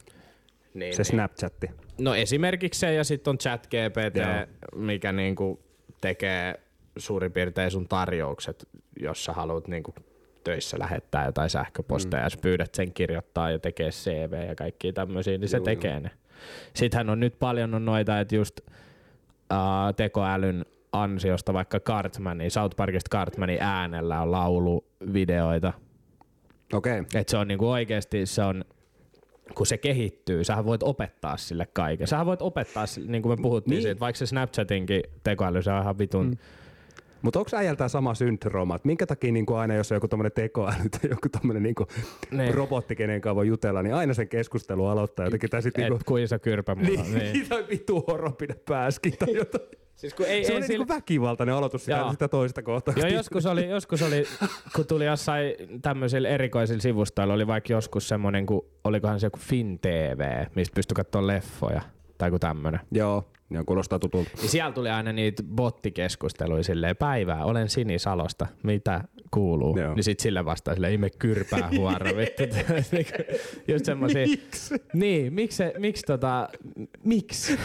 Niin, 0.73 0.95
se 0.95 1.03
Snapchatti. 1.03 1.69
No 1.97 2.15
esimerkiksi 2.15 2.79
se 2.79 2.93
ja 2.93 3.03
sitten 3.03 3.31
on 3.31 3.37
chat 3.37 3.67
GPT, 3.67 4.15
Joo. 4.15 4.25
mikä 4.75 5.11
niinku 5.11 5.59
tekee 6.01 6.59
suurin 6.97 7.31
piirtein 7.31 7.71
sun 7.71 7.87
tarjoukset, 7.87 8.67
jos 8.99 9.25
sä 9.25 9.33
haluat 9.33 9.67
niinku 9.67 9.93
töissä 10.43 10.79
lähettää 10.79 11.25
jotain 11.25 11.49
sähköposteja, 11.49 12.21
mm. 12.21 12.25
ja 12.25 12.29
sä 12.29 12.37
pyydät 12.41 12.75
sen 12.75 12.93
kirjoittaa 12.93 13.51
ja 13.51 13.59
tekee 13.59 13.89
CV 13.89 14.47
ja 14.47 14.55
kaikki 14.55 14.93
tämmöisiä, 14.93 15.37
niin 15.37 15.49
se 15.49 15.57
Juu, 15.57 15.65
tekee 15.65 15.99
ne. 15.99 16.11
Sittenhän 16.73 17.09
on 17.09 17.19
nyt 17.19 17.39
paljon 17.39 17.73
on 17.73 17.85
noita, 17.85 18.19
että 18.19 18.35
just 18.35 18.59
uh, 18.59 19.95
tekoälyn 19.95 20.65
ansiosta 20.91 21.53
vaikka 21.53 21.79
Cartmanin, 21.79 22.51
South 22.51 22.75
Parkista 22.75 23.17
Cartmanin 23.17 23.61
äänellä 23.61 24.21
on 24.21 24.31
lauluvideoita, 24.31 25.73
Okei. 26.73 26.99
Okay. 26.99 27.19
että 27.19 27.31
se 27.31 27.37
on 27.37 27.47
niinku 27.47 27.69
oikeasti, 27.69 28.25
se 28.25 28.43
on, 28.43 28.65
kun 29.55 29.65
se 29.67 29.77
kehittyy, 29.77 30.43
sähän 30.43 30.65
voit 30.65 30.83
opettaa 30.83 31.37
sille 31.37 31.67
kaiken. 31.73 32.07
Sähän 32.07 32.25
voit 32.25 32.41
opettaa, 32.41 32.85
sille- 32.85 33.11
niin 33.11 33.21
kuin 33.21 33.39
me 33.39 33.41
puhuttiin 33.41 33.71
Niin. 33.71 33.81
siitä, 33.81 33.99
vaikka 33.99 34.17
se 34.17 34.25
Snapchatinkin 34.25 35.03
tekoäly, 35.23 35.61
se 35.63 35.71
on 35.71 35.81
ihan 35.81 35.97
vitun. 35.97 36.25
Mm. 36.27 36.37
Mutta 37.21 37.39
onko 37.39 37.51
äijällä 37.57 37.77
tää 37.77 37.87
sama 37.87 38.13
syndrooma, 38.15 38.75
että 38.75 38.85
minkä 38.87 39.05
takia 39.05 39.31
niinku 39.31 39.53
aina 39.53 39.73
jos 39.75 39.91
on 39.91 39.95
joku 39.95 40.07
tommonen 40.07 40.31
tekoäly 40.31 40.89
tai 40.91 41.09
joku 41.09 41.29
tommonen 41.29 41.63
niinku 41.63 41.87
Niin. 42.31 42.53
robotti, 42.53 42.95
kenen 42.95 43.21
kanssa 43.21 43.35
voi 43.35 43.47
jutella, 43.47 43.83
niin 43.83 43.95
aina 43.95 44.13
sen 44.13 44.27
keskustelu 44.27 44.85
aloittaa 44.87 45.25
jotenkin 45.25 45.49
tai 45.49 45.61
sit 45.61 45.77
Et 45.79 45.83
niinku, 45.89 45.99
kuin 46.05 46.23
iso 46.23 46.39
kyrpä 46.39 46.75
mulla. 46.75 46.89
niin, 46.89 47.13
Niin. 47.15 47.33
niin. 47.33 47.47
tai 47.49 47.65
vittu 47.69 48.03
horo 48.07 48.31
pidä 48.31 48.55
pääskin 48.69 49.13
tai 49.19 49.35
jotain. 49.35 49.63
Siis 49.95 50.13
kun 50.13 50.25
ei, 50.25 50.45
Se 50.45 50.51
ei 50.51 50.57
on 50.57 50.63
sillä, 50.63 50.77
niinku 50.77 50.93
väkivaltainen 50.93 51.55
aloitus 51.55 51.85
sitä, 51.85 51.97
Joo. 51.97 52.11
sitä 52.11 52.27
toista 52.27 52.61
kohtaa. 52.63 52.93
Joo, 52.97 53.07
joskus 53.07 53.45
oli, 53.45 53.69
joskus 53.69 54.01
oli, 54.01 54.23
kun 54.75 54.87
tuli 54.87 55.05
jossain 55.05 55.53
tämmöisillä 55.81 56.29
erikoisilla 56.29 56.81
sivustoilla, 56.81 57.33
oli 57.33 57.47
vaikka 57.47 57.73
joskus 57.73 58.07
semmonen, 58.07 58.45
kun 58.45 58.65
olikohan 58.83 59.19
se 59.19 59.25
joku 59.27 59.39
Fin 59.41 59.79
TV, 59.79 60.45
mistä 60.55 60.75
pystyi 60.75 60.95
katsoa 60.95 61.27
leffoja 61.27 61.81
tai 62.17 62.27
joku 62.27 62.39
tämmönen. 62.39 62.79
Joo, 62.91 63.25
joo, 63.51 63.63
kuulostaa 63.65 63.99
tutulta. 63.99 64.29
Niin 64.41 64.49
siellä 64.49 64.71
tuli 64.71 64.89
aina 64.89 65.13
niitä 65.13 65.43
bottikeskusteluja 65.43 66.63
silleen, 66.63 66.95
päivää, 66.97 67.45
olen 67.45 67.69
Sinisalosta, 67.69 68.47
mitä 68.63 69.03
kuuluu. 69.31 69.77
Joo. 69.77 69.93
Niin 69.95 70.03
sit 70.03 70.19
sille 70.19 70.45
vastaa 70.45 70.73
sille, 70.73 70.87
ei 70.87 70.97
me 70.97 71.09
kyrpää 71.09 71.69
huora, 71.77 72.11
vittu. 72.17 72.43
Niinku, 72.91 73.11
Just 73.67 73.85
semmosia. 73.85 74.27
Miksi? 74.27 74.75
Niin, 74.93 75.33
miksi, 75.33 75.57
se- 75.57 75.73
miksi 75.77 76.03
tota, 76.03 76.49
miksi? 77.03 77.59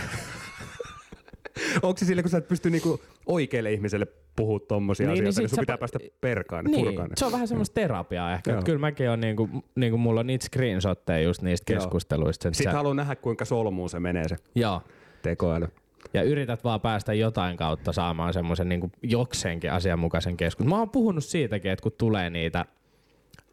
Onko 1.82 1.96
se 1.98 2.04
sille, 2.04 2.22
kun 2.22 2.30
sä 2.30 2.38
et 2.38 2.48
pysty 2.48 2.70
niinku 2.70 3.00
oikealle 3.26 3.72
ihmiselle 3.72 4.06
puhua 4.36 4.60
tommosia 4.60 5.06
Niin, 5.06 5.14
niin, 5.14 5.22
niin 5.24 5.28
asioita, 5.28 5.40
niin, 5.40 5.48
sit 5.48 5.56
sun 5.56 5.56
sä 5.56 5.62
pitää 5.62 5.76
pa- 5.76 5.78
päästä 5.78 5.98
perkaan, 6.20 6.64
ne 6.64 6.70
Niin, 6.70 6.84
purkaan. 6.84 7.08
ne. 7.08 7.14
se 7.18 7.24
on 7.26 7.32
vähän 7.32 7.48
semmoista 7.48 7.74
terapiaa 7.74 8.32
ehkä. 8.34 8.50
Joo. 8.50 8.62
Kyllä 8.62 8.78
mäkin 8.78 9.10
on 9.10 9.20
niinku, 9.20 9.48
niinku 9.74 9.98
mulla 9.98 10.20
on 10.20 10.26
niitä 10.26 10.44
screenshotteja 10.46 11.20
just 11.20 11.42
niistä 11.42 11.72
Joo. 11.72 11.80
keskusteluista. 11.80 12.42
Sen 12.42 12.54
Sitten 12.54 12.72
sä- 12.72 12.76
haluan 12.76 12.96
nähdä, 12.96 13.16
kuinka 13.16 13.44
solmuun 13.44 13.90
se 13.90 14.00
menee 14.00 14.28
se 14.28 14.36
Joo. 14.54 14.82
Tekoäly. 15.26 15.68
Ja 16.14 16.22
yrität 16.22 16.64
vaan 16.64 16.80
päästä 16.80 17.14
jotain 17.14 17.56
kautta 17.56 17.92
saamaan 17.92 18.32
semmoisen 18.32 18.68
niin 18.68 18.92
jokseenkin 19.02 19.72
asianmukaisen 19.72 20.36
keskustelun. 20.36 20.70
Mä 20.70 20.78
oon 20.78 20.90
puhunut 20.90 21.24
siitäkin, 21.24 21.70
että 21.70 21.82
kun 21.82 21.92
tulee 21.98 22.30
niitä, 22.30 22.60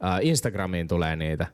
äh, 0.06 0.20
Instagramiin 0.22 0.88
tulee 0.88 1.16
niitä, 1.16 1.48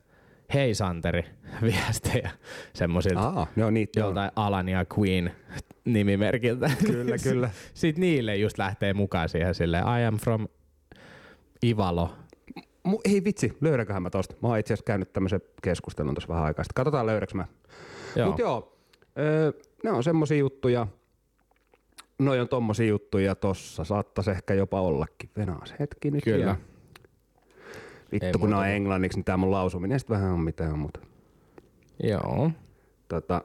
hei 0.54 0.74
Santeri, 0.74 1.24
viestejä 1.62 2.30
semmoisilta 2.72 3.20
Aa, 3.20 3.46
joo, 3.56 3.70
niitä 3.70 4.00
joltain 4.00 4.30
Alan 4.36 4.68
ja 4.68 4.84
Queen 4.98 5.32
nimimerkiltä. 5.84 6.70
Kyllä, 6.86 7.16
kyllä. 7.28 7.50
Sitten 7.74 8.00
niille 8.00 8.36
just 8.36 8.58
lähtee 8.58 8.94
mukaan 8.94 9.28
siihen 9.28 9.54
silleen, 9.54 9.84
I 10.00 10.04
am 10.04 10.16
from 10.16 10.48
Ivalo. 11.64 12.10
Mu- 12.88 13.00
ei 13.04 13.24
vitsi, 13.24 13.56
löydänköhän 13.60 14.02
mä 14.02 14.10
tosta. 14.10 14.34
Mä 14.42 14.48
oon 14.48 14.58
itse 14.58 14.74
asiassa 14.74 14.86
käynyt 14.86 15.12
tämmöisen 15.12 15.40
keskustelun 15.62 16.14
tuossa 16.14 16.28
vähän 16.28 16.44
aikaa 16.44 16.64
sitten. 16.64 16.74
Katsotaan 16.74 17.06
löydäks 17.06 17.34
mä. 17.34 17.46
Joo. 18.16 18.28
Mut 18.28 18.38
joo, 18.38 18.76
öö, 19.18 19.52
ne 19.84 19.90
on 19.90 20.04
semmosia 20.04 20.36
juttuja. 20.36 20.86
Noi 22.18 22.40
on 22.40 22.48
tommosia 22.48 22.86
juttuja 22.86 23.34
tossa. 23.34 23.84
Saattais 23.84 24.28
ehkä 24.28 24.54
jopa 24.54 24.80
ollakin. 24.80 25.30
Venaas 25.36 25.74
hetki 25.80 26.10
nyt. 26.10 26.24
Kyllä. 26.24 26.38
vielä. 26.38 26.56
Ei 28.12 28.20
Vittu, 28.20 28.38
kun 28.38 28.48
muuta 28.48 28.60
nää 28.60 28.70
on 28.70 28.76
englanniksi, 28.76 29.18
niin 29.18 29.24
tää 29.24 29.36
mun 29.36 29.50
lausuminen 29.50 30.00
sit 30.00 30.10
vähän 30.10 30.32
on 30.32 30.40
mitään 30.40 30.78
muuta. 30.78 31.00
Joo. 32.02 32.50
Tota... 33.08 33.44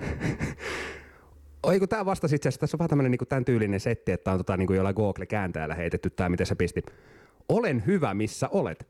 Oi 1.62 1.78
kun 1.78 1.88
tää 1.88 2.04
vastasi 2.04 2.36
itse 2.36 2.48
asiassa, 2.48 2.60
tässä 2.60 2.74
on 2.74 2.78
vähän 2.78 2.88
tämmönen 2.88 3.10
niinku 3.10 3.26
tän 3.26 3.44
tyylinen 3.44 3.80
setti, 3.80 4.12
että 4.12 4.32
on 4.32 4.38
tota 4.38 4.56
niinku 4.56 4.72
jollain 4.72 4.94
Google-kääntäjällä 4.94 5.74
heitetty 5.74 6.10
tää, 6.10 6.28
miten 6.28 6.46
se 6.46 6.54
pisti. 6.54 6.82
Olen 7.48 7.86
hyvä, 7.86 8.14
missä 8.14 8.48
olet, 8.48 8.86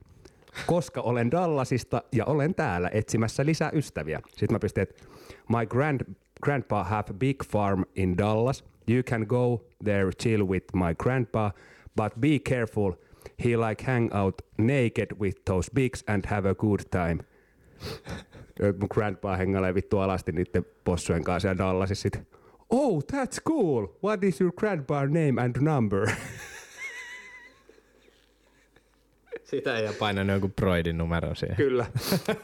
koska 0.67 1.01
olen 1.01 1.31
Dallasista 1.31 2.03
ja 2.13 2.25
olen 2.25 2.55
täällä 2.55 2.91
etsimässä 2.93 3.47
lisää 3.47 3.71
ystäviä. 3.75 4.21
Sitten 4.29 4.55
mä 4.55 4.59
pistin, 4.59 4.83
että 4.83 5.05
my 5.49 5.67
grand, 5.67 6.01
grandpa 6.43 6.85
have 6.85 7.11
a 7.11 7.15
big 7.15 7.45
farm 7.45 7.85
in 7.95 8.17
Dallas. 8.19 8.65
You 8.87 9.03
can 9.03 9.27
go 9.27 9.61
there 9.85 10.11
chill 10.13 10.45
with 10.45 10.65
my 10.75 10.95
grandpa, 10.95 11.51
but 11.97 12.21
be 12.21 12.39
careful. 12.39 12.93
He 13.39 13.57
like 13.57 13.85
hang 13.85 14.11
out 14.13 14.43
naked 14.59 15.19
with 15.19 15.45
those 15.45 15.71
bigs 15.71 16.05
and 16.09 16.27
have 16.27 16.47
a 16.47 16.55
good 16.55 16.81
time. 16.91 17.19
Ja 18.61 18.73
mun 18.81 18.89
grandpa 18.95 19.37
hengailee 19.37 19.75
vittu 19.75 19.99
alasti 19.99 20.33
niiden 20.33 20.65
possujen 20.85 21.25
kanssa 21.25 21.41
siellä 21.41 21.59
Dallasissa 21.59 22.03
sit. 22.03 22.19
Oh, 22.71 23.03
that's 23.13 23.41
cool. 23.49 23.87
What 24.03 24.25
is 24.25 24.41
your 24.41 24.53
grandpa 24.53 25.05
name 25.05 25.41
and 25.41 25.57
number? 25.61 26.07
Sitä 29.45 29.79
ei 29.79 29.87
ole 29.87 29.95
painanut 29.95 30.35
joku 30.35 30.49
Broidin 30.49 30.99
numero 30.99 31.35
siihen. 31.35 31.57
Kyllä. 31.57 31.87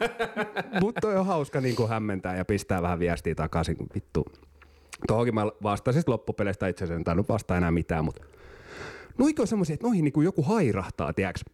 Mutta 0.81 1.01
toi 1.01 1.17
on 1.17 1.27
hauska 1.27 1.61
niin 1.61 1.89
hämmentää 1.89 2.37
ja 2.37 2.45
pistää 2.45 2.83
vähän 2.83 2.99
viestiä 2.99 3.35
takaisin. 3.35 3.77
kun 3.77 3.87
Vittu. 3.95 4.25
Tuohonkin 5.07 5.35
mä 5.35 5.47
vastasin 5.63 6.03
loppupeleistä 6.07 6.69
itse 6.69 6.85
asiassa, 6.85 6.99
en 6.99 7.05
tainnut 7.05 7.29
vastaa 7.29 7.57
enää 7.57 7.71
mitään, 7.71 8.05
mutta 8.05 8.25
noikin 9.19 9.41
on 9.41 9.47
semmoisia, 9.47 9.75
että 9.75 9.87
noihin 9.87 10.05
niin 10.05 10.25
joku 10.25 10.43
hairahtaa, 10.43 11.13
tiedäks? 11.13 11.45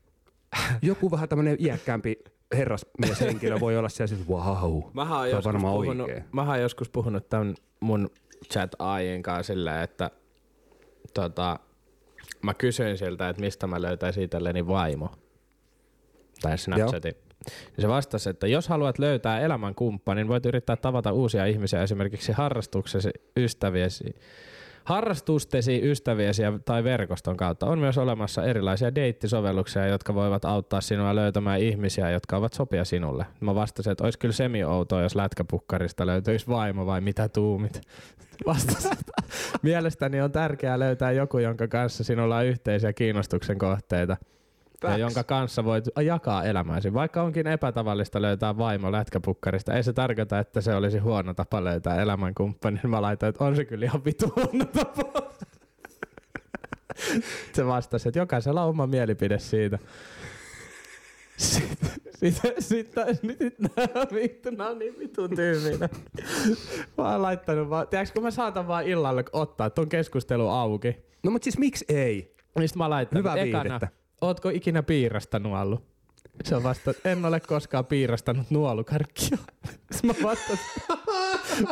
Joku 0.83 1.11
vähän 1.11 1.29
tämmönen 1.29 1.57
iäkkäämpi 1.61 2.17
herrasmieshenkilö 2.57 3.61
voi 3.61 3.77
olla 3.77 3.89
siellä 3.89 4.17
siis, 4.17 4.29
wow, 4.29 4.83
Mähän 4.93 5.19
on 5.19 5.31
joskus 5.31 5.45
varmaan 5.45 5.75
puhunut, 5.75 6.09
oikein. 6.09 6.25
mähän 6.33 6.63
joskus 6.63 6.89
puhunut 6.89 7.29
tämän 7.29 7.55
mun 7.81 8.11
chat 8.53 8.71
AIin 8.79 9.23
kanssa 9.23 9.53
silleen, 9.53 9.83
että 9.83 10.11
tota, 11.15 11.59
mä 12.43 12.55
kysyin 12.55 12.99
siltä, 12.99 13.29
että 13.29 13.41
mistä 13.43 13.67
mä 13.67 13.83
löytäisin 13.83 14.25
itselleni 14.25 14.67
vaimo. 14.67 15.11
Tai 16.45 16.59
Snapchatin. 16.59 17.15
Ja 17.77 17.83
se 17.83 17.89
vastasi, 17.89 18.31
että 18.31 18.47
jos 18.47 18.69
haluat 18.69 18.99
löytää 18.99 19.41
elämänkumppanin, 19.41 20.29
voit 20.29 20.47
yrittää 20.47 20.77
tavata 20.77 21.13
uusia 21.13 21.47
ihmisiä 21.47 21.83
esimerkiksi 21.83 22.33
harrastuksesi, 22.33 23.11
ystäviesi, 23.37 24.15
harrastustesi, 24.85 25.91
ystäviesi 25.91 26.43
tai 26.65 26.85
verkoston 26.85 27.37
kautta. 27.37 27.67
On 27.67 27.79
myös 27.79 27.99
olemassa 27.99 28.45
erilaisia 28.45 28.95
deittisovelluksia, 28.95 29.87
jotka 29.87 30.15
voivat 30.15 30.45
auttaa 30.45 30.81
sinua 30.81 31.15
löytämään 31.15 31.61
ihmisiä, 31.61 32.11
jotka 32.11 32.37
ovat 32.37 32.53
sopia 32.53 32.85
sinulle. 32.85 33.27
Mä 33.41 33.55
vastasin, 33.55 33.93
että 33.93 34.05
olisi 34.05 34.19
kyllä 34.19 34.35
semi-outoa, 34.35 35.03
jos 35.03 35.15
lätkäpukkarista 35.15 36.07
löytyisi 36.07 36.47
vaimo 36.49 36.87
vai 36.87 37.01
mitä 37.01 37.29
tuumit. 37.29 37.81
Vastasin, 38.47 38.91
mielestäni 39.63 40.21
on 40.21 40.33
tärkeää 40.33 40.79
löytää 40.79 41.13
joku, 41.13 41.39
jonka 41.39 41.69
kanssa 41.69 42.05
sinulla 42.05 42.37
on 42.37 42.47
yhteisiä 42.47 42.93
kiinnostuksen 42.93 43.59
kohteita. 43.59 44.17
Ja 44.85 44.91
Facts. 44.91 45.01
jonka 45.01 45.25
kanssa 45.25 45.65
voit 45.65 45.85
jakaa 46.03 46.45
elämääsi. 46.45 46.95
Vaikka 46.95 47.23
onkin 47.23 47.47
epätavallista 47.47 48.23
löytää 48.23 48.59
vaimo 48.59 48.93
lätkäpukkarista, 48.93 49.75
ei 49.75 49.83
se 49.83 49.93
tarkoita, 49.93 50.39
että 50.39 50.61
se 50.61 50.75
olisi 50.75 50.99
huono 50.99 51.35
tapa 51.35 51.65
löytää 51.65 52.03
elämänkumppani. 52.03 52.81
Mä 52.87 53.03
laitoin, 53.03 53.31
että 53.31 53.45
on 53.45 53.57
se 53.57 53.65
kyllä 53.65 53.85
ihan 53.85 54.05
vitu 54.05 54.33
huono 54.37 54.65
tapa. 54.65 55.23
Se 57.53 57.67
vastasi, 57.67 58.09
että 58.09 58.19
jokaisella 58.19 58.63
on 58.63 58.69
oma 58.69 58.87
mielipide 58.87 59.39
siitä. 59.39 59.79
Sitten, 61.37 61.91
sitten, 62.19 62.53
sitten, 62.59 63.17
sitten 63.17 63.71
nää 63.77 64.07
vittu, 64.13 64.51
nää 64.51 64.69
on 64.69 64.79
niin 64.79 64.99
vitun 64.99 65.31
tyhminä. 65.37 65.89
Mä 66.99 67.13
oon 67.13 67.23
laittanut 67.23 67.71
vaan, 67.71 67.89
tiedätkö, 67.89 68.15
kun 68.15 68.23
mä 68.23 68.31
saatan 68.31 68.69
vaan 68.69 68.87
illalle 68.87 69.25
ottaa 69.33 69.71
ton 69.71 69.89
keskustelu 69.89 70.49
auki. 70.49 70.97
No 71.23 71.31
mut 71.31 71.43
siis 71.43 71.59
miksi 71.59 71.85
ei? 71.89 72.35
Niin 72.59 72.69
sit 72.69 72.77
mä 72.77 72.91
laitan, 72.91 73.19
Hyvää 73.19 73.37
ekana, 73.37 73.63
viihdettä. 73.65 73.89
Ootko 74.27 74.49
ikinä 74.49 74.83
piirasta 74.83 75.39
nuollut? 75.39 75.85
Se 76.45 76.57
on 76.57 76.63
vasta, 76.63 76.93
en 77.05 77.25
ole 77.25 77.41
koskaan 77.41 77.87
piirastanut 77.87 78.51
nuolukarkkia. 78.51 79.39
Mä 80.03 80.15
vastasin, 80.23 80.67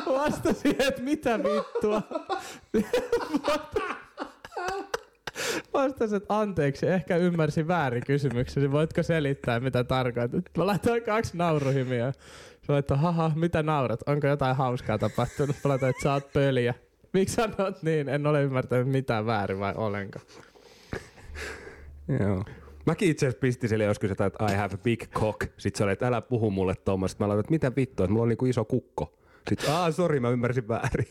vastasin 0.06 0.76
että 0.78 1.02
mitä 1.02 1.38
vittua. 1.38 2.02
Vastasin, 5.74 6.16
että 6.16 6.38
anteeksi, 6.38 6.86
ehkä 6.86 7.16
ymmärsin 7.16 7.68
väärin 7.68 8.02
kysymyksesi. 8.06 8.72
Voitko 8.72 9.02
selittää, 9.02 9.60
mitä 9.60 9.84
tarkoitat? 9.84 10.44
Mä 10.58 10.66
laitoin 10.66 11.02
kaksi 11.02 11.36
nauruhimiä. 11.36 12.12
Se 12.62 12.72
laittoi, 12.72 12.98
haha, 12.98 13.32
mitä 13.34 13.62
naurat? 13.62 14.00
Onko 14.06 14.26
jotain 14.26 14.56
hauskaa 14.56 14.98
tapahtunut? 14.98 15.56
Mä 15.64 15.68
laitoin, 15.68 15.90
että 15.90 16.02
sä 16.02 16.12
oot 16.12 16.32
pöliä. 16.32 16.74
Miksi 17.12 17.34
sanot 17.34 17.82
niin? 17.82 18.08
En 18.08 18.26
ole 18.26 18.42
ymmärtänyt 18.42 18.88
mitään 18.88 19.26
väärin 19.26 19.58
vai 19.60 19.74
olenko? 19.76 20.18
Joo. 22.08 22.44
Mäkin 22.86 23.10
itse 23.10 23.26
asiassa 23.26 23.40
pistin 23.40 23.68
sille 23.68 23.84
joskus 23.84 24.08
jotain, 24.10 24.26
että 24.26 24.46
I 24.52 24.56
have 24.56 24.74
a 24.74 24.78
big 24.78 25.02
cock. 25.10 25.40
Sitten 25.58 25.78
se 25.78 25.84
oli, 25.84 25.92
että 25.92 26.06
älä 26.06 26.20
puhu 26.20 26.50
mulle 26.50 26.74
tuommoista. 26.74 27.24
Mä 27.24 27.28
laitan, 27.28 27.40
että 27.40 27.50
mitä 27.50 27.72
vittua, 27.76 28.04
että 28.04 28.12
mulla 28.12 28.22
on 28.22 28.28
niinku 28.28 28.46
iso 28.46 28.64
kukko. 28.64 29.18
Sitten, 29.48 29.70
aah, 29.74 29.94
sori, 29.94 30.20
mä 30.20 30.30
ymmärsin 30.30 30.68
väärin. 30.68 31.08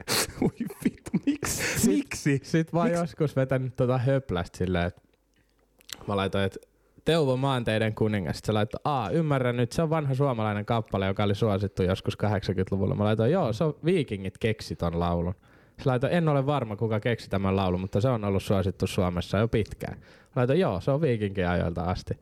Ui 0.42 0.66
vittu, 0.84 1.10
miksi? 1.26 1.88
Miksi? 1.88 2.40
Sitten 2.42 2.72
vaan 2.72 2.88
Miks? 2.88 3.00
joskus 3.00 3.36
vetänyt 3.36 3.76
tota 3.76 3.98
höplästä 3.98 4.58
silleen, 4.58 4.86
että 4.86 5.02
mä 6.08 6.16
laitoin, 6.16 6.44
että 6.44 6.58
Teuvo 7.04 7.36
Maanteiden 7.36 7.94
kuningas. 7.94 8.36
Sitten 8.36 8.46
se 8.46 8.52
laittoi, 8.52 8.80
aa, 8.84 9.10
ymmärrän 9.10 9.56
nyt, 9.56 9.72
se 9.72 9.82
on 9.82 9.90
vanha 9.90 10.14
suomalainen 10.14 10.66
kappale, 10.66 11.06
joka 11.06 11.24
oli 11.24 11.34
suosittu 11.34 11.82
joskus 11.82 12.18
80-luvulla. 12.24 12.94
Mä 12.94 13.04
laitoin, 13.04 13.32
joo, 13.32 13.52
se 13.52 13.64
on 13.64 13.74
Viikingit 13.84 14.38
keksi 14.38 14.76
ton 14.76 15.00
laulun. 15.00 15.34
Se 15.80 15.88
laitoi, 15.88 16.14
en 16.14 16.28
ole 16.28 16.46
varma, 16.46 16.76
kuka 16.76 17.00
keksi 17.00 17.30
tämän 17.30 17.56
laulun, 17.56 17.80
mutta 17.80 18.00
se 18.00 18.08
on 18.08 18.24
ollut 18.24 18.42
suosittu 18.42 18.86
Suomessa 18.86 19.38
jo 19.38 19.48
pitkään. 19.48 19.98
Mä 19.98 20.32
laitoin, 20.36 20.60
joo, 20.60 20.80
se 20.80 20.90
on 20.90 21.00
Viikinkin 21.00 21.48
ajoilta 21.48 21.82
asti. 21.82 22.18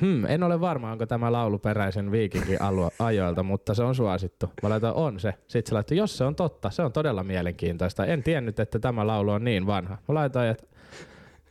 Hmm, 0.00 0.24
en 0.24 0.42
ole 0.42 0.60
varma, 0.60 0.92
onko 0.92 1.06
tämä 1.06 1.32
laulu 1.32 1.58
peräisen 1.58 2.10
Viikinkin 2.10 2.58
ajoilta, 2.98 3.42
mutta 3.42 3.74
se 3.74 3.82
on 3.82 3.94
suosittu. 3.94 4.52
Mä 4.62 4.68
laitoin, 4.68 4.94
on 4.94 5.20
se. 5.20 5.34
Sitten 5.48 5.68
se 5.68 5.74
laittoi, 5.74 5.96
jos 5.96 6.18
se 6.18 6.24
on 6.24 6.34
totta, 6.34 6.70
se 6.70 6.82
on 6.82 6.92
todella 6.92 7.24
mielenkiintoista. 7.24 8.06
En 8.06 8.22
tiennyt, 8.22 8.60
että 8.60 8.78
tämä 8.78 9.06
laulu 9.06 9.30
on 9.30 9.44
niin 9.44 9.66
vanha. 9.66 9.98
Mä 10.08 10.14
laitoin, 10.14 10.48
että 10.48 10.66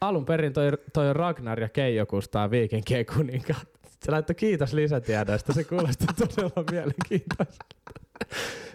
alun 0.02 0.25
perin 0.25 0.54
toi, 0.54 0.71
toi 0.93 1.13
Ragnar 1.13 1.60
ja 1.60 1.69
Keijo 1.69 2.06
kustaa 2.06 2.52
Viikinkien 2.52 3.06
kuninkaat. 3.15 3.67
Se 4.04 4.12
laittoi 4.12 4.36
kiitos 4.36 4.73
lisätiedoista, 4.73 5.54
se 5.54 5.63
kuulosti 5.63 6.06
todella 6.17 6.63
mielenkiintoista. 6.71 7.65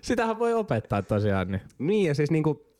Sitähän 0.02 0.38
voi 0.38 0.54
opettaa 0.54 1.02
tosiaan. 1.02 1.50
Niin. 1.50 1.62
Niin 1.78 2.08
ja 2.08 2.14
siis 2.14 2.30
niinku, 2.30 2.73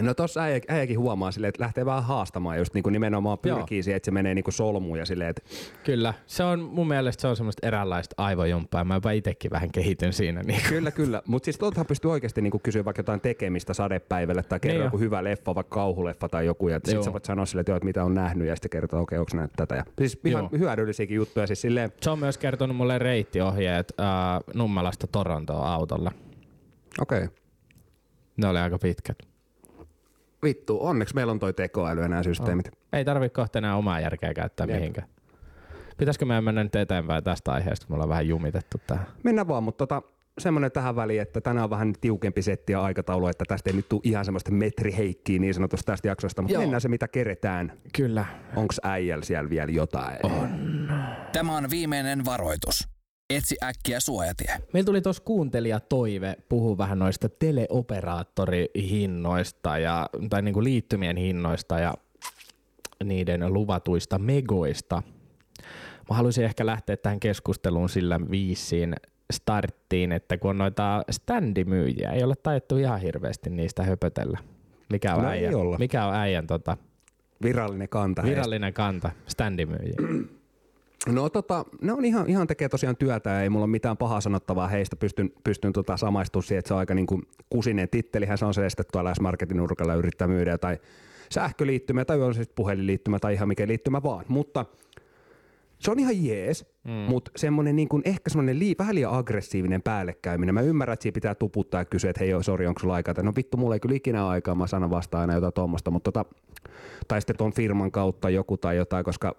No 0.00 0.14
tossa 0.14 0.42
äijä, 0.42 0.60
äijäkin 0.68 0.98
huomaa 0.98 1.30
silleen, 1.30 1.48
että 1.48 1.62
lähtee 1.62 1.86
vähän 1.86 2.04
haastamaan 2.04 2.58
just 2.58 2.74
niinku 2.74 2.90
nimenomaan 2.90 3.38
pyrkii 3.38 3.82
siihen, 3.82 3.96
että 3.96 4.04
se 4.04 4.10
menee 4.10 4.34
niinku 4.34 4.50
solmuun 4.50 4.98
ja 4.98 5.06
silleen, 5.06 5.30
että 5.30 5.42
Kyllä, 5.84 6.14
se 6.26 6.44
on 6.44 6.60
mun 6.60 6.88
mielestä 6.88 7.20
se 7.20 7.28
on 7.28 7.36
semmoista 7.36 7.66
eräänlaista 7.66 8.14
aivojumppaa. 8.18 8.84
Mä 8.84 8.94
jopa 8.94 9.10
itsekin 9.10 9.50
vähän 9.50 9.70
kehityn 9.72 10.12
siinä. 10.12 10.42
Niin 10.42 10.60
Kyllä, 10.68 10.90
kyllä. 10.90 11.22
Mutta 11.26 11.44
siis 11.44 11.58
tuoltahan 11.58 11.86
pystyy 11.86 12.10
oikeasti 12.10 12.42
niinku 12.42 12.58
kysyä 12.58 12.84
vaikka 12.84 13.00
jotain 13.00 13.20
tekemistä 13.20 13.74
sadepäivälle 13.74 14.42
tai 14.42 14.60
kerran 14.60 14.78
Niin 14.78 14.84
joku 14.84 14.98
hyvä 14.98 15.24
leffa, 15.24 15.54
vaikka 15.54 15.74
kauhuleffa 15.74 16.28
tai 16.28 16.46
joku. 16.46 16.68
Ja 16.68 16.80
sitten 16.84 17.04
sä 17.04 17.12
voit 17.12 17.24
sanoa 17.24 17.46
sille, 17.46 17.60
että, 17.60 17.80
mitä 17.82 18.04
on 18.04 18.14
nähnyt 18.14 18.48
ja 18.48 18.56
sitten 18.56 18.70
kertoa, 18.70 19.00
okei, 19.00 19.16
okay, 19.16 19.20
onko 19.20 19.36
nähnyt 19.36 19.52
tätä. 19.56 19.74
Ja, 19.74 19.84
siis 19.98 20.20
ihan 20.24 20.48
Joo. 20.52 20.58
hyödyllisiäkin 20.58 21.16
juttuja. 21.16 21.46
Siis 21.46 21.60
silleen, 21.60 21.92
Se 22.00 22.10
on 22.10 22.18
myös 22.18 22.38
kertonut 22.38 22.76
mulle 22.76 22.98
reittiohjeet 22.98 23.92
äh, 24.00 24.06
Nummelasta 24.54 25.06
Torontoon 25.06 25.66
autolla. 25.66 26.12
okei. 27.00 27.24
Okay. 27.24 27.28
Ne 28.36 28.48
oli 28.48 28.58
aika 28.58 28.78
pitkät. 28.78 29.35
Vittu, 30.46 30.78
onneksi 30.80 31.14
meillä 31.14 31.30
on 31.30 31.38
toi 31.38 31.52
tekoäly 31.52 32.00
ja 32.00 32.08
nämä 32.08 32.22
systeemit. 32.22 32.70
Ei 32.92 33.04
tarvi 33.04 33.28
kohta 33.28 33.58
enää 33.58 33.76
omaa 33.76 34.00
järkeä 34.00 34.34
käyttää 34.34 34.66
Jep. 34.66 34.76
mihinkään. 34.76 35.08
Pitäisikö 35.96 36.24
meidän 36.24 36.44
mennä 36.44 36.64
nyt 36.64 36.74
eteenpäin 36.74 37.24
tästä 37.24 37.52
aiheesta, 37.52 37.86
kun 37.86 37.92
me 37.92 37.94
ollaan 37.94 38.08
vähän 38.08 38.28
jumitettu 38.28 38.80
tähän? 38.86 39.06
Mennään 39.22 39.48
vaan, 39.48 39.62
mutta 39.62 39.86
tota, 39.86 40.02
semmoinen 40.38 40.72
tähän 40.72 40.96
väliin, 40.96 41.22
että 41.22 41.40
tänään 41.40 41.64
on 41.64 41.70
vähän 41.70 41.92
tiukempi 42.00 42.42
setti 42.42 42.72
ja 42.72 42.82
aikataulu, 42.82 43.26
että 43.26 43.44
tästä 43.48 43.70
ei 43.70 43.76
nyt 43.76 43.88
tule 43.88 44.00
ihan 44.04 44.24
semmoista 44.24 44.50
metriheikkiä 44.50 45.38
niin 45.38 45.54
sanotusti 45.54 45.86
tästä 45.86 46.08
jaksosta, 46.08 46.42
mutta 46.42 46.54
Joo. 46.54 46.62
mennään 46.62 46.80
se 46.80 46.88
mitä 46.88 47.08
keretään. 47.08 47.72
Kyllä. 47.96 48.24
Onks 48.56 48.80
äijällä 48.82 49.24
siellä 49.24 49.50
vielä 49.50 49.72
jotain? 49.72 50.18
On. 50.22 50.48
Tämä 51.32 51.56
on 51.56 51.70
viimeinen 51.70 52.24
varoitus. 52.24 52.95
Etsi 53.30 53.56
äkkiä 53.62 54.00
suojatie. 54.00 54.56
Meillä 54.72 54.86
tuli 54.86 55.02
tuossa 55.02 55.22
kuuntelija 55.22 55.80
toive 55.80 56.36
puhua 56.48 56.78
vähän 56.78 56.98
noista 56.98 57.28
teleoperaattorihinnoista 57.28 59.78
ja, 59.78 60.06
tai 60.30 60.42
niinku 60.42 60.64
liittymien 60.64 61.16
hinnoista 61.16 61.78
ja 61.78 61.94
niiden 63.04 63.52
luvatuista 63.52 64.18
megoista. 64.18 65.02
Mä 66.10 66.16
haluaisin 66.16 66.44
ehkä 66.44 66.66
lähteä 66.66 66.96
tähän 66.96 67.20
keskusteluun 67.20 67.88
sillä 67.88 68.20
viisiin 68.30 68.94
starttiin, 69.32 70.12
että 70.12 70.38
kun 70.38 70.50
on 70.50 70.58
noita 70.58 71.02
standimyyjiä, 71.10 72.12
ei 72.12 72.22
ole 72.22 72.34
taidettu 72.42 72.76
ihan 72.76 73.00
hirveästi 73.00 73.50
niistä 73.50 73.82
höpötellä. 73.82 74.38
Mikä 74.90 75.14
on, 75.14 75.22
No 75.22 75.28
äijän, 75.28 75.52
mikä 75.78 76.06
on 76.06 76.14
äijän 76.14 76.46
tota, 76.46 76.76
Virallinen 77.42 77.88
kanta. 77.88 78.22
heistä. 78.22 78.36
virallinen 78.36 78.74
kanta 78.74 79.10
standimyyjiä? 79.26 79.94
No 81.06 81.28
tota, 81.28 81.64
ne 81.82 81.92
on 81.92 82.04
ihan, 82.04 82.30
ihan 82.30 82.46
tekee 82.46 82.68
tosiaan 82.68 82.96
työtä 82.96 83.30
ja 83.30 83.42
ei 83.42 83.50
mulla 83.50 83.64
ole 83.64 83.70
mitään 83.70 83.96
pahaa 83.96 84.20
sanottavaa 84.20 84.68
heistä. 84.68 84.96
Pystyn, 84.96 85.30
pystyn 85.44 85.72
tota 85.72 85.96
samaistumaan 85.96 86.46
siihen, 86.46 86.58
että 86.58 86.68
se 86.68 86.74
on 86.74 86.80
aika 86.80 86.94
niin 86.94 87.06
kuin 87.06 87.22
kusinen 87.50 87.88
tittelihän 87.88 88.38
se 88.38 88.44
on 88.44 88.54
se, 88.54 88.66
että 88.66 88.84
tuolla 88.92 89.14
S-Marketin 89.14 89.56
nurkalla 89.56 89.94
yrittää 89.94 90.28
myydä 90.28 90.50
jotain 90.50 90.78
sähköliittymä 91.30 92.04
tai 92.04 92.22
on 92.22 92.34
se 92.34 92.38
sitten 92.38 92.56
puhelinliittymä 92.56 93.18
tai 93.18 93.34
ihan 93.34 93.48
mikä 93.48 93.66
liittymä 93.66 94.02
vaan. 94.02 94.24
Mutta 94.28 94.64
se 95.78 95.90
on 95.90 95.98
ihan 95.98 96.24
jees, 96.24 96.66
mm. 96.84 96.90
mutta 96.92 97.30
semmoinen 97.36 97.76
niin 97.76 97.88
kuin, 97.88 98.02
ehkä 98.04 98.30
semmoinen 98.30 98.58
lii, 98.58 98.74
vähän 98.78 98.94
liian 98.94 99.14
aggressiivinen 99.14 99.82
päällekäyminen. 99.82 100.54
Mä 100.54 100.60
ymmärrän, 100.60 100.92
että 100.92 101.02
siinä 101.02 101.14
pitää 101.14 101.34
tuputtaa 101.34 101.80
ja 101.80 101.84
kysyä, 101.84 102.10
että 102.10 102.20
hei 102.20 102.30
joo, 102.30 102.42
sori, 102.42 102.66
onko 102.66 102.80
sulla 102.80 102.94
aikaa? 102.94 103.14
Tai, 103.14 103.24
No 103.24 103.32
vittu, 103.36 103.56
mulla 103.56 103.74
ei 103.74 103.80
kyllä 103.80 103.94
ikinä 103.94 104.28
aikaa, 104.28 104.54
mä 104.54 104.66
sanon 104.66 104.90
vastaan 104.90 105.20
aina 105.20 105.34
jotain 105.34 105.52
tuommoista, 105.52 105.90
mutta 105.90 106.12
tota, 106.12 106.34
tai 107.08 107.20
sitten 107.20 107.36
tuon 107.36 107.52
firman 107.52 107.90
kautta 107.90 108.30
joku 108.30 108.56
tai 108.56 108.76
jotain, 108.76 109.04
koska 109.04 109.36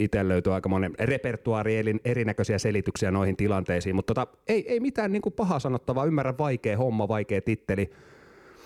itse 0.00 0.28
löytyy 0.28 0.54
aika 0.54 0.68
monen 0.68 0.94
repertuaari 0.98 1.78
eli 1.78 1.94
erinäköisiä 2.04 2.58
selityksiä 2.58 3.10
noihin 3.10 3.36
tilanteisiin, 3.36 3.96
mutta 3.96 4.14
tota, 4.14 4.36
ei, 4.48 4.72
ei 4.72 4.80
mitään 4.80 5.12
niin 5.12 5.22
kuin 5.22 5.32
pahaa 5.32 5.58
sanottavaa, 5.58 6.04
ymmärrän 6.04 6.38
vaikea 6.38 6.76
homma, 6.76 7.08
vaikea 7.08 7.40
titteli. 7.40 7.90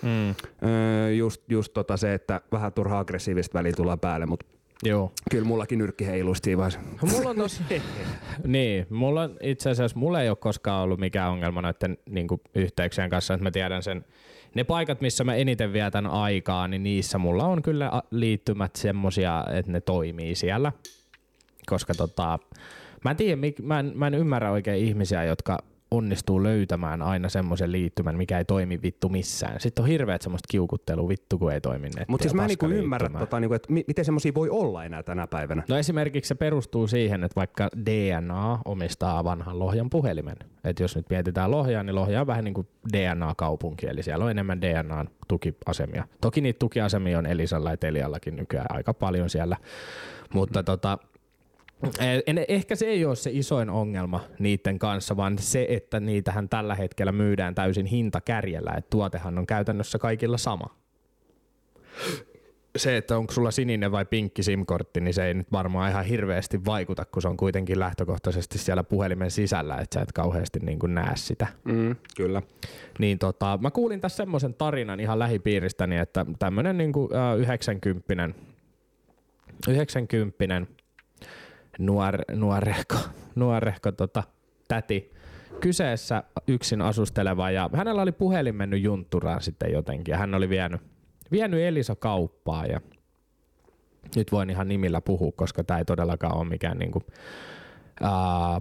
Mm. 0.02 0.34
Öö, 0.68 1.10
just 1.10 1.42
just 1.48 1.72
tota 1.72 1.96
se, 1.96 2.14
että 2.14 2.40
vähän 2.52 2.72
turha 2.72 2.98
aggressiivista 2.98 3.58
väliin 3.58 3.76
tullaan 3.76 4.00
päälle, 4.00 4.26
mutta 4.26 4.46
Joo. 4.82 5.12
kyllä 5.30 5.44
mullakin 5.44 5.78
nyrkki 5.78 6.04
siinä 6.04 6.58
vaiheessa. 6.58 6.80
Mulla 7.12 7.30
on 7.30 7.36
tos... 7.36 7.62
niin, 8.46 8.86
mulla 8.90 9.22
on 9.22 9.36
itse 9.42 9.70
asiassa, 9.70 9.98
mulla 9.98 10.22
ei 10.22 10.28
ole 10.28 10.36
koskaan 10.36 10.82
ollut 10.82 11.00
mikään 11.00 11.30
ongelma 11.30 11.62
noiden 11.62 11.98
niin 12.10 12.26
yhteyksien 12.54 13.10
kanssa, 13.10 13.34
että 13.34 13.44
mä 13.44 13.50
tiedän 13.50 13.82
sen, 13.82 14.04
ne 14.54 14.64
paikat, 14.64 15.00
missä 15.00 15.24
mä 15.24 15.34
eniten 15.34 15.72
vietän 15.72 16.06
aikaa, 16.06 16.68
niin 16.68 16.82
niissä 16.82 17.18
mulla 17.18 17.44
on 17.44 17.62
kyllä 17.62 18.02
liittymät 18.10 18.76
semmosia, 18.76 19.44
että 19.52 19.72
ne 19.72 19.80
toimii 19.80 20.34
siellä. 20.34 20.72
Koska 21.66 21.94
tota, 21.94 22.38
mä 23.04 23.10
en 23.10 23.16
tiedä, 23.16 23.40
mik- 23.40 23.62
mä 23.62 23.80
en, 23.80 23.92
mä 23.94 24.06
en 24.06 24.14
ymmärrä 24.14 24.50
oikein 24.50 24.84
ihmisiä, 24.84 25.24
jotka 25.24 25.58
onnistuu 25.90 26.42
löytämään 26.42 27.02
aina 27.02 27.28
semmoisen 27.28 27.72
liittymän, 27.72 28.16
mikä 28.16 28.38
ei 28.38 28.44
toimi 28.44 28.82
vittu 28.82 29.08
missään. 29.08 29.60
Sitten 29.60 29.82
on 29.82 29.88
hirveät 29.88 30.22
semmoista 30.22 30.46
kiukuttelua 30.50 31.08
vittu, 31.08 31.38
kun 31.38 31.52
ei 31.52 31.60
toimi 31.60 31.86
netti 31.86 32.04
Mutta 32.08 32.22
siis 32.22 32.34
mä 32.34 32.42
en 32.42 32.48
niinku 32.48 32.66
ymmärrä, 32.66 33.10
tota, 33.18 33.40
niinku, 33.40 33.54
että 33.54 33.72
mi- 33.72 33.84
miten 33.86 34.04
semmoisia 34.04 34.32
voi 34.34 34.50
olla 34.50 34.84
enää 34.84 35.02
tänä 35.02 35.26
päivänä. 35.26 35.62
No 35.68 35.76
esimerkiksi 35.76 36.28
se 36.28 36.34
perustuu 36.34 36.86
siihen, 36.86 37.24
että 37.24 37.36
vaikka 37.36 37.68
DNA 37.86 38.58
omistaa 38.64 39.24
vanhan 39.24 39.58
Lohjan 39.58 39.90
puhelimen. 39.90 40.36
Että 40.64 40.82
jos 40.82 40.96
nyt 40.96 41.10
mietitään 41.10 41.50
Lohjaa, 41.50 41.82
niin 41.82 41.94
Lohja 41.94 42.20
on 42.20 42.26
vähän 42.26 42.44
niin 42.44 42.54
kuin 42.54 42.68
DNA-kaupunki, 42.92 43.86
eli 43.86 44.02
siellä 44.02 44.24
on 44.24 44.30
enemmän 44.30 44.60
DNA-tukiasemia. 44.60 46.04
Toki 46.20 46.40
niitä 46.40 46.58
tukiasemia 46.58 47.18
on 47.18 47.26
Elisalla 47.26 47.70
ja 47.70 47.76
Teliallakin 47.76 48.36
nykyään 48.36 48.66
aika 48.68 48.94
paljon 48.94 49.30
siellä, 49.30 49.56
mutta 50.34 50.62
tota, 50.62 50.98
en, 52.26 52.44
ehkä 52.48 52.76
se 52.76 52.86
ei 52.86 53.04
ole 53.04 53.16
se 53.16 53.30
isoin 53.32 53.70
ongelma 53.70 54.24
niiden 54.38 54.78
kanssa, 54.78 55.16
vaan 55.16 55.38
se, 55.38 55.66
että 55.68 56.00
niitähän 56.00 56.48
tällä 56.48 56.74
hetkellä 56.74 57.12
myydään 57.12 57.54
täysin 57.54 57.86
hintakärjellä, 57.86 58.74
että 58.76 58.90
tuotehan 58.90 59.38
on 59.38 59.46
käytännössä 59.46 59.98
kaikilla 59.98 60.38
sama 60.38 60.66
se, 62.76 62.96
että 62.96 63.18
onko 63.18 63.32
sulla 63.32 63.50
sininen 63.50 63.92
vai 63.92 64.04
pinkki 64.04 64.42
SIM-kortti, 64.42 65.00
niin 65.00 65.14
se 65.14 65.24
ei 65.26 65.34
nyt 65.34 65.52
varmaan 65.52 65.90
ihan 65.90 66.04
hirveästi 66.04 66.64
vaikuta, 66.64 67.04
kun 67.04 67.22
se 67.22 67.28
on 67.28 67.36
kuitenkin 67.36 67.78
lähtökohtaisesti 67.78 68.58
siellä 68.58 68.84
puhelimen 68.84 69.30
sisällä, 69.30 69.76
että 69.76 69.94
sä 69.94 70.02
et 70.02 70.12
kauheasti 70.12 70.58
niin 70.58 70.78
kuin 70.78 70.94
näe 70.94 71.12
sitä. 71.14 71.46
Mm, 71.64 71.96
kyllä. 72.16 72.42
Niin 72.98 73.18
tota, 73.18 73.58
mä 73.62 73.70
kuulin 73.70 74.00
tässä 74.00 74.16
semmoisen 74.16 74.54
tarinan 74.54 75.00
ihan 75.00 75.18
lähipiiristäni, 75.18 75.98
että 75.98 76.26
tämmönen 76.38 76.78
niin 76.78 76.92
kuin, 76.92 77.10
äh, 77.14 77.38
90 77.38 78.30
90 79.68 80.66
nuor, 81.78 82.18
nuorehko, 82.32 82.96
nuorehko 83.34 83.92
tota, 83.92 84.22
täti 84.68 85.12
kyseessä 85.60 86.22
yksin 86.46 86.82
asusteleva 86.82 87.50
ja 87.50 87.70
hänellä 87.74 88.02
oli 88.02 88.12
puhelin 88.12 88.56
mennyt 88.56 88.82
juntturaan 88.82 89.42
sitten 89.42 89.72
jotenkin 89.72 90.12
ja 90.12 90.18
hän 90.18 90.34
oli 90.34 90.48
vienyt, 90.48 90.80
vienyt 91.32 91.60
Elisa 91.60 91.96
kauppaa 91.96 92.66
ja 92.66 92.80
nyt 94.16 94.32
voin 94.32 94.50
ihan 94.50 94.68
nimillä 94.68 95.00
puhua, 95.00 95.32
koska 95.36 95.64
tämä 95.64 95.78
ei 95.78 95.84
todellakaan 95.84 96.36
ole 96.36 96.48
mikään 96.48 96.78
niinku, 96.78 97.02
ää, 98.00 98.60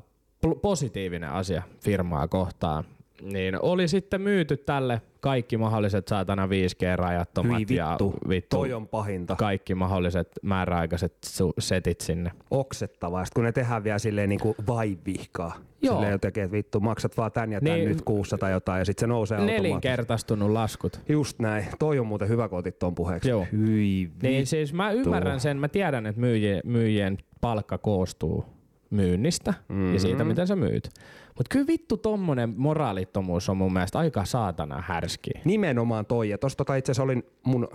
positiivinen 0.61 1.30
asia 1.30 1.64
firmaa 1.84 2.28
kohtaan. 2.28 2.84
Niin 3.24 3.62
oli 3.62 3.88
sitten 3.88 4.22
myyty 4.22 4.58
tälle 4.58 5.02
kaikki 5.20 5.58
mahdolliset 5.58 6.08
saatana 6.08 6.48
5G-rajattomat 6.48 7.58
Hyi 7.70 7.78
ja 7.78 7.90
vittu, 7.92 8.14
vittu 8.30 8.58
toi 8.58 8.74
on 8.74 8.88
pahinta. 8.88 9.36
kaikki 9.36 9.76
mahdolliset 9.76 10.28
määräaikaiset 10.42 11.14
su- 11.28 11.54
setit 11.60 12.02
sinne. 12.02 12.32
oksettavaa. 12.52 13.24
Kun 13.36 13.44
ne 13.44 13.52
tehdään 13.52 13.84
vielä 13.84 14.00
silleen 14.00 14.30
niin 14.30 14.40
kuin 14.40 14.56
vaivihkaa. 14.68 15.56
Joo. 15.82 15.94
Silleen 15.96 16.12
jotenkin, 16.12 16.44
että 16.44 16.52
vittu 16.58 16.80
maksat 16.80 17.18
vaan 17.18 17.32
tän 17.32 17.52
ja 17.52 17.62
tän 17.62 17.74
Niin. 17.74 17.90
nyt 17.90 18.02
kuussa 18.02 18.38
tai 18.38 18.52
jotain 18.52 18.80
ja 18.80 18.86
sitten 18.86 19.02
se 19.04 19.08
nousee. 19.08 19.40
Nelinkertaistunut 19.40 20.52
laskut. 20.52 21.00
Just 21.10 21.40
näin. 21.40 21.66
Toi 21.80 22.00
on 22.00 22.08
muuten 22.08 22.30
hyvä, 22.30 22.50
kun 22.50 22.60
otit 22.60 22.80
ton 22.80 22.96
puheeksi. 22.96 23.30
Joo. 23.30 23.46
Hyi 23.52 24.12
Niin 24.22 24.48
siis 24.48 24.74
mä 24.74 24.92
ymmärrän 24.92 25.40
sen, 25.40 25.58
mä 25.58 25.68
tiedän, 25.68 26.06
että 26.06 26.22
myyjien, 26.22 26.62
myyjien 26.66 27.18
palkka 27.42 27.78
koostuu 27.78 28.46
myynnistä 28.90 29.54
mm-hmm. 29.70 29.94
ja 29.94 30.00
siitä, 30.00 30.24
miten 30.24 30.48
sä 30.48 30.56
myyt. 30.56 30.90
Mutta 31.38 31.50
kyllä 31.50 31.68
vittu 31.68 31.98
tommonen 31.98 32.54
moraalittomuus 32.58 33.50
on 33.50 33.58
mun 33.58 33.74
mielestä 33.74 34.00
aika 34.00 34.26
saatana 34.26 34.84
härski. 34.88 35.32
Nimenomaan 35.46 36.06
toi. 36.06 36.30
Ja 36.30 36.38
tossa 36.38 36.58
tota 36.58 36.76
itse 36.76 36.92
asiassa 36.92 37.04
olin 37.04 37.24
mun 37.44 37.68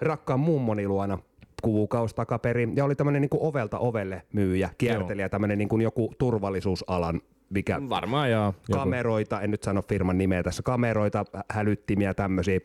rakkaan 0.00 0.40
mummoni 0.40 0.88
luona 0.88 1.18
kuukausi 1.62 2.14
takaperin. 2.14 2.76
Ja 2.76 2.84
oli 2.84 2.94
tämmönen 2.94 3.22
niinku 3.22 3.46
ovelta 3.46 3.78
ovelle 3.78 4.22
myyjä, 4.32 4.70
kiertelijä, 4.78 5.28
tämmönen 5.28 5.58
niinku 5.58 5.78
joku 5.78 6.12
turvallisuusalan, 6.18 7.20
mikä 7.50 7.80
Varmaan 7.88 8.30
joo. 8.30 8.54
Kameroita, 8.72 9.40
en 9.40 9.50
nyt 9.50 9.62
sano 9.62 9.82
firman 9.88 10.18
nimeä 10.18 10.42
tässä, 10.42 10.62
kameroita, 10.62 11.24
hälyttimiä, 11.50 12.14
tämmöisiä 12.14 12.60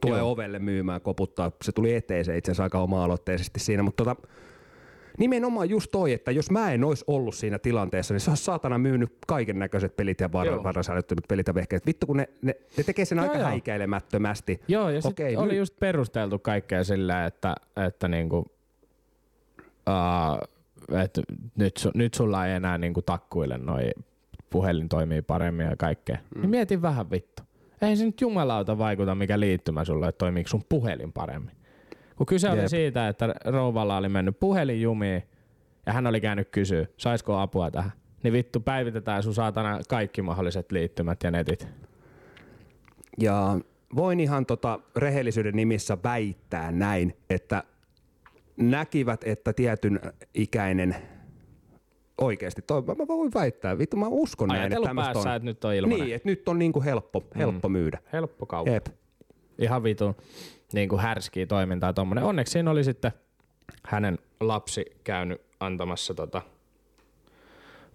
tulee 0.00 0.18
Joo. 0.18 0.30
ovelle 0.30 0.58
myymään, 0.58 1.00
koputtaa. 1.00 1.52
Se 1.62 1.72
tuli 1.72 1.94
eteen 1.94 2.24
se 2.24 2.36
itse 2.36 2.50
asiassa 2.50 2.62
aika 2.62 2.78
oma-aloitteisesti 2.78 3.60
siinä, 3.60 3.82
mutta 3.82 4.04
tota, 4.04 4.28
nimenomaan 5.18 5.70
just 5.70 5.90
toi, 5.90 6.12
että 6.12 6.30
jos 6.30 6.50
mä 6.50 6.72
en 6.72 6.84
olisi 6.84 7.04
ollut 7.06 7.34
siinä 7.34 7.58
tilanteessa, 7.58 8.14
niin 8.14 8.20
se 8.20 8.30
olisi 8.30 8.44
saatana 8.44 8.78
myynyt 8.78 9.18
kaiken 9.26 9.58
näköiset 9.58 9.96
pelit 9.96 10.20
ja 10.20 10.32
var- 10.32 10.46
Joo. 10.46 10.62
varasäälyttömät 10.64 11.24
pelit 11.28 11.46
ja 11.46 11.54
vehkeet. 11.54 11.86
Vittu, 11.86 12.06
kun 12.06 12.16
ne, 12.16 12.28
ne, 12.42 12.54
ne 12.76 12.84
tekee 12.84 13.04
sen 13.04 13.18
Joo, 13.18 13.24
aika 13.26 13.38
joo. 13.38 13.48
häikäilemättömästi. 13.48 14.60
Joo, 14.68 14.90
ja 14.90 15.00
sitten 15.02 15.26
Okei, 15.26 15.36
oli 15.36 15.56
just 15.56 15.74
perusteltu 15.80 16.38
kaikkea 16.38 16.84
sillä, 16.84 17.26
että, 17.26 17.54
että 17.86 18.08
niinku, 18.08 18.36
uh, 19.88 20.48
että 21.00 21.22
nyt, 21.56 21.88
nyt 21.94 22.14
sulla 22.14 22.46
ei 22.46 22.54
enää 22.54 22.78
niinku 22.78 23.02
takkuille 23.02 23.58
noi 23.58 23.90
puhelin 24.50 24.88
toimii 24.88 25.22
paremmin 25.22 25.66
ja 25.66 25.76
kaikkea. 25.76 26.16
Mm. 26.34 26.40
Niin 26.40 26.50
mietin 26.50 26.82
vähän 26.82 27.10
vittu. 27.10 27.42
Ei 27.82 27.96
se 27.96 28.04
nyt 28.04 28.20
jumalauta 28.20 28.78
vaikuta, 28.78 29.14
mikä 29.14 29.40
liittymä 29.40 29.84
sulle, 29.84 30.08
että 30.08 30.18
toimiiko 30.18 30.48
sun 30.48 30.64
puhelin 30.68 31.12
paremmin. 31.12 31.56
Kun 32.16 32.26
kyse 32.26 32.50
oli 32.50 32.58
Jep. 32.58 32.68
siitä, 32.68 33.08
että 33.08 33.34
rouvalla 33.44 33.96
oli 33.96 34.08
mennyt 34.08 34.40
puhelin 34.40 34.82
jumiin 34.82 35.22
ja 35.86 35.92
hän 35.92 36.06
oli 36.06 36.20
käynyt 36.20 36.48
kysyä, 36.48 36.86
saisiko 36.96 37.38
apua 37.38 37.70
tähän. 37.70 37.92
Niin 38.22 38.32
vittu, 38.32 38.60
päivitetään 38.60 39.22
sun 39.22 39.34
saatana 39.34 39.80
kaikki 39.88 40.22
mahdolliset 40.22 40.72
liittymät 40.72 41.22
ja 41.22 41.30
netit. 41.30 41.68
Ja 43.18 43.58
voin 43.96 44.20
ihan 44.20 44.46
tota 44.46 44.80
rehellisyyden 44.96 45.56
nimissä 45.56 45.98
väittää 46.04 46.72
näin, 46.72 47.16
että 47.30 47.62
näkivät, 48.56 49.24
että 49.24 49.52
tietyn 49.52 50.00
ikäinen 50.34 50.96
oikeasti, 52.18 52.62
toi, 52.62 52.82
mä 52.82 53.06
voin 53.08 53.34
väittää, 53.34 53.78
vittu 53.78 53.96
mä 53.96 54.06
uskon 54.08 54.48
näin, 54.48 54.62
että 54.62 54.76
Ajatellut 54.76 55.04
päässä, 55.04 55.30
on. 55.30 55.36
että 55.36 55.44
nyt 55.46 55.64
on 55.64 55.74
ilmanen. 55.74 56.00
Niin, 56.00 56.14
että 56.14 56.28
nyt 56.28 56.48
on 56.48 56.58
niinku 56.58 56.82
helppo, 56.82 57.24
helppo 57.36 57.68
myydä. 57.68 57.98
Helppo 58.12 58.46
kauppa. 58.46 58.72
Jep. 58.72 58.86
Ihan 59.58 59.82
vitun 59.82 60.14
niin 60.74 60.88
kuin 60.88 61.02
härskiä 61.02 61.46
toimintaa 61.46 61.92
tommonen. 61.92 62.24
Onneksi 62.24 62.52
siinä 62.52 62.70
oli 62.70 62.84
sitten 62.84 63.12
hänen 63.86 64.18
lapsi 64.40 64.84
käynyt 65.04 65.40
antamassa 65.60 66.14
tota, 66.14 66.42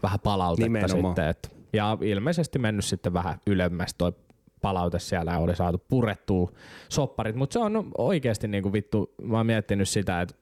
vähän 0.04 0.20
palautetta 0.20 0.66
Nimenomaan. 0.66 1.16
sitten. 1.16 1.30
Et, 1.30 1.56
ja 1.74 1.98
ilmeisesti 2.02 2.60
mennyt 2.60 2.86
sitten 2.86 3.14
vähän 3.14 3.42
ylemmäs 3.48 3.94
toi 3.98 4.14
palaute 4.62 5.00
siellä 5.00 5.38
oli 5.38 5.56
saatu 5.56 5.84
purettua 5.90 6.52
sopparit. 6.90 7.36
Mutta 7.36 7.54
se 7.54 7.60
on 7.60 7.92
oikeasti 7.98 8.48
niin 8.48 8.64
kuin 8.64 8.74
vittu, 8.74 9.14
mä 9.22 9.38
oon 9.38 9.46
miettinyt 9.46 9.90
sitä, 9.90 10.22
että 10.22 10.36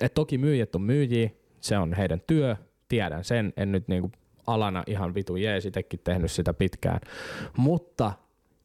et 0.00 0.14
toki 0.14 0.38
myyjät 0.38 0.74
on 0.74 0.82
myyjiä, 0.82 1.30
se 1.60 1.78
on 1.78 1.92
heidän 1.92 2.20
työ, 2.26 2.56
tiedän 2.88 3.24
sen, 3.24 3.52
en 3.56 3.72
nyt 3.72 3.88
niinku 3.88 4.12
alana 4.46 4.84
ihan 4.86 5.14
vitu 5.14 5.36
jees, 5.36 5.66
itsekin 5.66 6.00
tehnyt 6.04 6.30
sitä 6.30 6.54
pitkään. 6.54 7.00
Mutta 7.56 8.12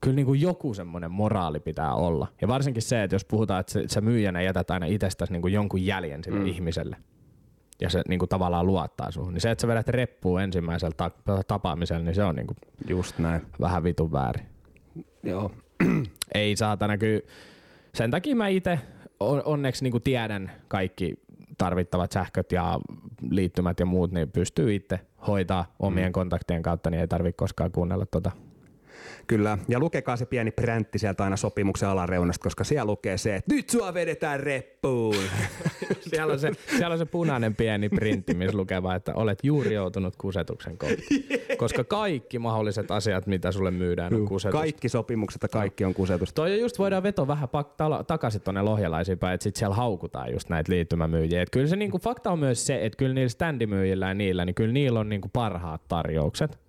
kyllä 0.02 0.16
niinku 0.16 0.34
joku 0.34 0.74
semmoinen 0.74 1.12
moraali 1.12 1.60
pitää 1.60 1.94
olla. 1.94 2.28
Ja 2.42 2.48
varsinkin 2.48 2.82
se, 2.82 3.04
että 3.04 3.16
jos 3.16 3.26
puhutaan, 3.26 3.60
että 3.60 3.74
sä- 3.88 4.02
myyjänä 4.02 4.42
jätät 4.42 4.72
aina 4.72 4.86
itsestäsi 4.86 5.32
niinku 5.32 5.48
jonkun 5.48 5.86
jäljen 5.86 6.24
sille 6.24 6.40
mm. 6.40 6.46
ihmiselle, 6.46 6.98
ja 7.82 7.90
se 7.90 8.02
niinku 8.08 8.28
tavallaan 8.28 8.68
luottaa 8.68 9.12
suhun, 9.12 9.34
niin 9.34 9.42
se, 9.42 9.52
että 9.52 9.62
sä 9.62 9.68
vedät 9.68 9.88
reppuun 9.88 10.42
ensimmäisellä 10.42 10.94
ta- 10.98 11.44
tapaamisella, 11.48 12.04
niin 12.04 12.16
se 12.16 12.24
on 12.24 12.36
niinku 12.36 12.56
Just 12.88 13.20
näin. 13.20 13.42
vähän 13.60 13.84
vitun 13.84 14.12
väärin. 14.12 14.46
Joo. 15.24 15.52
Ei 16.36 16.56
saatana 16.56 16.98
kyllä. 16.98 17.22
Sen 17.96 18.12
takia 18.12 18.36
mä 18.36 18.48
itse 18.48 18.80
onneksi 19.46 19.84
niinku 19.84 20.00
tiedän 20.00 20.52
kaikki 20.68 21.14
tarvittavat 21.58 22.12
sähköt 22.12 22.52
ja 22.52 22.80
liittymät 23.30 23.80
ja 23.80 23.86
muut, 23.86 24.12
niin 24.12 24.32
pystyy 24.32 24.76
itse 24.76 25.00
hoitaa 25.28 25.76
omien 25.80 26.10
mm. 26.10 26.14
kontaktien 26.14 26.64
kautta, 26.64 26.90
niin 26.90 27.02
ei 27.02 27.08
tarvitse 27.08 27.38
koskaan 27.38 27.72
kuunnella 27.72 28.06
tota. 28.06 28.32
Kyllä, 29.28 29.58
ja 29.68 29.80
lukekaa 29.80 30.18
se 30.18 30.26
pieni 30.26 30.52
präntti 30.52 31.00
sieltä 31.00 31.24
aina 31.24 31.38
sopimuksen 31.38 31.90
alareunasta, 31.90 32.44
koska 32.44 32.64
siellä 32.64 32.86
lukee 32.86 33.18
se, 33.18 33.36
että 33.36 33.56
nyt 33.56 33.70
sua 33.70 33.94
vedetään 33.94 34.40
reppuun. 34.40 35.16
Siellä 36.02 36.34
on, 36.34 36.40
se, 36.40 36.52
siellä 36.78 36.94
on 36.94 36.98
se 36.98 37.06
punainen 37.06 37.56
pieni 37.56 37.90
printti, 37.90 38.34
missä 38.34 38.58
lukee 38.58 38.84
vaan, 38.84 38.96
että 38.96 39.14
olet 39.16 39.40
juuri 39.44 39.74
joutunut 39.74 40.16
kusetuksen 40.16 40.78
kohtaan. 40.78 41.02
Koska 41.58 41.84
kaikki 41.84 42.40
mahdolliset 42.40 42.92
asiat, 42.92 43.28
mitä 43.28 43.52
sulle 43.52 43.72
myydään, 43.72 44.14
on 44.14 44.26
kusetus. 44.26 44.60
Kaikki 44.60 44.90
sopimukset 44.90 45.44
ja 45.44 45.50
kaikki 45.50 45.86
on 45.86 45.94
kusetusta. 45.94 46.36
Toi 46.36 46.60
just 46.60 46.80
voidaan 46.80 47.04
vetoa 47.04 47.28
vähän 47.28 47.50
pak- 47.50 47.74
tala- 47.78 48.04
takaisin 48.04 48.42
tonne 48.42 48.62
lohjalaisiin 48.62 49.20
päin, 49.20 49.34
että 49.34 49.44
sit 49.44 49.56
siellä 49.56 49.76
haukutaan 49.76 50.32
just 50.32 50.50
näitä 50.50 50.72
liittymämyyjiä. 50.72 51.42
Et 51.42 51.50
kyllä 51.50 51.68
se 51.68 51.76
niinku, 51.76 52.00
fakta 52.00 52.32
on 52.32 52.40
myös 52.40 52.66
se, 52.66 52.86
että 52.86 52.98
kyllä 52.98 53.14
niillä 53.14 53.30
standimyyjillä 53.30 54.08
ja 54.08 54.14
niillä, 54.14 54.46
niin 54.46 54.56
kyllä 54.56 54.74
niillä 54.74 55.00
on 55.00 55.10
niinku 55.10 55.30
parhaat 55.34 55.82
tarjoukset. 55.88 56.60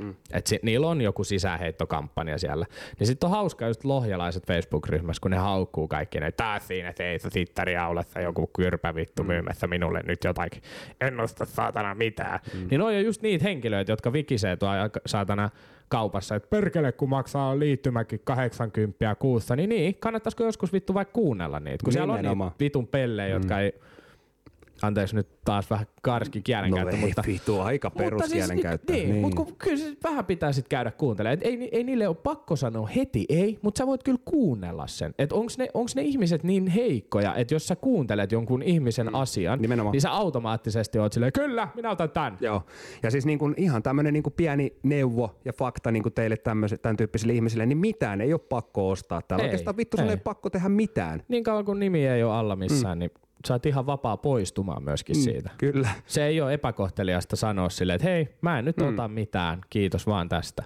Mm. 0.00 0.14
Et 0.32 0.46
si- 0.46 0.58
niillä 0.62 0.86
on 0.88 1.00
joku 1.00 1.24
sisäheittokampanja 1.24 2.38
siellä. 2.38 2.66
Niin 2.98 3.06
sitten 3.06 3.26
on 3.26 3.30
hauska 3.30 3.66
just 3.66 3.84
lohjalaiset 3.84 4.46
Facebook-ryhmässä, 4.46 5.20
kun 5.20 5.30
ne 5.30 5.36
haukkuu 5.36 5.88
kaikki 5.88 6.20
ne, 6.20 6.32
taas 6.32 6.66
siinä 6.68 6.92
seisoi 6.96 7.30
sittariaulassa 7.30 8.20
joku 8.20 8.46
kyrpä 8.56 8.94
vittu 8.94 9.24
myymässä 9.24 9.66
minulle 9.66 10.00
nyt 10.06 10.24
jotakin. 10.24 10.62
En 11.00 11.20
osta 11.20 11.44
saatana 11.44 11.94
mitään. 11.94 12.40
Mm. 12.54 12.66
Niin 12.70 12.80
on 12.82 12.94
jo 12.94 13.00
just 13.00 13.22
niitä 13.22 13.44
henkilöitä, 13.44 13.92
jotka 13.92 14.12
vikisee 14.12 14.56
tuolla 14.56 14.90
saatana 15.06 15.50
kaupassa, 15.88 16.34
että 16.34 16.48
perkele 16.50 16.92
kun 16.92 17.08
maksaa 17.08 17.58
liittymäkin 17.58 18.20
80 18.24 19.14
kuussa, 19.14 19.56
niin 19.56 19.68
niin, 19.68 19.94
kannattaisiko 20.00 20.44
joskus 20.44 20.72
vittu 20.72 20.94
vaikka 20.94 21.12
kuunnella 21.12 21.60
niitä, 21.60 21.84
kun 21.84 21.92
siellä 21.92 22.12
on 22.12 22.18
Nimenomaan. 22.18 22.50
niitä 22.50 22.64
vitun 22.64 22.86
pellejä, 22.86 23.28
jotka 23.34 23.60
ei, 23.60 23.72
anteeksi 24.82 25.16
nyt 25.16 25.28
taas 25.44 25.70
vähän 25.70 25.86
karski 26.02 26.38
No 26.38 26.42
kielenkäyttö, 26.42 26.96
ei 26.96 27.02
mutta 27.02 27.22
vittu, 27.26 27.60
aika 27.60 27.90
peruskielenkäyttö. 27.90 28.92
niin, 28.92 29.10
niin. 29.10 29.20
mutta 29.20 29.36
kun, 29.36 29.56
kyllä 29.58 29.76
se 29.76 29.96
vähän 30.04 30.24
pitää 30.24 30.52
sitten 30.52 30.68
käydä 30.68 30.90
kuuntelemaan. 30.90 31.34
Et 31.34 31.46
ei, 31.46 31.68
ei 31.72 31.84
niille 31.84 32.08
ole 32.08 32.16
pakko 32.16 32.56
sanoa 32.56 32.86
heti 32.86 33.24
ei, 33.28 33.58
mutta 33.62 33.78
sä 33.78 33.86
voit 33.86 34.02
kyllä 34.02 34.18
kuunnella 34.24 34.86
sen. 34.86 35.14
Että 35.18 35.34
onko 35.34 35.52
ne, 35.58 35.68
onks 35.74 35.96
ne 35.96 36.02
ihmiset 36.02 36.42
niin 36.42 36.66
heikkoja, 36.66 37.34
että 37.34 37.54
jos 37.54 37.68
sä 37.68 37.76
kuuntelet 37.76 38.32
jonkun 38.32 38.62
ihmisen 38.62 39.06
mm. 39.06 39.14
asian, 39.14 39.58
Nimenomaan. 39.62 39.92
niin 39.92 40.00
sä 40.00 40.10
automaattisesti 40.12 40.98
oot 40.98 41.12
silleen, 41.12 41.32
kyllä, 41.32 41.68
minä 41.74 41.90
otan 41.90 42.10
tän. 42.10 42.38
Joo, 42.40 42.62
ja 43.02 43.10
siis 43.10 43.26
niin 43.26 43.38
kuin 43.38 43.54
ihan 43.56 43.82
tämmöinen 43.82 44.12
niin 44.12 44.22
pieni 44.36 44.76
neuvo 44.82 45.40
ja 45.44 45.52
fakta 45.52 45.90
niin 45.90 46.02
kuin 46.02 46.12
teille 46.12 46.36
tämmöiset, 46.36 46.82
tämän 46.82 46.96
tyyppisille 46.96 47.32
ihmisille, 47.32 47.66
niin 47.66 47.78
mitään 47.78 48.20
ei 48.20 48.32
ole 48.32 48.40
pakko 48.48 48.90
ostaa. 48.90 49.22
Täällä 49.22 49.42
Ei, 49.42 49.46
oikeastaan 49.46 49.76
vittu 49.76 49.96
sun 49.96 50.06
ei. 50.06 50.10
ei 50.10 50.16
pakko 50.16 50.50
tehdä 50.50 50.68
mitään. 50.68 51.22
Niin 51.28 51.44
kauan 51.44 51.64
kun 51.64 51.80
nimi 51.80 52.06
ei 52.06 52.22
ole 52.22 52.34
alla 52.34 52.56
missään, 52.56 52.98
mm. 52.98 53.00
niin 53.00 53.10
sä 53.48 53.54
oot 53.54 53.66
ihan 53.66 53.86
vapaa 53.86 54.16
poistumaan 54.16 54.84
myöskin 54.84 55.16
mm. 55.16 55.22
siitä. 55.22 55.50
Kyllä. 55.58 55.88
Se 56.06 56.24
ei 56.26 56.40
ole 56.40 56.54
epäkohteliasta 56.54 57.36
sanoa 57.36 57.68
silleen, 57.68 57.94
että 57.96 58.08
hei, 58.08 58.28
mä 58.40 58.58
en 58.58 58.64
nyt 58.64 58.76
mm. 58.76 58.88
ota 58.88 59.08
mitään, 59.08 59.60
kiitos 59.70 60.06
vaan 60.06 60.28
tästä. 60.28 60.62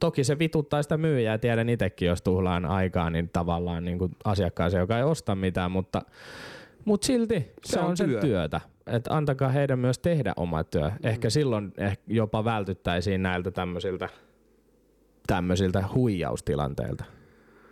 Toki 0.00 0.24
se 0.24 0.38
vituttaa 0.38 0.82
sitä 0.82 0.96
myyjää, 0.96 1.38
tiedän 1.38 1.68
itsekin, 1.68 2.08
jos 2.08 2.22
tuhlaan 2.22 2.64
aikaa, 2.64 3.10
niin 3.10 3.30
tavallaan 3.32 3.84
niin 3.84 3.98
kuin 3.98 4.16
asiakkaaseen, 4.24 4.80
joka 4.80 4.98
ei 4.98 5.04
osta 5.04 5.34
mitään, 5.34 5.70
mutta, 5.70 6.02
mutta 6.84 7.06
silti 7.06 7.34
se, 7.40 7.72
Se 7.72 7.80
on 7.80 7.86
on 7.86 7.96
sen 7.96 8.10
työ. 8.10 8.20
työtä. 8.20 8.60
Et 8.86 9.04
antakaa 9.10 9.48
heidän 9.48 9.78
myös 9.78 9.98
tehdä 9.98 10.32
oma 10.36 10.64
työ. 10.64 10.90
Ehkä 11.02 11.30
silloin 11.30 11.72
ehkä 11.78 12.02
jopa 12.06 12.44
vältyttäisiin 12.44 13.22
näiltä 13.22 13.50
tämmöisiltä, 13.50 14.08
tämmöisiltä 15.26 15.84
huijaustilanteilta. 15.94 17.04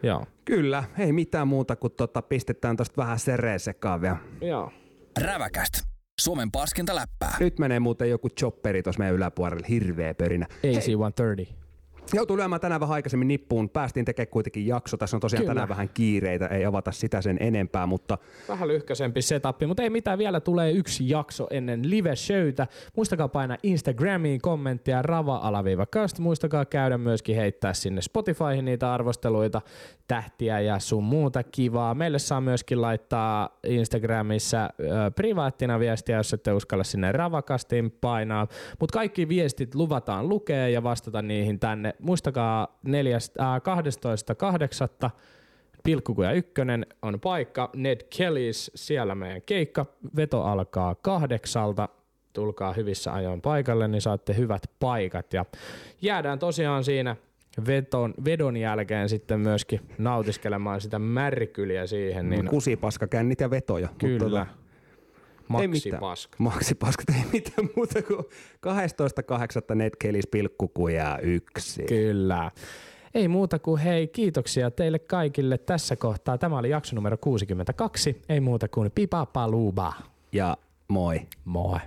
Joo. 0.02 0.26
Kyllä, 0.44 0.84
ei 0.98 1.12
mitään 1.12 1.48
muuta 1.48 1.76
kuin 1.76 1.92
tota, 1.92 2.22
pistetään 2.22 2.76
tosta 2.76 2.96
vähän 2.96 3.18
sereen 3.18 3.60
sekaan 3.60 4.00
vielä. 4.00 4.16
Joo. 4.40 4.72
Räväkäst. 5.20 5.74
Suomen 6.20 6.50
paskinta 6.50 6.94
läppää. 6.94 7.36
Nyt 7.40 7.58
menee 7.58 7.80
muuten 7.80 8.10
joku 8.10 8.28
chopperi 8.28 8.82
tuossa 8.82 8.98
meidän 8.98 9.16
yläpuolella, 9.16 9.66
hirveä 9.68 10.14
pörinä. 10.14 10.46
AC-130. 10.50 11.59
Joutuu 12.14 12.36
lyömään 12.36 12.60
tänään 12.60 12.80
vähän 12.80 12.94
aikaisemmin 12.94 13.28
nippuun. 13.28 13.68
Päästiin 13.68 14.04
tekemään 14.04 14.30
kuitenkin 14.30 14.66
jakso. 14.66 14.96
Tässä 14.96 15.16
on 15.16 15.20
tosiaan 15.20 15.42
Kyllä. 15.42 15.54
tänään 15.54 15.68
vähän 15.68 15.88
kiireitä, 15.88 16.46
ei 16.46 16.64
avata 16.64 16.92
sitä 16.92 17.22
sen 17.22 17.36
enempää, 17.40 17.86
mutta 17.86 18.18
Vähän 18.48 18.68
lyhkäisempi 18.68 19.22
setup, 19.22 19.56
mutta 19.66 19.82
ei 19.82 19.90
mitään, 19.90 20.18
vielä 20.18 20.40
tulee 20.40 20.72
yksi 20.72 21.08
jakso 21.08 21.46
ennen 21.50 21.90
live-showta. 21.90 22.66
Muistakaa 22.96 23.28
painaa 23.28 23.56
Instagramiin 23.62 24.40
kommenttia 24.40 25.02
rava-cast. 25.02 26.18
Muistakaa 26.18 26.64
käydä 26.64 26.98
myöskin 26.98 27.36
heittää 27.36 27.74
sinne 27.74 28.00
Spotifyhin 28.00 28.64
niitä 28.64 28.92
arvosteluita, 28.92 29.62
tähtiä 30.08 30.60
ja 30.60 30.78
sun 30.78 31.04
muuta 31.04 31.42
kivaa. 31.42 31.94
Meille 31.94 32.18
saa 32.18 32.40
myöskin 32.40 32.82
laittaa 32.82 33.58
Instagramissa 33.66 34.62
äh, 34.64 34.70
privaattina 35.16 35.78
viestiä, 35.78 36.16
jos 36.16 36.32
ette 36.32 36.52
uskalla 36.52 36.84
sinne 36.84 37.12
ravakastiin 37.12 37.90
painaa. 37.90 38.46
Mutta 38.80 38.92
kaikki 38.92 39.28
viestit 39.28 39.74
luvataan 39.74 40.28
lukea 40.28 40.68
ja 40.68 40.82
vastata 40.82 41.22
niihin 41.22 41.60
tänne. 41.60 41.94
Muistakaa 42.00 42.80
äh, 42.86 43.60
12.8. 45.04 45.10
Pilkkukuja 45.84 46.32
ykkönen 46.32 46.86
on 47.02 47.20
paikka, 47.20 47.70
Ned 47.76 48.00
Kellys, 48.16 48.70
siellä 48.74 49.14
meidän 49.14 49.42
keikka. 49.42 49.86
Veto 50.16 50.42
alkaa 50.42 50.94
kahdeksalta. 50.94 51.88
Tulkaa 52.32 52.72
hyvissä 52.72 53.12
ajoin 53.12 53.40
paikalle, 53.40 53.88
niin 53.88 54.02
saatte 54.02 54.36
hyvät 54.36 54.62
paikat. 54.80 55.32
Ja 55.32 55.44
jäädään 56.02 56.38
tosiaan 56.38 56.84
siinä 56.84 57.16
veton, 57.66 58.14
vedon 58.24 58.56
jälkeen 58.56 59.08
sitten 59.08 59.40
myöskin 59.40 59.80
nautiskelemaan 59.98 60.80
sitä 60.80 60.98
märkyliä 60.98 61.86
siihen. 61.86 62.30
Niin 62.30 62.46
kusipaskakännit 62.46 63.40
ja 63.40 63.50
vetoja. 63.50 63.88
Kyllä. 63.98 64.18
tota, 64.18 64.46
ei 65.60 65.68
Maksi 65.68 65.88
mitään. 65.88 66.00
paska. 66.00 66.36
Maksipaskat 66.38 67.08
ei 67.16 67.24
mitään 67.32 67.68
muuta 67.76 68.02
kuin 68.02 68.18
12.8. 69.68 69.74
Netkelis 69.74 70.26
pilkkukuja 70.26 71.18
yksi. 71.22 71.82
Kyllä. 71.82 72.50
Ei 73.14 73.28
muuta 73.28 73.58
kuin 73.58 73.80
hei, 73.80 74.08
kiitoksia 74.08 74.70
teille 74.70 74.98
kaikille 74.98 75.58
tässä 75.58 75.96
kohtaa. 75.96 76.38
Tämä 76.38 76.58
oli 76.58 76.70
jakso 76.70 76.96
numero 76.96 77.16
62. 77.20 78.22
Ei 78.28 78.40
muuta 78.40 78.68
kuin 78.68 78.90
pipapaluba. 78.94 79.92
Ja 80.32 80.56
moi. 80.88 81.20
Moi. 81.44 81.78